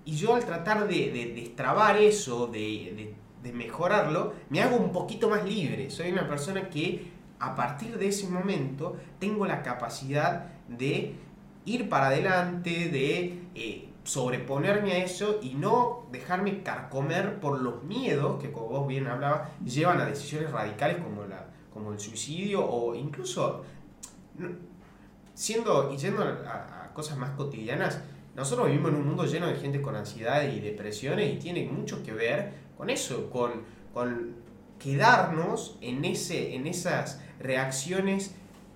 Y 0.06 0.16
yo 0.16 0.36
al 0.36 0.46
tratar 0.46 0.88
de, 0.88 1.12
de 1.12 1.34
destrabar 1.34 1.98
eso, 1.98 2.48
de, 2.48 3.14
de, 3.44 3.54
mejorarlo, 3.54 4.34
me 4.50 4.62
hago 4.62 4.76
un 4.76 4.92
poquito 4.92 5.30
más 5.30 5.46
libre. 5.46 5.90
Soy 5.90 6.12
una 6.12 6.28
persona 6.28 6.70
que 6.70 7.12
a 7.40 7.56
partir 7.56 7.98
de 7.98 8.10
ese 8.10 8.28
momento 8.28 8.98
tengo 9.20 9.46
la 9.46 9.64
capacidad 9.64 10.48
de 10.68 11.16
ir 11.64 11.88
para 11.88 12.08
adelante, 12.08 12.90
de 12.90 13.40
eh, 13.56 13.87
sobreponerme 14.08 14.94
a 14.94 15.04
eso 15.04 15.40
y 15.42 15.56
no 15.56 16.08
dejarme 16.14 16.64
carcomer 16.64 17.42
por 17.42 17.62
los 17.62 17.84
miedos 17.84 18.42
que, 18.42 18.54
como 18.54 18.68
vos 18.68 18.88
bien 18.88 19.06
hablabas, 19.06 19.50
llevan 19.66 20.00
a 20.00 20.06
decisiones 20.06 20.50
radicales 20.50 21.04
como 21.04 21.26
la, 21.26 21.48
como 21.74 21.92
el 21.92 22.00
suicidio 22.00 22.66
o 22.66 22.96
incluso 22.96 23.66
siendo 25.34 25.92
y 25.94 25.98
yendo 25.98 26.24
a, 26.24 26.90
cosas 26.94 27.18
más 27.18 27.32
cotidianas, 27.32 28.00
nosotros 28.34 28.68
vivimos 28.68 28.92
en 28.92 28.98
un 28.98 29.08
mundo 29.08 29.26
lleno 29.26 29.48
de 29.48 29.56
gente 29.56 29.82
con 29.82 29.96
ansiedad 29.96 30.42
y 30.44 30.62
depresiones 30.62 31.34
y 31.34 31.38
tiene 31.38 31.68
mucho 31.68 32.02
que 32.02 32.14
ver 32.14 32.54
con 32.78 32.90
eso, 32.90 33.30
con, 33.30 33.64
con 33.94 34.36
quedarnos 34.80 35.78
en, 35.82 36.06
ese, 36.06 36.56
en 36.56 36.66
esas 36.66 37.22
reacciones 37.40 38.36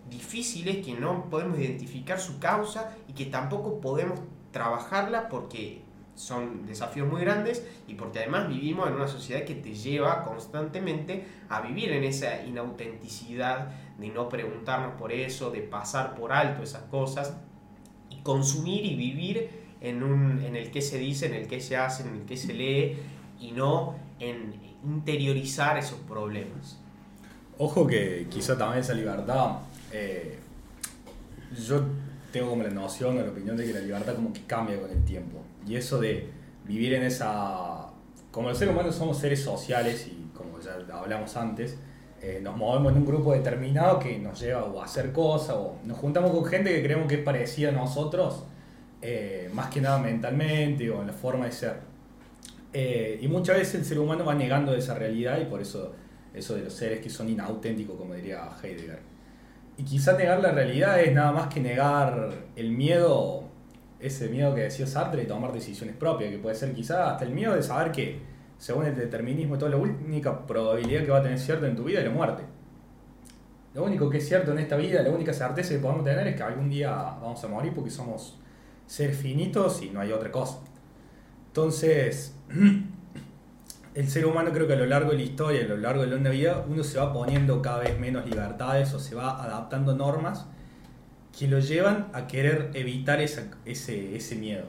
difíciles 0.09 0.85
que 0.85 0.93
no 0.93 1.29
podemos 1.29 1.57
identificar 1.57 2.19
su 2.19 2.37
causa 2.37 2.97
y 3.07 3.13
que 3.13 3.27
tampoco 3.27 3.79
podemos 3.79 4.19
trabajarla 4.51 5.29
porque 5.29 5.81
son 6.15 6.65
desafíos 6.67 7.09
muy 7.09 7.21
grandes 7.21 7.65
y 7.87 7.95
porque 7.95 8.19
además 8.19 8.49
vivimos 8.49 8.87
en 8.87 8.95
una 8.95 9.07
sociedad 9.07 9.43
que 9.43 9.55
te 9.55 9.73
lleva 9.73 10.23
constantemente 10.23 11.25
a 11.49 11.61
vivir 11.61 11.91
en 11.91 12.03
esa 12.03 12.43
inautenticidad 12.43 13.69
de 13.97 14.09
no 14.09 14.29
preguntarnos 14.29 14.95
por 14.99 15.11
eso, 15.11 15.51
de 15.51 15.61
pasar 15.61 16.15
por 16.15 16.31
alto 16.31 16.63
esas 16.63 16.83
cosas 16.83 17.33
y 18.09 18.17
consumir 18.17 18.85
y 18.85 18.95
vivir 18.95 19.49
en, 19.79 20.03
un, 20.03 20.43
en 20.43 20.55
el 20.55 20.69
que 20.69 20.81
se 20.81 20.97
dice, 20.97 21.25
en 21.27 21.33
el 21.33 21.47
que 21.47 21.59
se 21.59 21.77
hace, 21.77 22.03
en 22.03 22.15
el 22.15 22.25
que 22.25 22.37
se 22.37 22.53
lee 22.53 22.97
y 23.39 23.51
no 23.51 23.95
en 24.19 24.53
interiorizar 24.83 25.77
esos 25.77 25.99
problemas. 25.99 26.77
Ojo 27.57 27.85
que 27.85 28.27
quizá 28.29 28.57
también 28.57 28.81
esa 28.81 28.93
libertad, 28.93 29.59
eh, 29.91 30.39
yo 31.67 31.83
tengo 32.31 32.49
como 32.49 32.63
la 32.63 32.69
noción 32.69 33.17
o 33.17 33.21
la 33.21 33.31
opinión 33.31 33.57
de 33.57 33.65
que 33.65 33.73
la 33.73 33.79
libertad 33.79 34.15
como 34.15 34.33
que 34.33 34.41
cambia 34.43 34.79
con 34.79 34.89
el 34.89 35.03
tiempo. 35.03 35.39
Y 35.67 35.75
eso 35.75 35.99
de 35.99 36.29
vivir 36.65 36.93
en 36.93 37.03
esa... 37.03 37.87
Como 38.31 38.49
los 38.49 38.57
seres 38.57 38.73
humanos 38.73 38.95
somos 38.95 39.17
seres 39.17 39.41
sociales 39.41 40.07
y 40.07 40.31
como 40.33 40.59
ya 40.59 40.77
hablamos 40.95 41.35
antes, 41.35 41.77
eh, 42.21 42.39
nos 42.41 42.55
movemos 42.55 42.93
en 42.93 42.99
un 42.99 43.05
grupo 43.05 43.33
determinado 43.33 43.99
que 43.99 44.17
nos 44.19 44.39
lleva 44.39 44.61
a 44.81 44.85
hacer 44.85 45.11
cosas 45.11 45.55
o 45.57 45.75
nos 45.83 45.97
juntamos 45.97 46.31
con 46.31 46.45
gente 46.45 46.73
que 46.73 46.83
creemos 46.83 47.07
que 47.07 47.15
es 47.15 47.23
parecida 47.23 47.69
a 47.69 47.71
nosotros, 47.73 48.43
eh, 49.01 49.49
más 49.53 49.69
que 49.69 49.81
nada 49.81 49.99
mentalmente 49.99 50.89
o 50.89 51.01
en 51.01 51.07
la 51.07 51.13
forma 51.13 51.45
de 51.45 51.51
ser. 51.51 51.75
Eh, 52.73 53.19
y 53.21 53.27
muchas 53.27 53.57
veces 53.57 53.75
el 53.75 53.85
ser 53.85 53.99
humano 53.99 54.23
va 54.23 54.33
negando 54.33 54.73
esa 54.73 54.93
realidad 54.93 55.39
y 55.41 55.45
por 55.45 55.61
eso 55.61 55.93
eso 56.33 56.55
de 56.55 56.63
los 56.63 56.73
seres 56.73 57.01
que 57.01 57.09
son 57.09 57.29
inauténticos, 57.29 57.97
como 57.97 58.13
diría 58.13 58.49
Heidegger. 58.63 58.99
Y 59.81 59.83
quizá 59.83 60.13
negar 60.13 60.39
la 60.41 60.51
realidad 60.51 61.01
es 61.01 61.11
nada 61.11 61.31
más 61.31 61.51
que 61.51 61.59
negar 61.59 62.29
el 62.55 62.69
miedo, 62.69 63.45
ese 63.99 64.29
miedo 64.29 64.53
que 64.53 64.61
decía 64.61 64.85
Sartre 64.85 65.23
de 65.23 65.27
tomar 65.27 65.51
decisiones 65.51 65.95
propias, 65.95 66.29
que 66.29 66.37
puede 66.37 66.53
ser 66.53 66.71
quizá 66.71 67.09
hasta 67.09 67.25
el 67.25 67.31
miedo 67.31 67.55
de 67.55 67.63
saber 67.63 67.91
que, 67.91 68.19
según 68.59 68.85
el 68.85 68.95
determinismo 68.95 69.57
todo, 69.57 69.69
la 69.69 69.77
única 69.77 70.45
probabilidad 70.45 71.03
que 71.03 71.09
va 71.09 71.17
a 71.17 71.23
tener 71.23 71.39
cierto 71.39 71.65
en 71.65 71.75
tu 71.75 71.83
vida 71.83 71.97
es 71.97 72.05
la 72.05 72.11
muerte. 72.11 72.43
Lo 73.73 73.83
único 73.83 74.07
que 74.07 74.19
es 74.19 74.27
cierto 74.27 74.51
en 74.51 74.59
esta 74.59 74.75
vida, 74.75 75.01
la 75.01 75.09
única 75.09 75.33
certeza 75.33 75.73
que 75.73 75.79
podemos 75.79 76.03
tener 76.03 76.27
es 76.27 76.35
que 76.35 76.43
algún 76.43 76.69
día 76.69 76.91
vamos 76.91 77.43
a 77.43 77.47
morir 77.47 77.73
porque 77.73 77.89
somos 77.89 78.37
seres 78.85 79.17
finitos 79.17 79.81
y 79.81 79.89
no 79.89 80.01
hay 80.01 80.11
otra 80.11 80.31
cosa. 80.31 80.59
Entonces, 81.47 82.35
el 83.93 84.09
ser 84.09 84.25
humano 84.25 84.51
creo 84.51 84.67
que 84.67 84.73
a 84.73 84.77
lo 84.77 84.85
largo 84.85 85.11
de 85.11 85.17
la 85.17 85.23
historia, 85.23 85.65
a 85.65 85.67
lo 85.67 85.77
largo 85.77 86.05
de 86.05 86.19
la 86.19 86.29
vida, 86.29 86.63
uno 86.67 86.83
se 86.83 86.97
va 86.97 87.11
poniendo 87.11 87.61
cada 87.61 87.79
vez 87.79 87.99
menos 87.99 88.25
libertades 88.25 88.93
o 88.93 88.99
se 88.99 89.15
va 89.15 89.43
adaptando 89.43 89.95
normas 89.95 90.45
que 91.37 91.47
lo 91.47 91.59
llevan 91.59 92.07
a 92.13 92.27
querer 92.27 92.71
evitar 92.73 93.21
ese, 93.21 93.49
ese 93.65 94.35
miedo. 94.35 94.65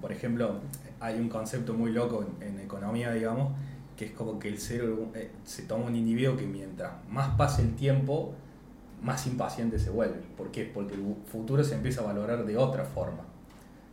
Por 0.00 0.12
ejemplo, 0.12 0.60
hay 1.00 1.18
un 1.18 1.28
concepto 1.28 1.74
muy 1.74 1.92
loco 1.92 2.26
en, 2.40 2.58
economía, 2.60 3.12
digamos, 3.12 3.52
que 3.96 4.06
es 4.06 4.10
como 4.12 4.38
que 4.38 4.48
el 4.48 4.58
ser, 4.58 4.84
eh, 5.14 5.30
se 5.44 5.62
toma 5.62 5.84
un 5.86 5.94
individuo 5.94 6.36
que 6.36 6.46
mientras 6.46 6.92
más 7.08 7.36
pase 7.36 7.62
el 7.62 7.74
tiempo, 7.76 8.34
más 9.02 9.26
impaciente 9.26 9.78
se 9.78 9.90
vuelve. 9.90 10.20
¿Por 10.36 10.50
qué? 10.50 10.64
Porque 10.72 10.94
el 10.94 11.16
futuro 11.26 11.62
se 11.62 11.74
empieza 11.74 12.00
a 12.00 12.04
valorar 12.04 12.44
de 12.44 12.56
otra 12.56 12.84
forma. 12.84 13.24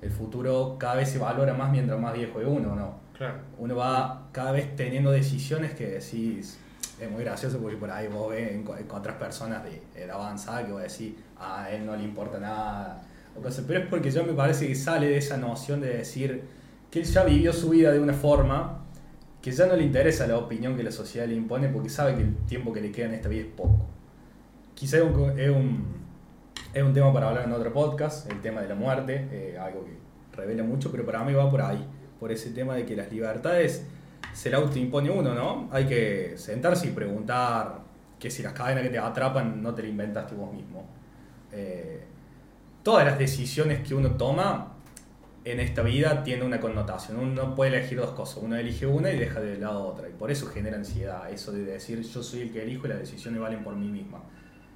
el 0.01 0.09
futuro 0.09 0.77
cada 0.79 0.95
vez 0.95 1.09
se 1.09 1.19
valora 1.19 1.53
más 1.53 1.71
mientras 1.71 1.99
más 1.99 2.13
viejo 2.13 2.41
es 2.41 2.47
uno, 2.47 2.75
¿no? 2.75 2.95
Claro. 3.15 3.35
Uno 3.59 3.75
va 3.75 4.20
cada 4.31 4.51
vez 4.51 4.75
teniendo 4.75 5.11
decisiones 5.11 5.73
que 5.73 5.87
decís, 5.87 6.57
es 6.99 7.11
muy 7.11 7.23
gracioso 7.23 7.59
porque 7.59 7.77
por 7.77 7.89
ahí 7.89 8.07
vos 8.07 8.29
ves 8.29 8.59
otras 8.89 9.17
personas 9.17 9.63
de 9.63 9.81
edad 9.95 10.15
avanzada 10.15 10.65
que 10.65 10.71
vos 10.71 10.81
decís, 10.81 11.13
a 11.39 11.69
él 11.71 11.85
no 11.85 11.95
le 11.95 12.03
importa 12.03 12.39
nada, 12.39 13.01
o 13.35 13.41
cosas, 13.41 13.65
pero 13.67 13.79
es 13.79 13.87
porque 13.87 14.11
yo 14.11 14.23
me 14.23 14.33
parece 14.33 14.67
que 14.67 14.75
sale 14.75 15.07
de 15.07 15.17
esa 15.17 15.37
noción 15.37 15.81
de 15.81 15.97
decir 15.97 16.43
que 16.89 16.99
él 16.99 17.05
ya 17.05 17.23
vivió 17.23 17.53
su 17.53 17.69
vida 17.69 17.91
de 17.91 17.99
una 17.99 18.13
forma 18.13 18.81
que 19.41 19.51
ya 19.51 19.65
no 19.65 19.75
le 19.75 19.83
interesa 19.83 20.27
la 20.27 20.37
opinión 20.37 20.75
que 20.75 20.83
la 20.83 20.91
sociedad 20.91 21.27
le 21.27 21.33
impone 21.33 21.69
porque 21.69 21.89
sabe 21.89 22.15
que 22.15 22.21
el 22.21 22.35
tiempo 22.45 22.71
que 22.71 22.81
le 22.81 22.91
queda 22.91 23.07
en 23.07 23.15
esta 23.15 23.29
vida 23.29 23.41
es 23.41 23.47
poco. 23.47 23.87
Quizá 24.75 24.97
es 24.97 25.03
un, 25.03 25.39
es 25.39 25.49
un, 25.49 25.85
es 26.73 26.83
un 26.83 26.93
tema 26.93 27.11
para 27.11 27.29
hablar 27.29 27.45
en 27.45 27.53
otro 27.53 27.73
podcast, 27.73 28.29
el 28.31 28.39
tema 28.41 28.61
de 28.61 28.69
la 28.69 28.75
muerte, 28.75 29.27
eh, 29.31 29.57
algo 29.59 29.85
que 29.85 30.37
revela 30.37 30.63
mucho, 30.63 30.91
pero 30.91 31.05
para 31.05 31.23
mí 31.23 31.33
va 31.33 31.49
por 31.49 31.61
ahí, 31.61 31.83
por 32.19 32.31
ese 32.31 32.51
tema 32.51 32.75
de 32.75 32.85
que 32.85 32.95
las 32.95 33.11
libertades 33.11 33.85
se 34.33 34.49
la 34.49 34.57
autoimpone 34.57 35.09
uno, 35.09 35.33
¿no? 35.33 35.69
Hay 35.71 35.85
que 35.85 36.33
sentarse 36.37 36.87
y 36.87 36.91
preguntar 36.91 37.81
que 38.19 38.29
si 38.29 38.43
las 38.43 38.53
cadenas 38.53 38.83
que 38.83 38.89
te 38.89 38.99
atrapan 38.99 39.61
no 39.61 39.73
te 39.73 39.81
las 39.81 39.91
inventaste 39.91 40.35
vos 40.35 40.53
mismo. 40.53 40.85
Eh, 41.51 42.03
todas 42.83 43.05
las 43.05 43.17
decisiones 43.17 43.85
que 43.85 43.95
uno 43.95 44.11
toma 44.11 44.73
en 45.43 45.59
esta 45.59 45.81
vida 45.81 46.23
tienen 46.23 46.45
una 46.45 46.59
connotación. 46.59 47.17
Uno 47.17 47.33
no 47.33 47.55
puede 47.55 47.75
elegir 47.77 47.97
dos 47.99 48.11
cosas. 48.11 48.43
Uno 48.43 48.55
elige 48.55 48.85
una 48.85 49.11
y 49.11 49.17
deja 49.17 49.39
de 49.39 49.57
lado 49.57 49.87
otra. 49.87 50.07
Y 50.07 50.13
por 50.13 50.31
eso 50.31 50.47
genera 50.47 50.77
ansiedad. 50.77 51.31
Eso 51.31 51.51
de 51.51 51.65
decir 51.65 52.01
yo 52.01 52.21
soy 52.21 52.41
el 52.41 52.51
que 52.51 52.61
elijo 52.63 52.85
y 52.85 52.89
las 52.89 52.99
decisiones 52.99 53.41
valen 53.41 53.63
por 53.63 53.75
mí 53.75 53.87
misma. 53.87 54.21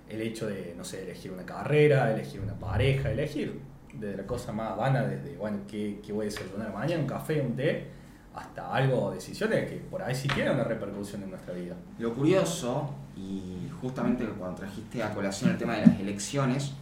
El 0.10 0.22
hecho 0.22 0.48
de, 0.48 0.74
no 0.78 0.84
sé, 0.84 1.04
elegir 1.04 1.32
una 1.32 1.46
carrera, 1.46 2.12
elegir 2.12 2.42
una 2.42 2.54
pareja, 2.54 3.12
elegir 3.12 3.60
desde 3.94 4.18
la 4.18 4.26
cosa 4.26 4.52
más 4.52 4.76
vana, 4.76 5.04
desde, 5.06 5.38
bueno, 5.38 5.60
¿qué, 5.68 6.00
qué 6.06 6.14
voy 6.14 6.26
a 6.26 6.30
desayunar 6.30 6.74
mañana? 6.74 7.02
¿Un 7.02 7.08
café, 7.08 7.42
un 7.42 7.56
té? 7.56 7.88
Hasta 8.36 8.74
algo, 8.74 9.12
decisiones 9.12 9.70
que 9.70 9.78
por 9.78 10.02
ahí 10.02 10.14
sí 10.14 10.28
tienen 10.28 10.54
una 10.54 10.66
repercusión 10.66 11.24
en 11.24 11.30
nuestra 11.30 11.54
vida. 11.54 11.76
Lo 12.00 12.14
curioso, 12.14 12.90
y 13.16 13.70
justamente 13.82 14.26
cuando 14.26 14.58
trajiste 14.58 15.02
a 15.02 15.14
colación 15.14 15.52
el 15.52 15.58
tema 15.58 15.76
de 15.76 15.86
las 15.86 16.00
elecciones, 16.00 16.74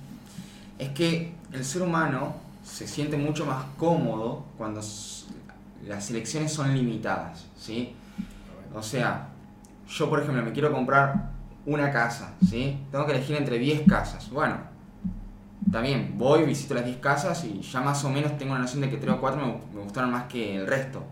es 0.79 0.89
que 0.89 1.33
el 1.51 1.63
ser 1.63 1.83
humano 1.83 2.35
se 2.63 2.87
siente 2.87 3.17
mucho 3.17 3.45
más 3.45 3.65
cómodo 3.77 4.45
cuando 4.57 4.79
las 4.79 6.09
elecciones 6.09 6.51
son 6.51 6.73
limitadas, 6.73 7.45
¿sí? 7.57 7.93
O 8.73 8.81
sea, 8.81 9.27
yo 9.87 10.09
por 10.09 10.21
ejemplo 10.21 10.43
me 10.43 10.51
quiero 10.53 10.71
comprar 10.71 11.29
una 11.65 11.91
casa, 11.91 12.33
¿sí? 12.49 12.79
Tengo 12.91 13.05
que 13.05 13.11
elegir 13.11 13.35
entre 13.35 13.59
10 13.59 13.87
casas. 13.87 14.29
Bueno, 14.31 14.57
también 15.71 16.15
voy, 16.17 16.43
visito 16.43 16.73
las 16.73 16.85
10 16.85 16.97
casas 16.97 17.43
y 17.45 17.61
ya 17.61 17.81
más 17.81 18.03
o 18.03 18.09
menos 18.09 18.37
tengo 18.37 18.53
una 18.53 18.61
noción 18.61 18.81
de 18.81 18.89
que 18.89 18.97
3 18.97 19.13
o 19.13 19.19
4 19.19 19.45
me, 19.45 19.53
me 19.75 19.83
gustaron 19.83 20.11
más 20.11 20.25
que 20.25 20.55
el 20.55 20.65
resto. 20.65 21.03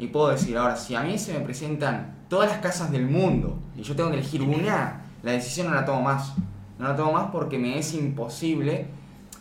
Y 0.00 0.06
puedo 0.06 0.30
decir, 0.30 0.56
ahora, 0.56 0.76
si 0.76 0.94
a 0.94 1.02
mí 1.02 1.18
se 1.18 1.34
me 1.34 1.40
presentan 1.40 2.24
todas 2.30 2.48
las 2.48 2.60
casas 2.60 2.90
del 2.90 3.06
mundo 3.06 3.58
y 3.76 3.82
yo 3.82 3.94
tengo 3.94 4.08
que 4.08 4.16
elegir 4.16 4.40
una, 4.40 5.02
la 5.22 5.32
decisión 5.32 5.68
no 5.68 5.74
la 5.74 5.84
tomo 5.84 6.00
más. 6.00 6.32
No 6.78 6.88
la 6.88 6.96
tomo 6.96 7.12
más 7.12 7.30
porque 7.30 7.58
me 7.58 7.78
es 7.78 7.92
imposible, 7.92 8.86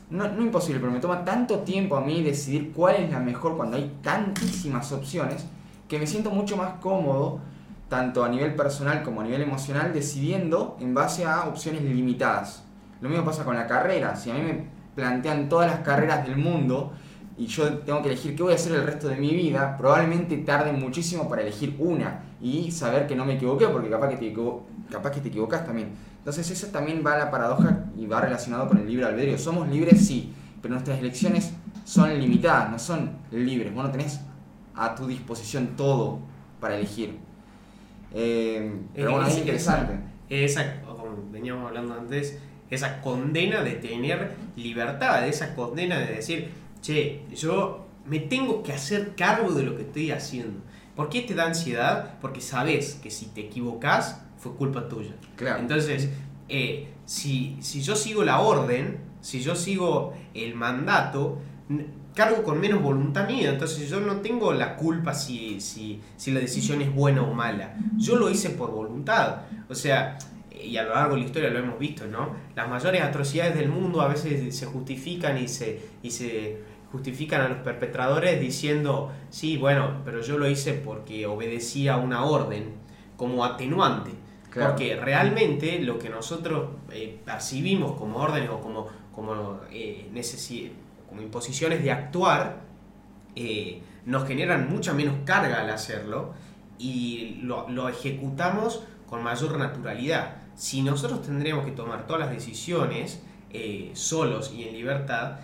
no, 0.10 0.28
no 0.28 0.42
imposible, 0.42 0.82
pero 0.82 0.92
me 0.92 1.00
toma 1.00 1.24
tanto 1.24 1.60
tiempo 1.60 1.96
a 1.96 2.02
mí 2.02 2.22
decidir 2.22 2.74
cuál 2.74 2.96
es 2.96 3.10
la 3.10 3.22
mejor 3.22 3.56
cuando 3.56 3.78
hay 3.78 4.00
tantísimas 4.02 4.92
opciones 4.92 5.46
que 5.88 5.98
me 5.98 6.06
siento 6.06 6.30
mucho 6.30 6.58
más 6.58 6.74
cómodo, 6.82 7.40
tanto 7.88 8.26
a 8.26 8.28
nivel 8.28 8.54
personal 8.54 9.02
como 9.02 9.22
a 9.22 9.24
nivel 9.24 9.42
emocional, 9.44 9.94
decidiendo 9.94 10.76
en 10.82 10.94
base 10.94 11.24
a 11.24 11.46
opciones 11.46 11.84
limitadas. 11.84 12.66
Lo 13.00 13.08
mismo 13.08 13.24
pasa 13.24 13.46
con 13.46 13.56
la 13.56 13.66
carrera. 13.66 14.14
Si 14.18 14.30
a 14.30 14.34
mí 14.34 14.42
me 14.42 14.68
plantean 14.94 15.48
todas 15.48 15.72
las 15.72 15.80
carreras 15.80 16.28
del 16.28 16.36
mundo 16.36 16.92
y 17.40 17.48
yo 17.48 17.80
tengo 17.80 18.02
que 18.04 18.10
elegir 18.10 18.36
qué 18.36 18.44
voy 18.44 18.52
a 18.52 18.56
hacer 18.56 18.74
el 18.74 18.84
resto 18.86 19.08
de 19.08 19.16
mi 19.16 19.32
vida, 19.34 19.78
probablemente 19.78 20.38
tarde 20.38 20.72
muchísimo 20.74 21.28
para 21.30 21.42
elegir 21.42 21.76
una 21.80 22.22
y 22.42 22.70
saber 22.72 23.08
que 23.08 23.16
no 23.16 23.26
me 23.26 23.36
equivoqué, 23.36 23.68
porque 23.70 23.90
capaz 23.90 24.10
que 24.10 24.18
te, 24.18 24.26
equivo- 24.34 24.64
capaz 24.92 25.12
que 25.12 25.22
te 25.22 25.30
equivocas 25.30 25.66
también. 25.66 25.90
Entonces 26.18 26.52
eso 26.52 26.68
también 26.68 27.02
va 27.06 27.14
a 27.14 27.18
la 27.18 27.32
paradoja 27.32 27.86
y 27.98 28.06
va 28.06 28.20
relacionado 28.22 28.68
con 28.68 28.78
el 28.78 28.88
libre 28.88 29.06
albedrío. 29.06 29.38
Somos 29.38 29.68
libres, 29.70 30.06
sí, 30.06 30.34
pero 30.62 30.74
nuestras 30.74 31.00
elecciones 31.00 31.54
son 31.86 32.20
limitadas, 32.20 32.70
no 32.72 32.78
son 32.78 33.12
libres. 33.32 33.74
Vos 33.74 33.86
no 33.86 33.92
tenés 33.92 34.20
a 34.76 34.94
tu 34.94 35.08
disposición 35.08 35.76
todo 35.78 36.20
para 36.60 36.76
elegir. 36.76 37.18
Eh, 38.14 38.72
pero 38.94 39.12
bueno, 39.12 39.28
es 39.28 39.34
Esa- 39.34 39.40
interesante. 39.42 39.94
Esa, 40.30 40.82
como 40.82 41.06
veníamos 41.32 41.68
hablando 41.68 41.94
antes, 41.96 42.38
esa 42.70 43.02
condena 43.02 43.64
de 43.64 43.72
tener 43.74 44.32
libertad, 44.56 45.28
esa 45.28 45.56
condena 45.56 45.98
de 46.00 46.16
decir, 46.16 46.52
che, 46.82 47.26
yo 47.34 47.86
me 48.06 48.20
tengo 48.20 48.64
que 48.64 48.74
hacer 48.74 49.16
cargo 49.16 49.52
de 49.54 49.64
lo 49.64 49.76
que 49.76 49.84
estoy 49.84 50.12
haciendo. 50.12 50.60
¿Por 50.96 51.10
qué 51.10 51.22
te 51.22 51.34
da 51.34 51.46
ansiedad? 51.46 52.16
Porque 52.22 52.42
sabes 52.42 53.00
que 53.02 53.10
si 53.10 53.28
te 53.28 53.42
equivocas, 53.42 54.22
fue 54.38 54.54
culpa 54.54 54.88
tuya. 54.88 55.16
Claro. 55.36 55.60
Entonces, 55.60 56.10
eh, 56.48 56.88
si, 57.06 57.58
si 57.62 57.82
yo 57.82 57.96
sigo 57.96 58.24
la 58.24 58.42
orden, 58.42 59.00
si 59.22 59.42
yo 59.42 59.56
sigo 59.56 60.14
el 60.34 60.56
mandato, 60.56 61.40
cargo 62.16 62.44
con 62.44 62.60
menos 62.60 62.82
voluntad 62.82 63.28
mía. 63.28 63.52
Entonces 63.52 63.90
yo 63.90 64.00
no 64.00 64.18
tengo 64.18 64.54
la 64.54 64.76
culpa 64.76 65.14
si, 65.14 65.62
si, 65.62 66.02
si 66.18 66.32
la 66.32 66.40
decisión 66.40 66.82
es 66.82 66.94
buena 66.94 67.22
o 67.22 67.34
mala. 67.34 67.78
Yo 67.98 68.16
lo 68.18 68.30
hice 68.30 68.50
por 68.50 68.72
voluntad. 68.72 69.44
O 69.70 69.76
sea, 69.76 70.18
y 70.64 70.78
a 70.78 70.84
lo 70.84 70.94
largo 70.94 71.16
de 71.16 71.22
la 71.22 71.26
historia 71.28 71.50
lo 71.50 71.60
hemos 71.60 71.80
visto, 71.80 72.06
¿no? 72.08 72.36
Las 72.56 72.70
mayores 72.70 73.02
atrocidades 73.02 73.56
del 73.56 73.70
mundo 73.70 74.02
a 74.02 74.08
veces 74.08 74.56
se 74.56 74.66
justifican 74.66 75.38
y 75.38 75.48
se, 75.48 75.80
y 76.04 76.12
se 76.12 76.58
justifican 76.92 77.42
a 77.42 77.50
los 77.50 77.58
perpetradores 77.60 78.40
diciendo, 78.40 79.12
sí, 79.30 79.58
bueno, 79.58 80.02
pero 80.06 80.22
yo 80.22 80.38
lo 80.38 80.50
hice 80.50 80.74
porque 80.74 81.26
obedecía 81.26 81.98
una 81.98 82.24
orden 82.26 82.74
como 83.18 83.46
atenuante. 83.46 84.12
Claro. 84.50 84.72
Porque 84.72 84.96
realmente 84.96 85.80
lo 85.80 86.00
que 86.00 86.10
nosotros 86.10 86.70
eh, 86.92 87.20
percibimos 87.24 87.92
como 88.00 88.18
órdenes 88.18 88.50
o 88.50 88.60
como, 88.60 88.88
como, 89.14 89.60
eh, 89.72 90.10
necesi- 90.12 90.72
como 91.08 91.22
imposiciones 91.22 91.84
de 91.84 91.92
actuar 91.92 92.62
eh, 93.36 93.82
nos 94.06 94.28
generan 94.28 94.68
mucha 94.70 94.94
menos 94.94 95.14
carga 95.24 95.62
al 95.62 95.70
hacerlo 95.70 96.34
y 96.80 97.40
lo, 97.44 97.70
lo 97.70 97.90
ejecutamos 97.90 98.84
con 99.08 99.22
mayor 99.22 99.60
naturalidad. 99.60 100.38
Si 100.60 100.82
nosotros 100.82 101.22
tendríamos 101.22 101.64
que 101.64 101.72
tomar 101.72 102.06
todas 102.06 102.20
las 102.24 102.32
decisiones 102.32 103.22
eh, 103.50 103.92
solos 103.94 104.52
y 104.54 104.64
en 104.64 104.74
libertad, 104.74 105.38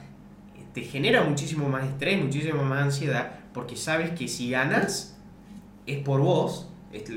te 0.74 0.82
genera 0.82 1.24
muchísimo 1.24 1.70
más 1.70 1.86
estrés, 1.86 2.22
muchísimo 2.22 2.63
más 2.63 2.82
ansiedad, 2.84 3.32
porque 3.53 3.78
sabes 3.78 4.11
que 4.11 4.28
si 4.28 4.49
ganas 4.49 5.18
es 5.86 5.99
por 5.99 6.20
vos, 6.20 6.68
es 6.91 7.09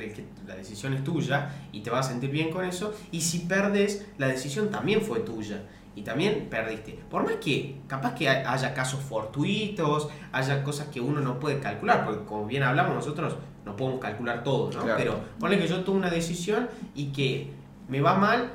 la 0.46 0.54
decisión 0.54 0.94
es 0.94 1.02
tuya 1.02 1.50
y 1.72 1.80
te 1.80 1.90
vas 1.90 2.06
a 2.06 2.10
sentir 2.10 2.30
bien 2.30 2.50
con 2.50 2.64
eso, 2.64 2.94
y 3.10 3.20
si 3.20 3.40
perdes, 3.40 4.06
la 4.16 4.28
decisión 4.28 4.70
también 4.70 5.00
fue 5.02 5.18
tuya 5.18 5.64
y 5.96 6.02
también 6.02 6.46
perdiste. 6.48 6.92
Por 7.10 7.24
más 7.24 7.34
que 7.40 7.80
capaz 7.88 8.14
que 8.14 8.28
hay- 8.28 8.44
haya 8.46 8.74
casos 8.74 9.00
fortuitos, 9.00 10.08
haya 10.30 10.62
cosas 10.62 10.86
que 10.88 11.00
uno 11.00 11.20
no 11.20 11.40
puede 11.40 11.58
calcular, 11.58 12.04
porque 12.04 12.24
como 12.26 12.46
bien 12.46 12.62
hablamos 12.62 12.94
nosotros 12.94 13.34
no 13.64 13.74
podemos 13.74 13.98
calcular 14.00 14.44
todo, 14.44 14.70
¿no? 14.70 14.82
Claro. 14.82 14.94
Pero 14.96 15.20
ponle 15.40 15.58
que 15.58 15.66
yo 15.66 15.80
tuve 15.82 15.96
una 15.96 16.10
decisión 16.10 16.68
y 16.94 17.06
que 17.06 17.57
me 17.88 18.00
va 18.00 18.14
mal 18.14 18.52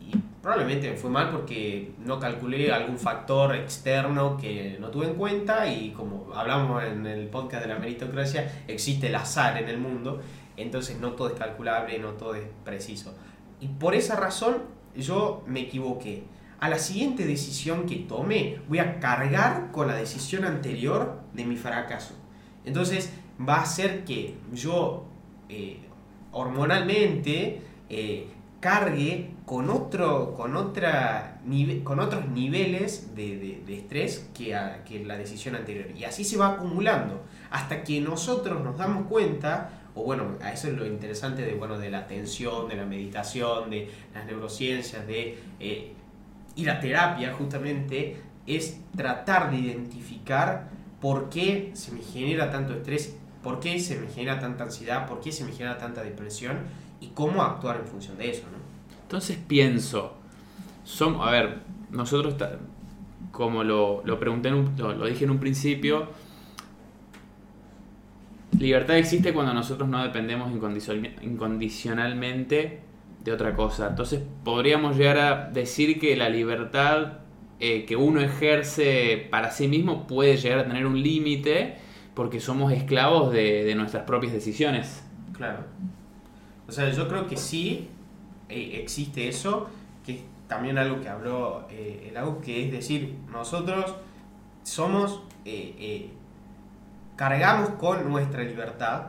y 0.00 0.16
probablemente 0.42 0.90
me 0.90 0.96
fue 0.96 1.10
mal 1.10 1.30
porque 1.30 1.92
no 1.98 2.18
calculé 2.18 2.72
algún 2.72 2.98
factor 2.98 3.54
externo 3.54 4.36
que 4.36 4.78
no 4.80 4.88
tuve 4.88 5.06
en 5.06 5.14
cuenta 5.14 5.66
y 5.70 5.90
como 5.90 6.32
hablamos 6.34 6.82
en 6.84 7.06
el 7.06 7.28
podcast 7.28 7.62
de 7.64 7.68
la 7.72 7.78
meritocracia, 7.78 8.64
existe 8.66 9.08
el 9.08 9.14
azar 9.14 9.58
en 9.62 9.68
el 9.68 9.78
mundo, 9.78 10.20
entonces 10.56 10.98
no 10.98 11.12
todo 11.12 11.28
es 11.28 11.34
calculable, 11.34 11.98
no 11.98 12.12
todo 12.12 12.34
es 12.34 12.44
preciso. 12.64 13.14
Y 13.60 13.68
por 13.68 13.94
esa 13.94 14.16
razón 14.16 14.62
yo 14.96 15.44
me 15.46 15.60
equivoqué. 15.60 16.24
A 16.58 16.68
la 16.68 16.78
siguiente 16.78 17.26
decisión 17.26 17.86
que 17.86 17.96
tome 17.96 18.60
voy 18.68 18.78
a 18.78 19.00
cargar 19.00 19.70
con 19.72 19.86
la 19.86 19.94
decisión 19.94 20.44
anterior 20.44 21.20
de 21.32 21.44
mi 21.44 21.56
fracaso. 21.56 22.14
Entonces 22.64 23.12
va 23.48 23.56
a 23.56 23.62
hacer 23.62 24.04
que 24.04 24.36
yo 24.52 25.06
eh, 25.48 25.78
hormonalmente 26.32 27.62
eh, 27.88 28.28
cargue 28.60 29.30
con, 29.46 29.70
otro, 29.70 30.34
con, 30.34 30.54
otra, 30.56 31.40
nive- 31.46 31.82
con 31.82 31.98
otros 31.98 32.28
niveles 32.28 33.14
de, 33.14 33.62
de- 33.66 33.74
estrés 33.78 34.28
que, 34.34 34.54
a- 34.54 34.84
que 34.84 35.04
la 35.04 35.16
decisión 35.16 35.56
anterior. 35.56 35.86
Y 35.96 36.04
así 36.04 36.24
se 36.24 36.36
va 36.36 36.48
acumulando 36.48 37.22
hasta 37.50 37.82
que 37.82 38.00
nosotros 38.00 38.62
nos 38.62 38.76
damos 38.76 39.06
cuenta, 39.06 39.70
o 39.94 40.04
bueno, 40.04 40.36
a 40.42 40.52
eso 40.52 40.68
es 40.68 40.74
lo 40.76 40.86
interesante 40.86 41.42
de, 41.42 41.54
bueno, 41.54 41.78
de 41.78 41.90
la 41.90 42.00
atención, 42.00 42.68
de 42.68 42.76
la 42.76 42.84
meditación, 42.84 43.70
de 43.70 43.90
las 44.14 44.26
neurociencias, 44.26 45.06
de 45.06 45.38
eh, 45.58 45.92
ir 46.56 46.70
a 46.70 46.80
terapia 46.80 47.32
justamente, 47.32 48.16
es 48.46 48.78
tratar 48.96 49.50
de 49.50 49.56
identificar 49.58 50.68
por 51.00 51.30
qué 51.30 51.70
se 51.74 51.92
me 51.92 52.02
genera 52.02 52.50
tanto 52.50 52.74
estrés, 52.74 53.16
por 53.42 53.58
qué 53.58 53.80
se 53.80 53.96
me 53.98 54.06
genera 54.08 54.38
tanta 54.38 54.64
ansiedad, 54.64 55.08
por 55.08 55.20
qué 55.20 55.32
se 55.32 55.44
me 55.44 55.52
genera 55.52 55.78
tanta 55.78 56.02
depresión 56.02 56.58
y 57.00 57.08
cómo 57.08 57.42
actuar 57.42 57.76
en 57.80 57.86
función 57.86 58.16
de 58.18 58.30
eso, 58.30 58.42
¿no? 58.50 58.58
Entonces 59.02 59.38
pienso, 59.46 60.14
som- 60.86 61.20
a 61.26 61.30
ver, 61.30 61.58
nosotros 61.90 62.34
como 63.32 63.64
lo, 63.64 64.02
lo 64.04 64.18
pregunté, 64.18 64.48
en 64.48 64.54
un- 64.54 64.74
lo, 64.76 64.92
lo 64.94 65.06
dije 65.06 65.24
en 65.24 65.30
un 65.30 65.38
principio, 65.38 66.08
libertad 68.58 68.98
existe 68.98 69.32
cuando 69.32 69.54
nosotros 69.54 69.88
no 69.88 70.02
dependemos 70.02 70.52
incondicion- 70.52 71.10
incondicionalmente 71.22 72.80
de 73.24 73.32
otra 73.32 73.54
cosa. 73.54 73.88
Entonces 73.88 74.20
podríamos 74.44 74.96
llegar 74.96 75.18
a 75.18 75.50
decir 75.50 75.98
que 76.00 76.16
la 76.16 76.28
libertad 76.28 77.18
eh, 77.62 77.84
que 77.84 77.94
uno 77.94 78.20
ejerce 78.22 79.28
para 79.30 79.50
sí 79.50 79.68
mismo 79.68 80.06
puede 80.06 80.36
llegar 80.38 80.60
a 80.60 80.66
tener 80.66 80.86
un 80.86 81.02
límite 81.02 81.76
porque 82.14 82.40
somos 82.40 82.72
esclavos 82.72 83.32
de, 83.32 83.64
de 83.64 83.74
nuestras 83.74 84.04
propias 84.04 84.32
decisiones. 84.32 85.04
Claro. 85.36 85.58
O 86.70 86.72
sea, 86.72 86.88
yo 86.92 87.08
creo 87.08 87.26
que 87.26 87.36
sí 87.36 87.88
eh, 88.48 88.78
existe 88.80 89.26
eso, 89.26 89.68
que 90.06 90.12
es 90.12 90.20
también 90.46 90.78
algo 90.78 91.00
que 91.00 91.08
habló 91.08 91.66
eh, 91.68 92.06
el 92.08 92.16
Agus, 92.16 92.44
que 92.44 92.64
es 92.64 92.70
decir, 92.70 93.16
nosotros 93.32 93.96
somos, 94.62 95.20
eh, 95.44 96.10
cargamos 97.16 97.70
con 97.70 98.08
nuestra 98.08 98.44
libertad, 98.44 99.06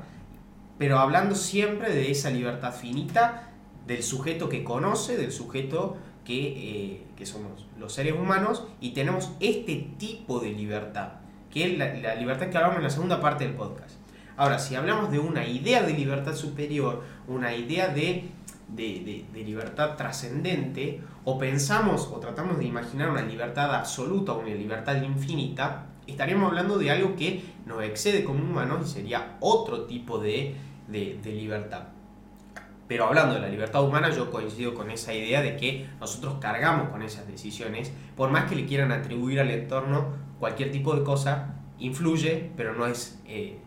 pero 0.80 0.98
hablando 0.98 1.36
siempre 1.36 1.94
de 1.94 2.10
esa 2.10 2.32
libertad 2.32 2.74
finita 2.74 3.52
del 3.86 4.02
sujeto 4.02 4.50
que 4.50 4.64
conoce, 4.64 5.16
del 5.16 5.32
sujeto 5.32 5.98
que, 6.26 7.06
que 7.16 7.26
somos 7.28 7.68
los 7.78 7.94
seres 7.94 8.14
humanos, 8.14 8.66
y 8.80 8.96
tenemos 8.96 9.34
este 9.40 9.88
tipo 10.00 10.40
de 10.40 10.50
libertad, 10.50 11.10
que 11.52 11.74
es 11.74 11.78
la 11.78 12.16
libertad 12.16 12.50
que 12.50 12.58
hablamos 12.58 12.78
en 12.78 12.84
la 12.84 12.90
segunda 12.90 13.22
parte 13.22 13.44
del 13.44 13.54
podcast. 13.54 14.01
Ahora, 14.38 14.60
si 14.60 14.76
hablamos 14.76 15.12
de 15.12 15.20
una 15.20 15.46
idea 15.46 15.84
de 15.84 15.94
libertad 15.94 16.36
superior, 16.36 17.04
una 17.28 17.54
idea 17.56 17.90
de, 17.90 18.30
de, 18.68 19.26
libertad 19.46 19.96
trascendente, 19.98 21.02
o 21.26 21.38
pensamos 21.38 22.10
o 22.12 22.20
tratamos 22.20 22.58
de 22.58 22.66
imaginar 22.66 23.10
una 23.12 23.22
libertad 23.22 23.76
absoluta 23.76 24.34
una 24.34 24.50
libertad 24.50 25.02
infinita, 25.02 25.86
estaríamos 26.08 26.50
hablando 26.50 26.78
de 26.78 26.92
algo 26.92 27.16
que 27.16 27.44
nos 27.66 27.84
excede 27.84 28.24
como 28.24 28.44
humanos 28.44 28.88
y 28.90 28.92
sería 28.94 29.38
otro 29.40 29.86
tipo 29.86 30.18
de, 30.20 30.56
de- 30.88 31.20
de 31.22 31.32
libertad. 31.34 31.84
Pero 32.88 33.06
hablando 33.06 33.36
de 33.36 33.40
la 33.42 33.48
libertad 33.48 33.84
humana, 33.84 34.10
yo 34.10 34.30
coincido 34.32 34.74
con 34.74 34.92
esa 34.92 35.14
idea 35.14 35.42
de 35.42 35.56
que 35.56 35.88
nosotros 36.00 36.36
cargamos 36.42 36.90
con 36.90 37.02
esas 37.04 37.26
decisiones, 37.28 37.92
por 38.18 38.30
más 38.32 38.50
que 38.50 38.56
le 38.56 38.66
quieran 38.66 38.92
atribuir 38.92 39.40
al 39.40 39.50
entorno 39.52 40.08
cualquier 40.40 40.72
tipo 40.72 40.94
de 40.96 41.04
cosa, 41.04 41.56
influye, 41.80 42.52
pero 42.58 42.74
no 42.74 42.86
es 42.88 43.22
eh, 43.26 43.60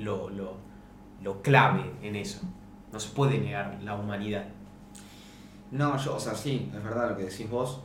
lo, 0.00 0.30
lo- 0.30 0.56
lo 1.22 1.42
clave 1.42 1.92
en 2.02 2.16
eso. 2.16 2.40
No 2.92 2.98
se 3.00 3.10
puede 3.10 3.38
negar 3.38 3.78
la 3.84 3.94
humanidad. 3.94 4.46
No, 5.70 5.96
yo, 5.96 6.16
o 6.16 6.20
sea, 6.20 6.34
sí, 6.34 6.70
es 6.74 6.82
verdad 6.82 7.10
lo 7.10 7.16
que 7.16 7.24
decís 7.24 7.48
vos. 7.48 7.80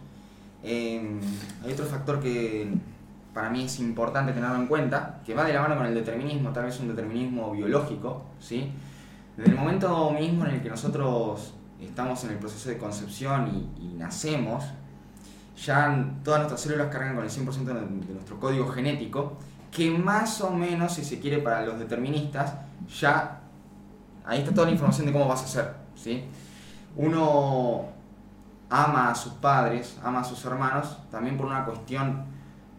Eh, 0.63 1.19
hay 1.63 1.73
otro 1.73 1.85
factor 1.85 2.19
que 2.19 2.73
para 3.33 3.49
mí 3.49 3.65
es 3.65 3.79
importante 3.79 4.31
tenerlo 4.31 4.55
en 4.55 4.67
cuenta, 4.67 5.21
que 5.25 5.33
va 5.35 5.43
de 5.43 5.53
la 5.53 5.61
mano 5.61 5.75
con 5.77 5.85
el 5.85 5.93
determinismo, 5.93 6.51
tal 6.51 6.65
vez 6.65 6.79
un 6.79 6.87
determinismo 6.87 7.51
biológico, 7.51 8.23
¿sí? 8.39 8.71
Desde 9.37 9.51
el 9.51 9.57
momento 9.57 10.09
mismo 10.11 10.45
en 10.45 10.55
el 10.55 10.61
que 10.61 10.69
nosotros 10.69 11.53
estamos 11.81 12.23
en 12.23 12.31
el 12.31 12.37
proceso 12.37 12.69
de 12.69 12.77
concepción 12.77 13.69
y, 13.77 13.85
y 13.85 13.93
nacemos, 13.97 14.63
ya 15.63 16.13
todas 16.23 16.39
nuestras 16.39 16.61
células 16.61 16.87
cargan 16.87 17.15
con 17.15 17.25
el 17.25 17.29
100% 17.29 17.65
de, 17.65 18.13
nuestro 18.13 18.39
código 18.39 18.67
genético, 18.69 19.33
que 19.71 19.91
más 19.91 20.41
o 20.41 20.51
menos, 20.51 20.93
si 20.93 21.03
se 21.03 21.19
quiere, 21.19 21.39
para 21.39 21.65
los 21.65 21.79
deterministas, 21.79 22.53
ya 22.99 23.41
ahí 24.25 24.39
está 24.39 24.53
toda 24.53 24.67
la 24.67 24.73
información 24.73 25.05
de 25.07 25.13
cómo 25.13 25.27
vas 25.27 25.43
a 25.43 25.47
ser, 25.47 25.73
¿sí? 25.95 26.23
Uno 26.95 27.85
ama 28.69 29.11
a 29.11 29.15
sus 29.15 29.33
padres, 29.33 29.97
ama 30.03 30.21
a 30.21 30.23
sus 30.23 30.43
hermanos, 30.45 30.97
también 31.11 31.37
por 31.37 31.45
una 31.45 31.65
cuestión 31.65 32.25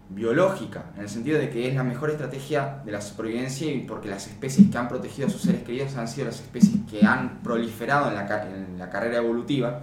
biológica, 0.09 0.85
en 0.95 1.03
el 1.03 1.09
sentido 1.09 1.39
de 1.39 1.51
que 1.51 1.69
es 1.69 1.75
la 1.75 1.83
mejor 1.83 2.11
estrategia 2.11 2.81
de 2.85 2.93
la 2.93 3.01
supervivencia 3.01 3.71
y 3.73 3.81
porque 3.81 4.09
las 4.09 4.27
especies 4.27 4.71
que 4.71 4.79
han 4.79 4.89
protegido 4.89 5.27
a 5.27 5.31
sus 5.31 5.43
seres 5.43 5.65
queridos 5.65 5.97
han 5.97 6.07
sido 6.07 6.27
las 6.27 6.41
especies 6.41 6.79
que 6.89 7.05
han 7.05 7.41
proliferado 7.43 8.09
en 8.09 8.15
la, 8.15 8.43
en 8.45 8.79
la 8.79 8.89
carrera 8.89 9.19
evolutiva. 9.19 9.81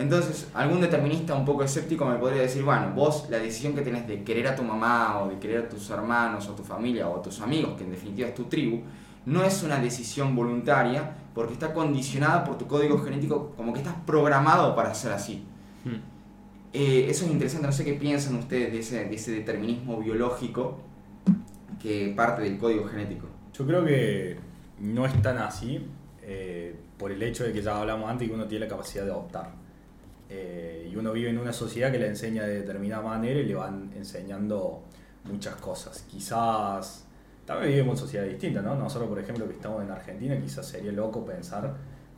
Entonces, 0.00 0.48
algún 0.54 0.80
determinista 0.80 1.34
un 1.34 1.44
poco 1.44 1.62
escéptico 1.62 2.06
me 2.06 2.16
podría 2.16 2.40
decir, 2.40 2.62
bueno, 2.62 2.92
vos 2.94 3.26
la 3.28 3.38
decisión 3.38 3.74
que 3.74 3.82
tenés 3.82 4.08
de 4.08 4.24
querer 4.24 4.48
a 4.48 4.56
tu 4.56 4.62
mamá 4.62 5.20
o 5.20 5.28
de 5.28 5.38
querer 5.38 5.64
a 5.64 5.68
tus 5.68 5.90
hermanos 5.90 6.48
o 6.48 6.52
a 6.52 6.56
tu 6.56 6.62
familia 6.62 7.06
o 7.06 7.18
a 7.18 7.22
tus 7.22 7.38
amigos, 7.42 7.76
que 7.76 7.84
en 7.84 7.90
definitiva 7.90 8.28
es 8.28 8.34
tu 8.34 8.44
tribu, 8.44 8.80
no 9.26 9.44
es 9.44 9.62
una 9.62 9.78
decisión 9.78 10.34
voluntaria 10.34 11.16
porque 11.34 11.52
está 11.52 11.74
condicionada 11.74 12.44
por 12.44 12.56
tu 12.56 12.66
código 12.66 12.98
genético, 12.98 13.52
como 13.54 13.74
que 13.74 13.80
estás 13.80 13.94
programado 14.06 14.74
para 14.74 14.94
ser 14.94 15.12
así. 15.12 15.44
Hmm. 15.84 16.00
Eh, 16.72 17.06
eso 17.10 17.26
es 17.26 17.30
interesante, 17.32 17.66
no 17.66 17.72
sé 17.72 17.84
qué 17.84 17.92
piensan 17.92 18.36
ustedes 18.36 18.72
de 18.72 18.78
ese, 18.78 19.04
de 19.04 19.14
ese 19.14 19.32
determinismo 19.32 19.98
biológico 19.98 20.78
que 21.78 22.14
parte 22.16 22.40
del 22.40 22.56
código 22.56 22.86
genético. 22.86 23.26
Yo 23.52 23.66
creo 23.66 23.84
que 23.84 24.38
no 24.78 25.04
es 25.04 25.20
tan 25.20 25.36
así 25.36 25.86
eh, 26.22 26.74
por 26.96 27.12
el 27.12 27.22
hecho 27.22 27.44
de 27.44 27.52
que 27.52 27.60
ya 27.60 27.78
hablamos 27.78 28.08
antes 28.08 28.26
que 28.26 28.34
uno 28.34 28.46
tiene 28.46 28.64
la 28.64 28.70
capacidad 28.70 29.04
de 29.04 29.10
optar. 29.10 29.59
Eh, 30.32 30.88
y 30.92 30.96
uno 30.96 31.12
vive 31.12 31.30
en 31.30 31.38
una 31.38 31.52
sociedad 31.52 31.90
que 31.90 31.98
le 31.98 32.06
enseña 32.06 32.44
de 32.44 32.60
determinada 32.60 33.02
manera 33.02 33.40
y 33.40 33.44
le 33.46 33.54
van 33.54 33.90
enseñando 33.96 34.82
muchas 35.24 35.56
cosas. 35.56 36.02
Quizás 36.08 37.04
también 37.44 37.72
vivimos 37.72 37.94
en 37.98 38.06
sociedades 38.06 38.32
distintas, 38.32 38.62
¿no? 38.64 38.76
Nosotros, 38.76 39.08
por 39.08 39.18
ejemplo, 39.18 39.46
que 39.48 39.54
estamos 39.54 39.82
en 39.82 39.90
Argentina, 39.90 40.40
quizás 40.40 40.66
sería 40.66 40.92
loco 40.92 41.24
pensar 41.24 41.74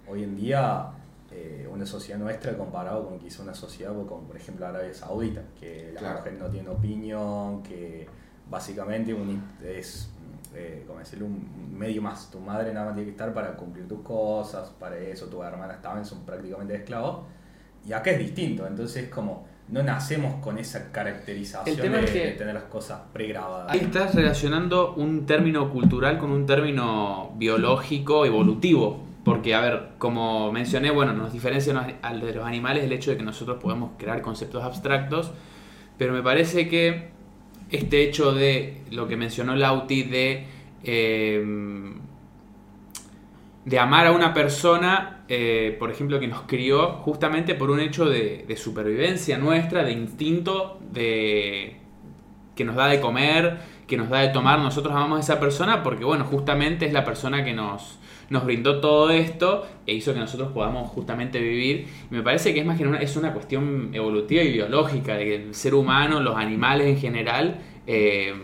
hoy 0.07 0.25
en 0.25 0.37
día 0.37 0.91
eh, 1.31 1.67
una 1.73 1.87
sociedad 1.87 2.19
nuestra 2.19 2.55
comparado 2.59 3.09
con 3.09 3.19
quizá 3.19 3.43
una 3.43 3.55
sociedad 3.55 3.93
como 3.95 4.21
por 4.27 4.37
ejemplo 4.37 4.67
Arabia 4.67 4.93
Saudita, 4.93 5.41
que 5.59 5.91
la 5.95 6.01
Claro. 6.01 6.19
mujer 6.19 6.35
no 6.35 6.47
tiene 6.51 6.69
opinión, 6.69 7.63
que 7.63 8.07
básicamente 8.51 9.15
un- 9.15 9.43
es 9.65 10.11
eh, 10.55 10.85
como 10.87 10.99
decirlo, 10.99 11.25
un 11.25 11.75
medio 11.79 12.03
más. 12.03 12.31
Tu 12.31 12.39
madre 12.39 12.75
nada 12.75 12.85
más 12.87 12.95
tiene 12.95 13.07
que 13.07 13.13
estar 13.13 13.33
para 13.33 13.57
cumplir 13.57 13.89
tus 13.89 14.01
cosas, 14.03 14.69
para 14.79 14.99
eso, 14.99 15.25
tus 15.29 15.43
hermanas 15.43 15.81
también 15.81 16.05
son 16.05 16.27
prácticamente 16.27 16.75
esclavos. 16.75 17.21
Y 17.87 17.93
acá 17.93 18.11
es 18.12 18.18
distinto, 18.18 18.66
entonces 18.66 19.09
como 19.09 19.47
no 19.68 19.83
nacemos 19.83 20.35
con 20.43 20.59
esa 20.59 20.93
caracterización 20.93 21.76
de, 21.93 22.05
es 22.05 22.11
que- 22.11 22.18
de 22.26 22.30
tener 22.33 22.55
las 22.55 22.64
cosas 22.64 23.01
pregrabadas. 23.12 23.72
Ahí 23.72 23.80
estás 23.80 24.14
relacionando 24.14 24.93
un 24.95 25.24
término 25.24 25.70
cultural 25.70 26.18
con 26.18 26.30
un 26.30 26.45
término 26.47 27.33
biológico 27.37 28.26
evolutivo. 28.26 29.05
Porque, 29.24 29.55
a 29.55 29.61
ver, 29.61 29.91
como 29.99 30.51
mencioné, 30.51 30.91
bueno, 30.91 31.12
nos 31.12 31.33
diferencia 31.33 31.97
al 32.03 32.20
de 32.20 32.35
los 32.35 32.45
animales 32.45 32.83
el 32.83 32.93
hecho 32.93 33.12
de 33.12 33.16
que 33.16 33.22
nosotros 33.22 33.59
podemos 33.62 33.93
crear 33.97 34.20
conceptos 34.20 34.64
abstractos, 34.64 35.30
pero 35.97 36.12
me 36.12 36.22
parece 36.22 36.68
que 36.68 37.11
este 37.70 38.03
hecho 38.03 38.35
de 38.35 38.83
lo 38.91 39.07
que 39.07 39.16
mencionó 39.16 39.55
Lauti 39.55 40.03
de, 40.03 40.45
eh, 40.83 41.41
de 43.65 43.79
amar 43.79 44.07
a 44.07 44.13
una 44.13 44.35
persona, 44.35 45.25
eh, 45.29 45.77
por 45.79 45.91
ejemplo, 45.91 46.19
que 46.19 46.27
nos 46.27 46.43
crió 46.43 46.95
justamente 46.95 47.55
por 47.55 47.71
un 47.71 47.81
hecho 47.81 48.07
de, 48.07 48.45
supervivencia 48.57 49.39
nuestra, 49.39 49.85
de 49.85 49.93
instinto, 49.93 50.81
de 50.91 51.77
que 52.57 52.65
nos 52.65 52.77
da 52.77 52.89
de 52.89 53.01
comer, 53.01 53.59
que 53.87 53.97
nos 53.97 54.09
da 54.09 54.21
de 54.21 54.29
tomar, 54.29 54.59
nosotros 54.59 54.95
amamos 54.95 55.19
a 55.19 55.21
esa 55.21 55.41
persona 55.41 55.83
porque, 55.83 56.05
bueno, 56.05 56.25
justamente 56.25 56.87
es 56.87 56.93
la 56.93 57.05
persona 57.05 57.45
que 57.45 57.53
nos, 57.53 57.99
nos 58.31 58.45
brindó 58.45 58.81
todo 58.81 59.11
esto 59.11 59.67
e 59.87 59.95
hizo 59.95 60.13
que 60.13 60.21
nosotros 60.21 60.53
podamos 60.53 60.91
justamente 60.91 61.41
vivir. 61.41 61.87
Y 62.11 62.15
me 62.15 62.23
parece 62.23 62.53
que 62.53 62.61
es 62.61 62.67
más 62.67 62.77
que 62.77 62.87
una, 62.87 62.99
es 62.99 63.17
una 63.17 63.33
cuestión 63.33 63.91
evolutiva 63.93 64.43
y 64.43 64.53
biológica, 64.53 65.15
de 65.15 65.25
que 65.25 65.35
el 65.37 65.55
ser 65.55 65.75
humano, 65.75 66.21
los 66.21 66.37
animales 66.37 66.89
en 66.89 66.99
general, 66.99 67.61
eh, 67.87 68.35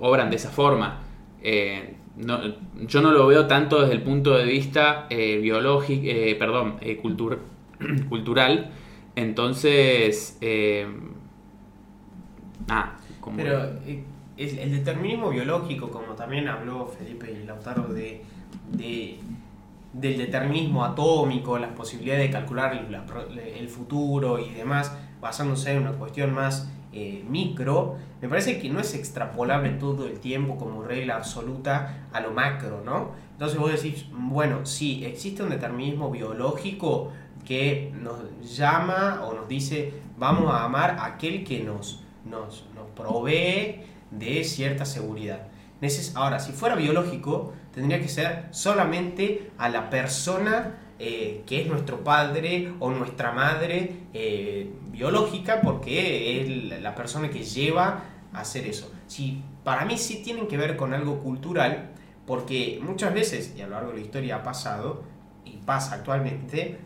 obran 0.00 0.30
de 0.30 0.36
esa 0.36 0.50
forma. 0.50 1.00
Eh, 1.42 1.94
no- 2.18 2.40
yo 2.86 3.00
no 3.00 3.12
lo 3.12 3.26
veo 3.26 3.46
tanto 3.46 3.80
desde 3.80 3.94
el 3.94 4.02
punto 4.02 4.36
de 4.36 4.44
vista 4.44 5.06
eh, 5.10 5.38
biológico, 5.38 6.02
eh, 6.06 6.36
perdón, 6.38 6.76
eh, 6.80 7.00
cultur- 7.02 7.38
cultural. 8.08 8.70
Entonces, 9.16 10.38
eh, 10.40 10.86
nada, 12.66 12.96
como- 13.20 13.36
Pero 13.36 13.64
eh, 13.86 14.04
el, 14.36 14.70
determinismo 14.72 15.30
biológico, 15.30 15.90
como 15.90 16.14
también 16.14 16.48
habló 16.48 16.86
Felipe 16.86 17.30
y 17.32 17.44
Lautaro 17.46 17.84
de, 17.92 18.22
de- 18.72 19.18
del 19.92 20.18
determinismo 20.18 20.84
atómico, 20.84 21.58
las 21.58 21.72
posibilidades 21.72 22.26
de 22.26 22.30
calcular 22.30 22.74
el, 22.74 22.92
la 22.92 23.04
pro- 23.06 23.26
el 23.28 23.68
futuro 23.68 24.38
y 24.38 24.50
demás, 24.50 24.96
basándose 25.20 25.72
en 25.72 25.78
una 25.82 25.92
cuestión 25.92 26.32
más 26.32 26.70
eh, 26.92 27.24
micro, 27.28 27.96
me 28.20 28.28
parece 28.28 28.58
que 28.58 28.70
no 28.70 28.80
es 28.80 28.94
extrapolable 28.94 29.70
todo 29.70 30.06
el 30.06 30.18
tiempo 30.20 30.56
como 30.56 30.82
regla 30.82 31.16
absoluta 31.16 32.08
a 32.12 32.20
lo 32.20 32.32
macro, 32.32 32.82
¿no? 32.84 33.12
Entonces 33.32 33.58
vos 33.58 33.70
decís, 33.70 34.06
bueno, 34.10 34.66
sí, 34.66 35.04
existe 35.04 35.42
un 35.42 35.50
determinismo 35.50 36.10
biológico 36.10 37.12
que 37.44 37.92
nos 37.94 38.18
llama 38.56 39.22
o 39.24 39.34
nos 39.34 39.48
dice, 39.48 39.92
vamos 40.16 40.52
a 40.52 40.64
amar 40.64 40.90
a 40.98 41.06
aquel 41.06 41.44
que 41.44 41.62
nos, 41.62 42.02
nos, 42.24 42.66
nos 42.74 42.90
provee 42.94 43.82
de 44.10 44.44
cierta 44.44 44.84
seguridad. 44.84 45.48
Ahora, 46.16 46.40
si 46.40 46.52
fuera 46.52 46.74
biológico, 46.74 47.52
tendría 47.72 48.00
que 48.00 48.08
ser 48.08 48.48
solamente 48.50 49.52
a 49.58 49.68
la 49.68 49.90
persona 49.90 50.74
eh, 51.00 51.44
que 51.46 51.62
es 51.62 51.68
nuestro 51.68 52.02
padre 52.02 52.72
o 52.80 52.90
nuestra 52.90 53.30
madre 53.30 53.92
eh, 54.12 54.72
biológica 54.90 55.60
porque 55.60 56.40
es 56.40 56.80
la 56.82 56.96
persona 56.96 57.30
que 57.30 57.44
lleva 57.44 58.02
a 58.32 58.40
hacer 58.40 58.66
eso. 58.66 58.90
Para 59.62 59.84
mí 59.84 59.96
sí 59.96 60.22
tienen 60.24 60.48
que 60.48 60.56
ver 60.56 60.76
con 60.76 60.94
algo 60.94 61.20
cultural, 61.20 61.90
porque 62.26 62.80
muchas 62.82 63.14
veces, 63.14 63.54
y 63.56 63.60
a 63.60 63.66
lo 63.66 63.74
largo 63.74 63.90
de 63.90 63.98
la 63.98 64.02
historia 64.02 64.36
ha 64.36 64.42
pasado, 64.42 65.04
y 65.44 65.58
pasa 65.58 65.94
actualmente, 65.94 66.78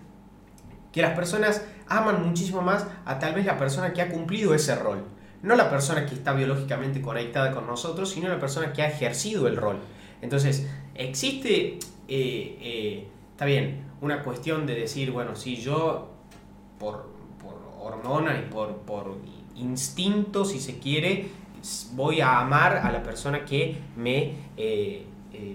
que 0.92 1.00
las 1.00 1.14
personas 1.14 1.64
aman 1.88 2.26
muchísimo 2.26 2.60
más 2.60 2.86
a 3.06 3.18
tal 3.18 3.34
vez 3.34 3.46
la 3.46 3.56
persona 3.56 3.92
que 3.92 4.02
ha 4.02 4.08
cumplido 4.10 4.54
ese 4.54 4.74
rol. 4.74 5.04
No 5.42 5.56
la 5.56 5.70
persona 5.70 6.06
que 6.06 6.14
está 6.14 6.32
biológicamente 6.34 7.00
conectada 7.00 7.52
con 7.52 7.66
nosotros, 7.66 8.10
sino 8.10 8.28
la 8.28 8.38
persona 8.38 8.72
que 8.72 8.82
ha 8.82 8.88
ejercido 8.88 9.48
el 9.48 9.56
rol. 9.56 9.78
Entonces, 10.20 10.68
existe, 10.94 11.78
eh, 12.08 13.08
está 13.32 13.46
bien, 13.46 13.91
una 14.02 14.22
cuestión 14.22 14.66
de 14.66 14.74
decir, 14.74 15.10
bueno, 15.10 15.34
si 15.34 15.56
yo 15.56 16.10
por, 16.78 17.08
por 17.42 17.54
hormona 17.80 18.38
y 18.38 18.52
por, 18.52 18.76
por 18.78 19.16
instinto, 19.56 20.44
si 20.44 20.60
se 20.60 20.78
quiere, 20.78 21.28
voy 21.92 22.20
a 22.20 22.40
amar 22.40 22.76
a 22.76 22.92
la 22.92 23.02
persona 23.02 23.44
que 23.44 23.78
me 23.96 24.34
eh, 24.56 25.06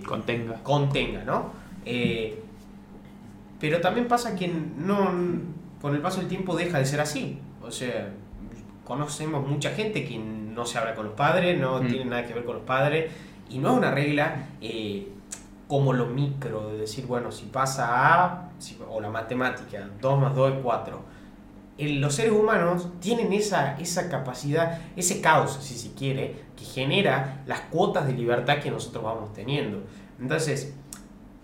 contenga. 0.05 0.63
contenga, 0.63 1.23
¿no? 1.23 1.67
pero 3.59 3.81
también 3.81 4.07
pasa 4.07 4.35
que 4.35 4.47
no, 4.47 5.11
con 5.81 5.95
el 5.95 6.01
paso 6.01 6.19
del 6.19 6.29
tiempo 6.29 6.55
deja 6.55 6.79
de 6.79 6.85
ser 6.85 7.01
así. 7.01 7.39
O 7.61 7.71
sea, 7.71 8.13
conocemos 8.83 9.47
mucha 9.47 9.71
gente 9.71 10.05
que 10.05 10.17
no 10.17 10.65
se 10.65 10.77
habla 10.77 10.95
con 10.95 11.05
los 11.05 11.15
padres, 11.15 11.59
no 11.59 11.81
mm. 11.81 11.87
tiene 11.87 12.05
nada 12.05 12.25
que 12.25 12.33
ver 12.33 12.45
con 12.45 12.55
los 12.55 12.65
padres, 12.65 13.11
y 13.49 13.57
no 13.59 13.71
es 13.71 13.77
una 13.77 13.91
regla 13.91 14.47
eh, 14.61 15.07
como 15.67 15.93
lo 15.93 16.05
micro, 16.05 16.69
de 16.69 16.77
decir, 16.77 17.05
bueno, 17.05 17.31
si 17.31 17.45
pasa 17.45 18.23
A, 18.23 18.49
o 18.89 19.01
la 19.01 19.09
matemática, 19.09 19.87
2 20.01 20.19
más 20.19 20.35
2 20.35 20.53
es 20.53 20.59
4. 20.63 21.01
los 21.77 22.15
seres 22.15 22.31
humanos 22.31 22.87
tienen 22.99 23.33
esa, 23.33 23.77
esa 23.77 24.09
capacidad, 24.09 24.81
ese 24.95 25.21
caos, 25.21 25.57
si 25.61 25.75
se 25.75 25.93
quiere, 25.93 26.45
que 26.55 26.63
genera 26.63 27.43
las 27.45 27.61
cuotas 27.61 28.07
de 28.07 28.13
libertad 28.13 28.59
que 28.59 28.71
nosotros 28.71 29.03
vamos 29.03 29.33
teniendo. 29.33 29.83
Entonces, 30.19 30.73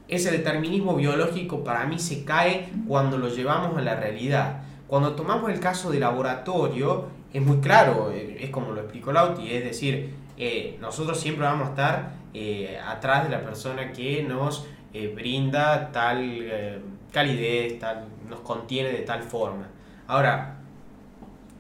ese 0.08 0.32
determinismo 0.32 0.96
biológico 0.96 1.64
para 1.64 1.86
mí 1.86 2.00
se 2.00 2.24
cae 2.24 2.72
cuando 2.88 3.18
lo 3.18 3.30
llevamos 3.30 3.78
a 3.78 3.82
la 3.82 3.96
realidad. 3.96 4.64
Cuando 4.88 5.16
tomamos 5.16 5.52
el 5.52 5.60
caso 5.60 5.92
de 5.92 6.00
laboratorio, 6.00 7.08
es 7.34 7.42
muy 7.42 7.58
claro, 7.58 8.12
eh, 8.12 8.38
es 8.40 8.50
como 8.52 8.72
lo 8.72 8.82
explicó 8.82 9.12
Lauti, 9.12 9.52
es 9.52 9.64
decir, 9.64 10.14
eh, 10.38 10.78
nosotros 10.80 11.20
siempre 11.20 11.46
vamos 11.46 11.68
a 11.68 11.70
estar 11.72 12.23
eh, 12.34 12.80
atrás 12.86 13.24
de 13.26 13.30
la 13.30 13.42
persona 13.44 13.92
que 13.92 14.24
nos 14.24 14.68
brinda 15.16 15.92
tal 15.92 16.82
calidez, 17.12 17.80
tal, 17.80 18.06
nos 18.30 18.42
contiene 18.42 18.90
de 18.90 19.00
tal 19.00 19.24
forma. 19.24 19.68
Ahora, 20.06 20.60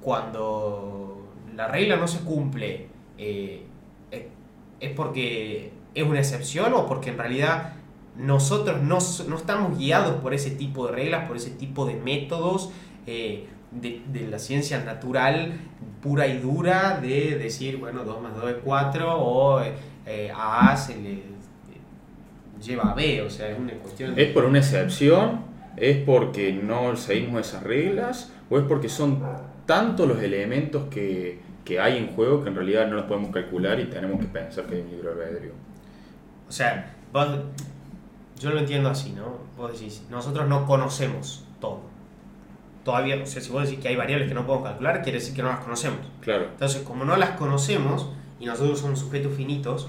cuando 0.02 1.32
la 1.56 1.68
regla 1.68 1.96
no 1.96 2.08
se 2.08 2.20
cumple, 2.20 2.90
¿es 3.18 4.92
porque 4.96 5.72
es 5.96 6.04
una 6.04 6.20
excepción 6.20 6.74
o 6.74 6.86
porque 6.86 7.10
en 7.10 7.18
realidad 7.18 7.74
nosotros 8.16 8.82
no, 8.82 9.00
no, 9.28 9.36
estamos 9.38 9.78
guiados 9.78 10.22
por 10.22 10.34
ese 10.34 10.52
tipo 10.52 10.88
de 10.88 10.94
reglas, 10.94 11.28
por 11.28 11.38
ese 11.38 11.52
tipo 11.52 11.86
de 11.86 11.96
métodos 11.96 12.72
eh, 13.08 13.48
de, 13.72 14.02
de, 14.08 14.28
la 14.28 14.38
ciencia 14.38 14.84
natural 14.84 15.54
pura 16.02 16.28
y 16.28 16.38
dura 16.38 17.00
de 17.00 17.38
decir, 17.38 17.78
bueno, 17.78 18.04
2 18.04 18.22
más 18.22 18.36
2 18.36 18.50
es 18.52 18.58
4 18.64 19.20
o 19.20 19.62
eh, 19.62 19.74
a 20.44 20.72
A 20.72 20.78
se 20.78 20.96
le 20.98 21.24
lleva 22.62 22.92
a 22.92 22.94
B, 22.94 23.22
o 23.22 23.30
sea, 23.30 23.50
es 23.50 23.60
una 23.60 23.74
cuestión... 23.74 24.14
¿Es 24.18 24.32
por 24.32 24.46
una 24.46 24.60
excepción? 24.60 25.42
¿Es 25.78 25.98
porque 25.98 26.54
no 26.54 26.96
seguimos 26.96 27.48
esas 27.48 27.64
reglas? 27.64 28.32
¿O 28.50 28.58
es 28.58 28.66
porque 28.66 28.90
son 28.90 29.22
tantos 29.66 30.08
los 30.08 30.22
elementos 30.22 30.84
que, 30.90 31.40
que 31.66 31.80
hay 31.80 31.98
en 31.98 32.08
juego 32.08 32.44
que 32.44 32.50
en 32.50 32.56
realidad 32.56 32.88
no 32.88 32.96
los 32.96 33.06
podemos 33.06 33.32
calcular 33.32 33.80
y 33.80 33.86
tenemos 33.86 34.20
que 34.20 34.28
pensar 34.28 34.66
que 34.66 34.76
hay 34.76 34.82
un 34.82 34.92
libro 34.92 35.12
albedrío? 35.12 35.52
O 36.48 36.52
sea, 36.52 36.94
vos 37.12 37.28
yo 38.40 38.52
lo 38.52 38.60
entiendo 38.60 38.90
así, 38.90 39.12
¿no? 39.12 39.38
Vos 39.58 39.72
decís, 39.72 40.04
nosotros 40.10 40.48
no 40.48 40.66
conocemos 40.66 41.46
todo. 41.60 41.82
Todavía, 42.84 43.16
o 43.22 43.26
sea, 43.26 43.42
si 43.42 43.50
vos 43.50 43.64
decís 43.64 43.80
que 43.80 43.88
hay 43.88 43.96
variables 43.96 44.28
que 44.28 44.34
no 44.34 44.46
podemos 44.46 44.68
calcular, 44.68 45.02
quiere 45.02 45.20
decir 45.20 45.34
que 45.34 45.42
no 45.42 45.48
las 45.48 45.60
conocemos. 45.60 46.00
Claro. 46.20 46.48
Entonces, 46.52 46.82
como 46.82 47.06
no 47.06 47.16
las 47.16 47.32
conocemos 47.32 48.10
y 48.40 48.46
nosotros 48.46 48.80
somos 48.80 49.00
sujetos 49.00 49.34
finitos, 49.34 49.88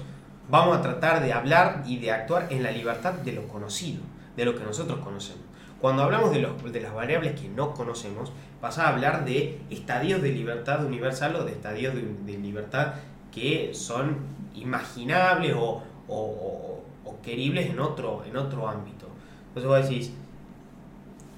vamos 0.49 0.77
a 0.77 0.81
tratar 0.81 1.23
de 1.23 1.33
hablar 1.33 1.83
y 1.85 1.97
de 1.97 2.11
actuar 2.11 2.47
en 2.49 2.63
la 2.63 2.71
libertad 2.71 3.13
de 3.13 3.31
lo 3.33 3.47
conocido, 3.47 4.01
de 4.35 4.45
lo 4.45 4.55
que 4.55 4.63
nosotros 4.63 4.99
conocemos. 4.99 5.43
Cuando 5.81 6.03
hablamos 6.03 6.31
de, 6.31 6.39
los, 6.39 6.71
de 6.71 6.81
las 6.81 6.93
variables 6.93 7.39
que 7.39 7.49
no 7.49 7.73
conocemos, 7.73 8.31
pasa 8.61 8.85
a 8.85 8.89
hablar 8.89 9.25
de 9.25 9.59
estadios 9.69 10.21
de 10.21 10.31
libertad 10.31 10.85
universal 10.85 11.35
o 11.35 11.43
de 11.43 11.51
estadios 11.51 11.93
de, 11.93 12.37
libertad 12.37 12.93
que 13.31 13.71
son 13.73 14.17
imaginables 14.55 15.53
o, 15.55 15.83
o 16.07 16.75
o 17.05 17.21
queribles 17.21 17.69
en 17.69 17.79
otro, 17.79 18.23
en 18.25 18.35
otro 18.35 18.67
ámbito. 18.67 19.07
Entonces 19.49 19.69
vos 19.69 19.89
decís, 19.89 20.13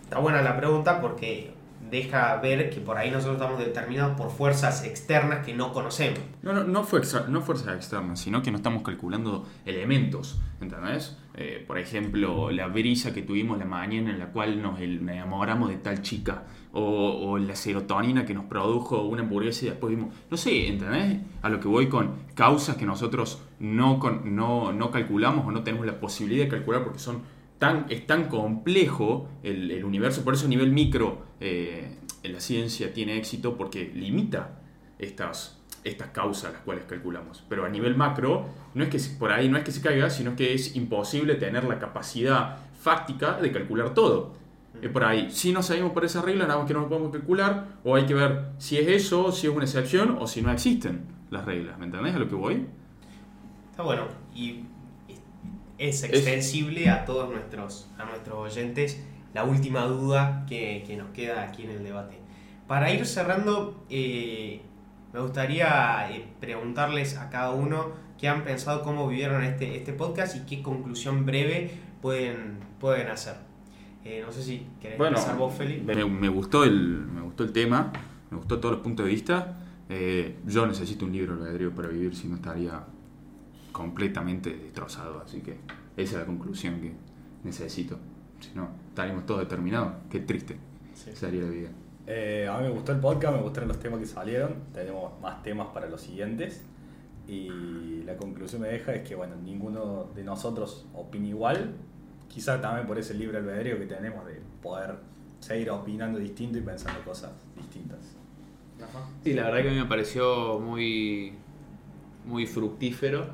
está 0.04 0.20
buena 0.20 0.42
la 0.42 0.58
pregunta 0.58 1.00
porque 1.00 1.54
deja 1.90 2.36
ver 2.38 2.70
que 2.70 2.80
por 2.80 2.98
ahí 2.98 3.12
nosotros 3.12 3.38
estamos 3.38 3.60
determinados 3.60 4.18
por 4.18 4.32
fuerzas 4.32 4.84
externas 4.86 5.46
que 5.46 5.54
no 5.54 5.74
conocemos. 5.74 6.20
No, 6.42 6.54
no, 6.54 6.64
no, 6.64 6.84
fuerza, 6.84 7.26
no 7.28 7.42
fuerzas 7.42 7.76
externas, 7.76 8.20
sino 8.20 8.42
que 8.42 8.52
no 8.52 8.58
estamos 8.58 8.84
calculando 8.84 9.46
elementos, 9.66 10.40
¿entendés? 10.62 11.18
Eh, 11.36 11.64
por 11.68 11.78
ejemplo, 11.78 12.50
la 12.52 12.68
brisa 12.68 13.14
que 13.14 13.22
tuvimos 13.22 13.60
la 13.60 13.66
mañana 13.66 14.10
en 14.12 14.20
la 14.20 14.28
cual 14.28 14.62
nos 14.62 14.80
enamoramos 14.80 15.70
de 15.70 15.78
tal 15.78 16.02
chica, 16.02 16.44
o, 16.74 17.32
o, 17.32 17.38
la 17.38 17.56
serotonina 17.56 18.26
que 18.26 18.34
nos 18.34 18.46
produjo 18.46 19.04
una 19.04 19.22
hamburguesa 19.22 19.66
y 19.66 19.70
después 19.70 19.96
vimos, 19.96 20.14
no 20.30 20.38
sé, 20.38 20.68
¿entendés? 20.68 21.20
A 21.42 21.50
lo 21.50 21.60
que 21.60 21.68
voy 21.68 21.90
con 21.90 22.16
causas 22.36 22.76
que 22.76 22.86
nosotros 22.86 23.42
no, 23.60 24.00
no, 24.24 24.74
no 24.74 24.92
calculamos 24.92 25.46
o 25.46 25.52
no 25.52 25.64
tenemos 25.64 25.86
la 25.86 26.00
posibilidad 26.00 26.46
de 26.46 26.50
calcular 26.50 26.84
porque 26.84 27.00
son 27.00 27.22
tan, 27.58 27.86
es 27.90 28.06
tan 28.08 28.28
complejo 28.30 29.30
el, 29.44 29.72
el 29.72 29.84
universo, 29.84 30.24
por 30.24 30.34
eso 30.34 30.46
a 30.46 30.50
nivel 30.50 30.72
micro 30.72 31.26
eh, 31.40 31.98
la 32.24 32.40
ciencia 32.40 32.94
tiene 32.94 33.18
éxito 33.18 33.58
porque 33.58 33.92
limita 33.94 34.60
estas, 35.00 35.60
estas 35.84 36.10
causas 36.10 36.54
las 36.54 36.62
cuales 36.62 36.86
calculamos. 36.86 37.44
Pero 37.48 37.66
a 37.66 37.70
nivel 37.70 37.96
macro, 37.96 38.46
no 38.74 38.84
es 38.84 38.90
que 38.90 39.00
por 39.18 39.32
ahí 39.32 39.50
no 39.50 39.58
es 39.58 39.64
que 39.64 39.72
se 39.72 39.82
caiga, 39.82 40.10
sino 40.10 40.36
que 40.36 40.54
es 40.54 40.76
imposible 40.76 41.36
tener 41.36 41.64
la 41.64 41.80
capacidad 41.80 42.58
fáctica 42.80 43.40
de 43.40 43.52
calcular 43.52 43.94
todo. 43.94 44.34
Es 44.82 44.90
por 44.92 45.04
ahí, 45.04 45.32
si 45.32 45.52
no 45.52 45.64
salimos 45.64 45.92
por 45.92 46.06
esa 46.06 46.22
regla, 46.22 46.46
nada 46.46 46.60
más 46.60 46.68
que 46.68 46.74
no 46.74 46.88
podemos 46.88 47.12
calcular, 47.12 47.80
o 47.84 47.96
hay 47.96 48.06
que 48.06 48.14
ver 48.14 48.50
si 48.60 48.78
es 48.78 48.88
eso, 48.88 49.32
si 49.32 49.48
es 49.48 49.54
una 49.54 49.64
excepción, 49.64 50.18
o 50.20 50.28
si 50.28 50.42
no 50.42 50.52
existen 50.52 51.06
las 51.32 51.46
reglas. 51.46 51.80
¿Me 51.80 51.86
entendés 51.86 52.16
a 52.16 52.20
lo 52.20 52.28
que 52.28 52.36
voy? 52.36 52.68
Está 53.72 53.82
bueno. 53.82 54.04
Y 54.36 54.66
es 55.78 56.04
extensible 56.04 56.90
a 56.90 57.06
todos 57.06 57.30
nuestros, 57.30 57.90
a 57.98 58.06
nuestros 58.06 58.38
oyentes 58.38 59.04
la 59.34 59.44
última 59.44 59.86
duda 59.86 60.46
que, 60.48 60.96
nos 60.98 61.10
queda 61.12 61.44
aquí 61.44 61.64
en 61.64 61.72
el 61.72 61.84
debate. 61.84 62.18
Para 62.68 62.92
ir 62.92 63.06
cerrando, 63.06 63.86
eh, 63.90 64.62
me 65.14 65.20
gustaría 65.20 66.10
eh, 66.12 66.26
preguntarles 66.40 67.18
a 67.18 67.30
cada 67.30 67.52
uno 67.52 67.92
qué 68.18 68.28
han 68.28 68.44
pensado, 68.44 68.82
cómo 68.82 69.08
vivieron 69.08 69.44
este, 69.44 69.78
este 69.78 69.94
podcast 69.94 70.36
y 70.36 70.40
qué 70.42 70.64
conclusión 70.64 71.26
breve 71.26 71.72
pueden, 72.02 72.58
pueden 72.80 73.10
hacer. 73.10 73.36
Eh, 74.04 74.24
no 74.26 74.32
sé 74.32 74.42
si 74.42 74.66
querés 74.82 75.00
empezar 75.00 75.38
vos, 75.38 75.54
Felipe. 75.54 75.94
Me, 75.94 76.30
gustó 76.30 76.64
el, 76.64 77.06
me 77.06 77.22
gustó 77.22 77.44
el 77.44 77.52
tema, 77.52 77.92
me 78.32 78.38
gustó 78.38 78.60
todos 78.60 78.76
los 78.76 78.84
puntos 78.84 79.06
de 79.06 79.12
vista. 79.12 79.58
yo 80.46 80.66
necesito 80.66 81.06
un 81.06 81.12
libro 81.12 81.34
albedrío 81.36 81.72
para 81.76 81.90
vivir, 81.90 82.16
si 82.16 82.28
no 82.28 82.38
estaría 82.38 82.84
completamente 83.78 84.50
destrozado. 84.50 85.22
Así 85.22 85.42
que 85.42 85.60
esa 85.96 86.14
es 86.16 86.20
la 86.22 86.26
conclusión 86.26 86.82
que 86.82 86.94
necesito. 87.44 88.00
Si 88.40 88.52
no, 88.56 88.70
estaríamos 88.90 89.26
todos 89.28 89.42
determinados. 89.42 89.94
Qué 90.10 90.20
triste 90.22 90.58
sería 90.96 91.44
la 91.44 91.50
vida. 91.50 91.70
Eh, 92.08 92.48
a 92.50 92.58
mí 92.58 92.64
me 92.64 92.72
gustó 92.72 92.92
el 92.94 93.00
podcast, 93.00 93.36
me 93.36 93.44
gustaron 93.44 93.68
los 93.68 93.80
temas 93.80 94.00
que 94.00 94.08
salieron. 94.08 94.56
Tenemos 94.74 95.20
más 95.22 95.44
temas 95.44 95.68
para 95.68 95.88
los 95.88 96.02
siguientes. 96.02 96.64
Y 97.28 98.02
la 98.04 98.18
conclusión 98.18 98.62
me 98.62 98.70
deja 98.70 98.96
es 98.96 99.08
que, 99.08 99.14
bueno, 99.14 99.36
ninguno 99.36 100.06
de 100.16 100.24
nosotros 100.24 100.88
opina 100.96 101.28
igual. 101.28 101.76
Quizá 102.28 102.60
también 102.60 102.88
por 102.88 102.98
ese 102.98 103.14
libre 103.14 103.38
albedrío 103.38 103.78
que 103.78 103.86
tenemos 103.86 104.26
de 104.26 104.42
poder 104.62 104.96
seguir 105.40 105.70
opinando 105.70 106.18
distinto 106.18 106.58
y 106.58 106.62
pensando 106.62 107.00
cosas 107.04 107.32
distintas. 107.56 108.00
Sí, 109.24 109.34
la 109.34 109.44
verdad 109.46 109.62
que 109.62 109.70
a 109.70 109.72
mí 109.72 109.78
me 109.78 109.86
pareció 109.86 110.60
muy, 110.60 111.34
muy 112.26 112.46
fructífero 112.46 113.28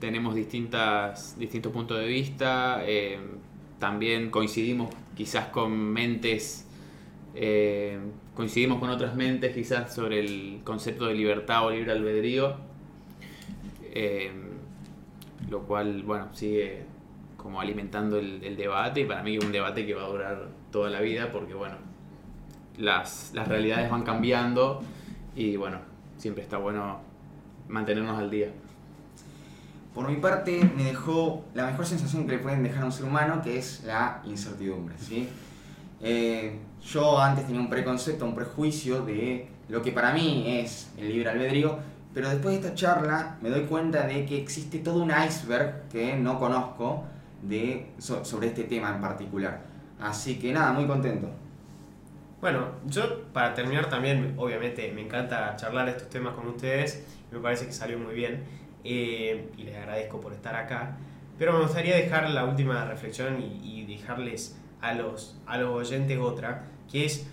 tenemos 0.00 0.34
distintas, 0.34 1.38
distintos 1.38 1.72
puntos 1.72 1.98
de 1.98 2.06
vista, 2.06 2.82
eh, 2.84 3.18
también 3.78 4.30
coincidimos 4.30 4.94
quizás 5.16 5.46
con 5.46 5.72
mentes, 5.72 6.66
eh, 7.34 7.98
coincidimos 8.34 8.78
con 8.78 8.90
otras 8.90 9.14
mentes 9.14 9.54
quizás 9.54 9.94
sobre 9.94 10.20
el 10.20 10.60
concepto 10.64 11.06
de 11.06 11.14
libertad 11.14 11.66
o 11.66 11.70
libre 11.70 11.92
albedrío, 11.92 12.56
eh, 13.82 14.32
lo 15.48 15.62
cual, 15.62 16.02
bueno, 16.02 16.28
sigue 16.34 16.84
como 17.36 17.60
alimentando 17.60 18.18
el, 18.18 18.42
el 18.42 18.56
debate 18.56 19.02
y 19.02 19.04
para 19.04 19.22
mí 19.22 19.36
es 19.36 19.44
un 19.44 19.52
debate 19.52 19.84
que 19.86 19.94
va 19.94 20.04
a 20.04 20.08
durar 20.08 20.48
toda 20.70 20.90
la 20.90 21.00
vida 21.00 21.30
porque 21.30 21.54
bueno, 21.54 21.76
las, 22.78 23.32
las 23.34 23.46
realidades 23.48 23.90
van 23.90 24.02
cambiando 24.02 24.82
y 25.36 25.56
bueno, 25.56 25.78
siempre 26.16 26.42
está 26.42 26.58
bueno 26.58 27.00
mantenernos 27.68 28.18
al 28.18 28.30
día. 28.30 28.48
Por 29.94 30.08
mi 30.08 30.16
parte, 30.16 30.68
me 30.76 30.84
dejó 30.84 31.44
la 31.54 31.66
mejor 31.66 31.86
sensación 31.86 32.26
que 32.26 32.32
le 32.32 32.38
pueden 32.38 32.62
dejar 32.64 32.82
a 32.82 32.86
un 32.86 32.92
ser 32.92 33.04
humano, 33.04 33.40
que 33.42 33.58
es 33.58 33.84
la 33.84 34.20
incertidumbre. 34.24 34.96
¿sí? 34.98 35.28
Eh, 36.00 36.58
yo 36.84 37.20
antes 37.20 37.46
tenía 37.46 37.60
un 37.60 37.70
preconcepto, 37.70 38.24
un 38.24 38.34
prejuicio 38.34 39.04
de 39.04 39.48
lo 39.68 39.82
que 39.82 39.92
para 39.92 40.12
mí 40.12 40.44
es 40.46 40.90
el 40.98 41.08
libre 41.10 41.30
albedrío, 41.30 41.78
pero 42.12 42.28
después 42.28 42.54
de 42.60 42.60
esta 42.66 42.74
charla 42.74 43.36
me 43.40 43.50
doy 43.50 43.62
cuenta 43.62 44.06
de 44.06 44.26
que 44.26 44.36
existe 44.40 44.78
todo 44.80 45.02
un 45.02 45.10
iceberg 45.10 45.88
que 45.90 46.16
no 46.16 46.38
conozco 46.38 47.04
de, 47.42 47.86
so- 47.98 48.24
sobre 48.24 48.48
este 48.48 48.64
tema 48.64 48.90
en 48.94 49.00
particular. 49.00 49.60
Así 50.00 50.38
que 50.38 50.52
nada, 50.52 50.72
muy 50.72 50.86
contento. 50.86 51.28
Bueno, 52.40 52.66
yo 52.86 53.22
para 53.32 53.54
terminar 53.54 53.88
también, 53.88 54.34
obviamente 54.36 54.92
me 54.92 55.02
encanta 55.02 55.56
charlar 55.56 55.88
estos 55.88 56.10
temas 56.10 56.34
con 56.34 56.46
ustedes, 56.48 57.04
me 57.32 57.38
parece 57.38 57.66
que 57.66 57.72
salió 57.72 57.98
muy 57.98 58.14
bien 58.14 58.42
eh, 58.84 59.50
y 59.56 59.62
les 59.62 59.76
agradezco 59.76 60.20
por 60.20 60.32
estar 60.32 60.54
acá, 60.54 60.96
pero 61.38 61.52
me 61.54 61.62
gustaría 61.62 61.96
dejar 61.96 62.30
la 62.30 62.44
última 62.44 62.84
reflexión 62.84 63.40
y, 63.40 63.84
dejarles 63.84 64.58
a 64.80 64.92
los, 64.92 65.38
a 65.46 65.56
los 65.58 65.70
oyentes 65.70 66.18
otra, 66.18 66.66
que 66.90 67.04
es 67.04 67.26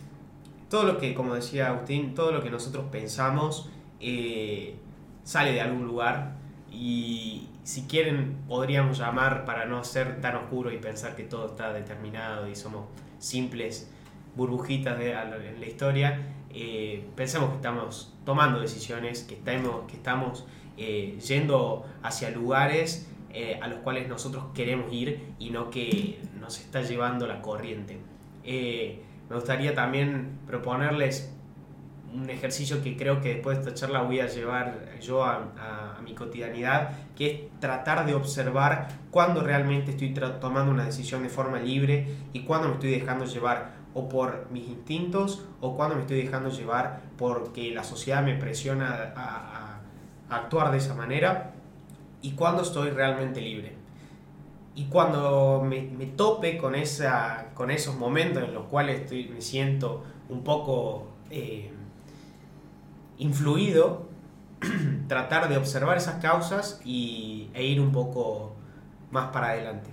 todo 0.69 0.83
lo 0.83 0.97
que, 0.97 1.13
como 1.13 1.35
decía 1.35 1.67
Agustín, 1.67 2.13
todo 2.13 2.31
lo 2.31 2.41
que 2.41 2.49
nosotros 2.49 2.85
pensamos 2.91 3.69
eh, 3.99 4.75
sale 5.23 5.51
de 5.53 5.61
algún 5.61 5.85
lugar. 5.85 6.37
Y 6.71 7.49
si 7.63 7.83
quieren 7.83 8.37
podríamos 8.47 8.97
llamar 8.97 9.45
para 9.45 9.65
no 9.65 9.83
ser 9.83 10.21
tan 10.21 10.35
oscuro 10.35 10.71
y 10.71 10.77
pensar 10.77 11.15
que 11.15 11.23
todo 11.23 11.47
está 11.47 11.73
determinado 11.73 12.47
y 12.47 12.55
somos 12.55 12.85
simples 13.19 13.91
burbujitas 14.35 14.97
de, 14.97 15.11
en 15.11 15.59
la 15.59 15.65
historia, 15.65 16.21
eh, 16.49 17.05
que 17.15 17.23
estamos 17.23 18.13
tomando 18.25 18.59
decisiones, 18.59 19.23
que 19.23 19.35
estamos, 19.35 19.89
que 19.89 19.97
estamos 19.97 20.45
eh, 20.77 21.17
yendo 21.25 21.85
hacia 22.03 22.29
lugares 22.31 23.07
eh, 23.33 23.59
a 23.61 23.67
los 23.67 23.79
cuales 23.79 24.07
nosotros 24.09 24.45
queremos 24.53 24.91
ir 24.91 25.33
y 25.39 25.49
no 25.51 25.69
que 25.69 26.19
nos 26.39 26.59
está 26.59 26.81
llevando 26.81 27.27
la 27.27 27.41
corriente. 27.41 27.99
Eh, 28.43 29.01
me 29.29 29.35
gustaría 29.35 29.73
también 29.73 30.39
proponerles 30.47 31.33
un 32.13 32.29
ejercicio 32.29 32.83
que 32.83 32.97
creo 32.97 33.21
que 33.21 33.35
después 33.35 33.57
de 33.57 33.63
esta 33.63 33.73
charla 33.73 34.01
voy 34.01 34.19
a 34.19 34.27
llevar 34.27 34.89
yo 34.99 35.23
a, 35.23 35.53
a- 35.57 35.95
a 35.97 36.01
mi 36.01 36.13
cotidianidad, 36.13 36.91
que 37.15 37.25
es 37.31 37.59
tratar 37.61 38.05
de 38.05 38.13
observar 38.15 38.89
cuándo 39.11 39.41
realmente 39.41 39.91
estoy 39.91 40.13
tomando 40.41 40.71
una 40.73 40.83
decisión 40.83 41.23
de 41.23 41.29
forma 41.29 41.59
libre 41.59 42.07
y 42.33 42.41
cuándo 42.41 42.67
me 42.67 42.73
estoy 42.73 42.91
dejando 42.91 43.23
llevar 43.23 43.79
o 43.93 44.09
por 44.09 44.47
mis 44.51 44.67
instintos 44.67 45.45
o 45.61 45.75
cuándo 45.77 45.95
me 45.95 46.01
estoy 46.01 46.21
dejando 46.23 46.49
llevar 46.49 47.01
porque 47.17 47.71
la 47.71 47.83
sociedad 47.85 48.23
me 48.23 48.35
presiona 48.35 49.13
a- 49.15 49.70
a 49.70 49.70
actuar 50.31 50.71
de 50.71 50.77
esa 50.77 50.95
manera 50.95 51.53
y 52.21 52.31
cuándo 52.31 52.63
estoy 52.63 52.89
realmente 52.89 53.41
libre. 53.41 53.73
Y 54.73 54.85
cuando 54.85 55.61
me, 55.63 55.81
me 55.81 56.05
tope 56.05 56.57
con, 56.57 56.75
esa, 56.75 57.49
con 57.53 57.69
esos 57.69 57.95
momentos 57.97 58.43
en 58.43 58.53
los 58.53 58.65
cuales 58.65 59.01
estoy, 59.01 59.27
me 59.27 59.41
siento 59.41 60.03
un 60.29 60.43
poco 60.43 61.07
eh, 61.29 61.71
influido, 63.17 64.07
tratar 65.07 65.49
de 65.49 65.57
observar 65.57 65.97
esas 65.97 66.21
causas 66.21 66.81
y, 66.85 67.49
e 67.53 67.65
ir 67.65 67.81
un 67.81 67.91
poco 67.91 68.55
más 69.11 69.27
para 69.31 69.49
adelante. 69.49 69.89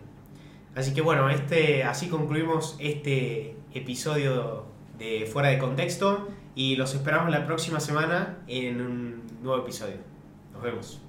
Así 0.76 0.94
que 0.94 1.00
bueno, 1.00 1.28
este, 1.28 1.82
así 1.82 2.08
concluimos 2.08 2.76
este 2.78 3.56
episodio 3.74 4.66
de 4.96 5.28
Fuera 5.30 5.48
de 5.48 5.58
Contexto 5.58 6.28
y 6.54 6.76
los 6.76 6.94
esperamos 6.94 7.30
la 7.30 7.46
próxima 7.46 7.80
semana 7.80 8.38
en 8.46 8.80
un 8.80 9.22
nuevo 9.42 9.62
episodio. 9.62 10.17
Nos 10.58 10.64
vemos. 10.64 11.07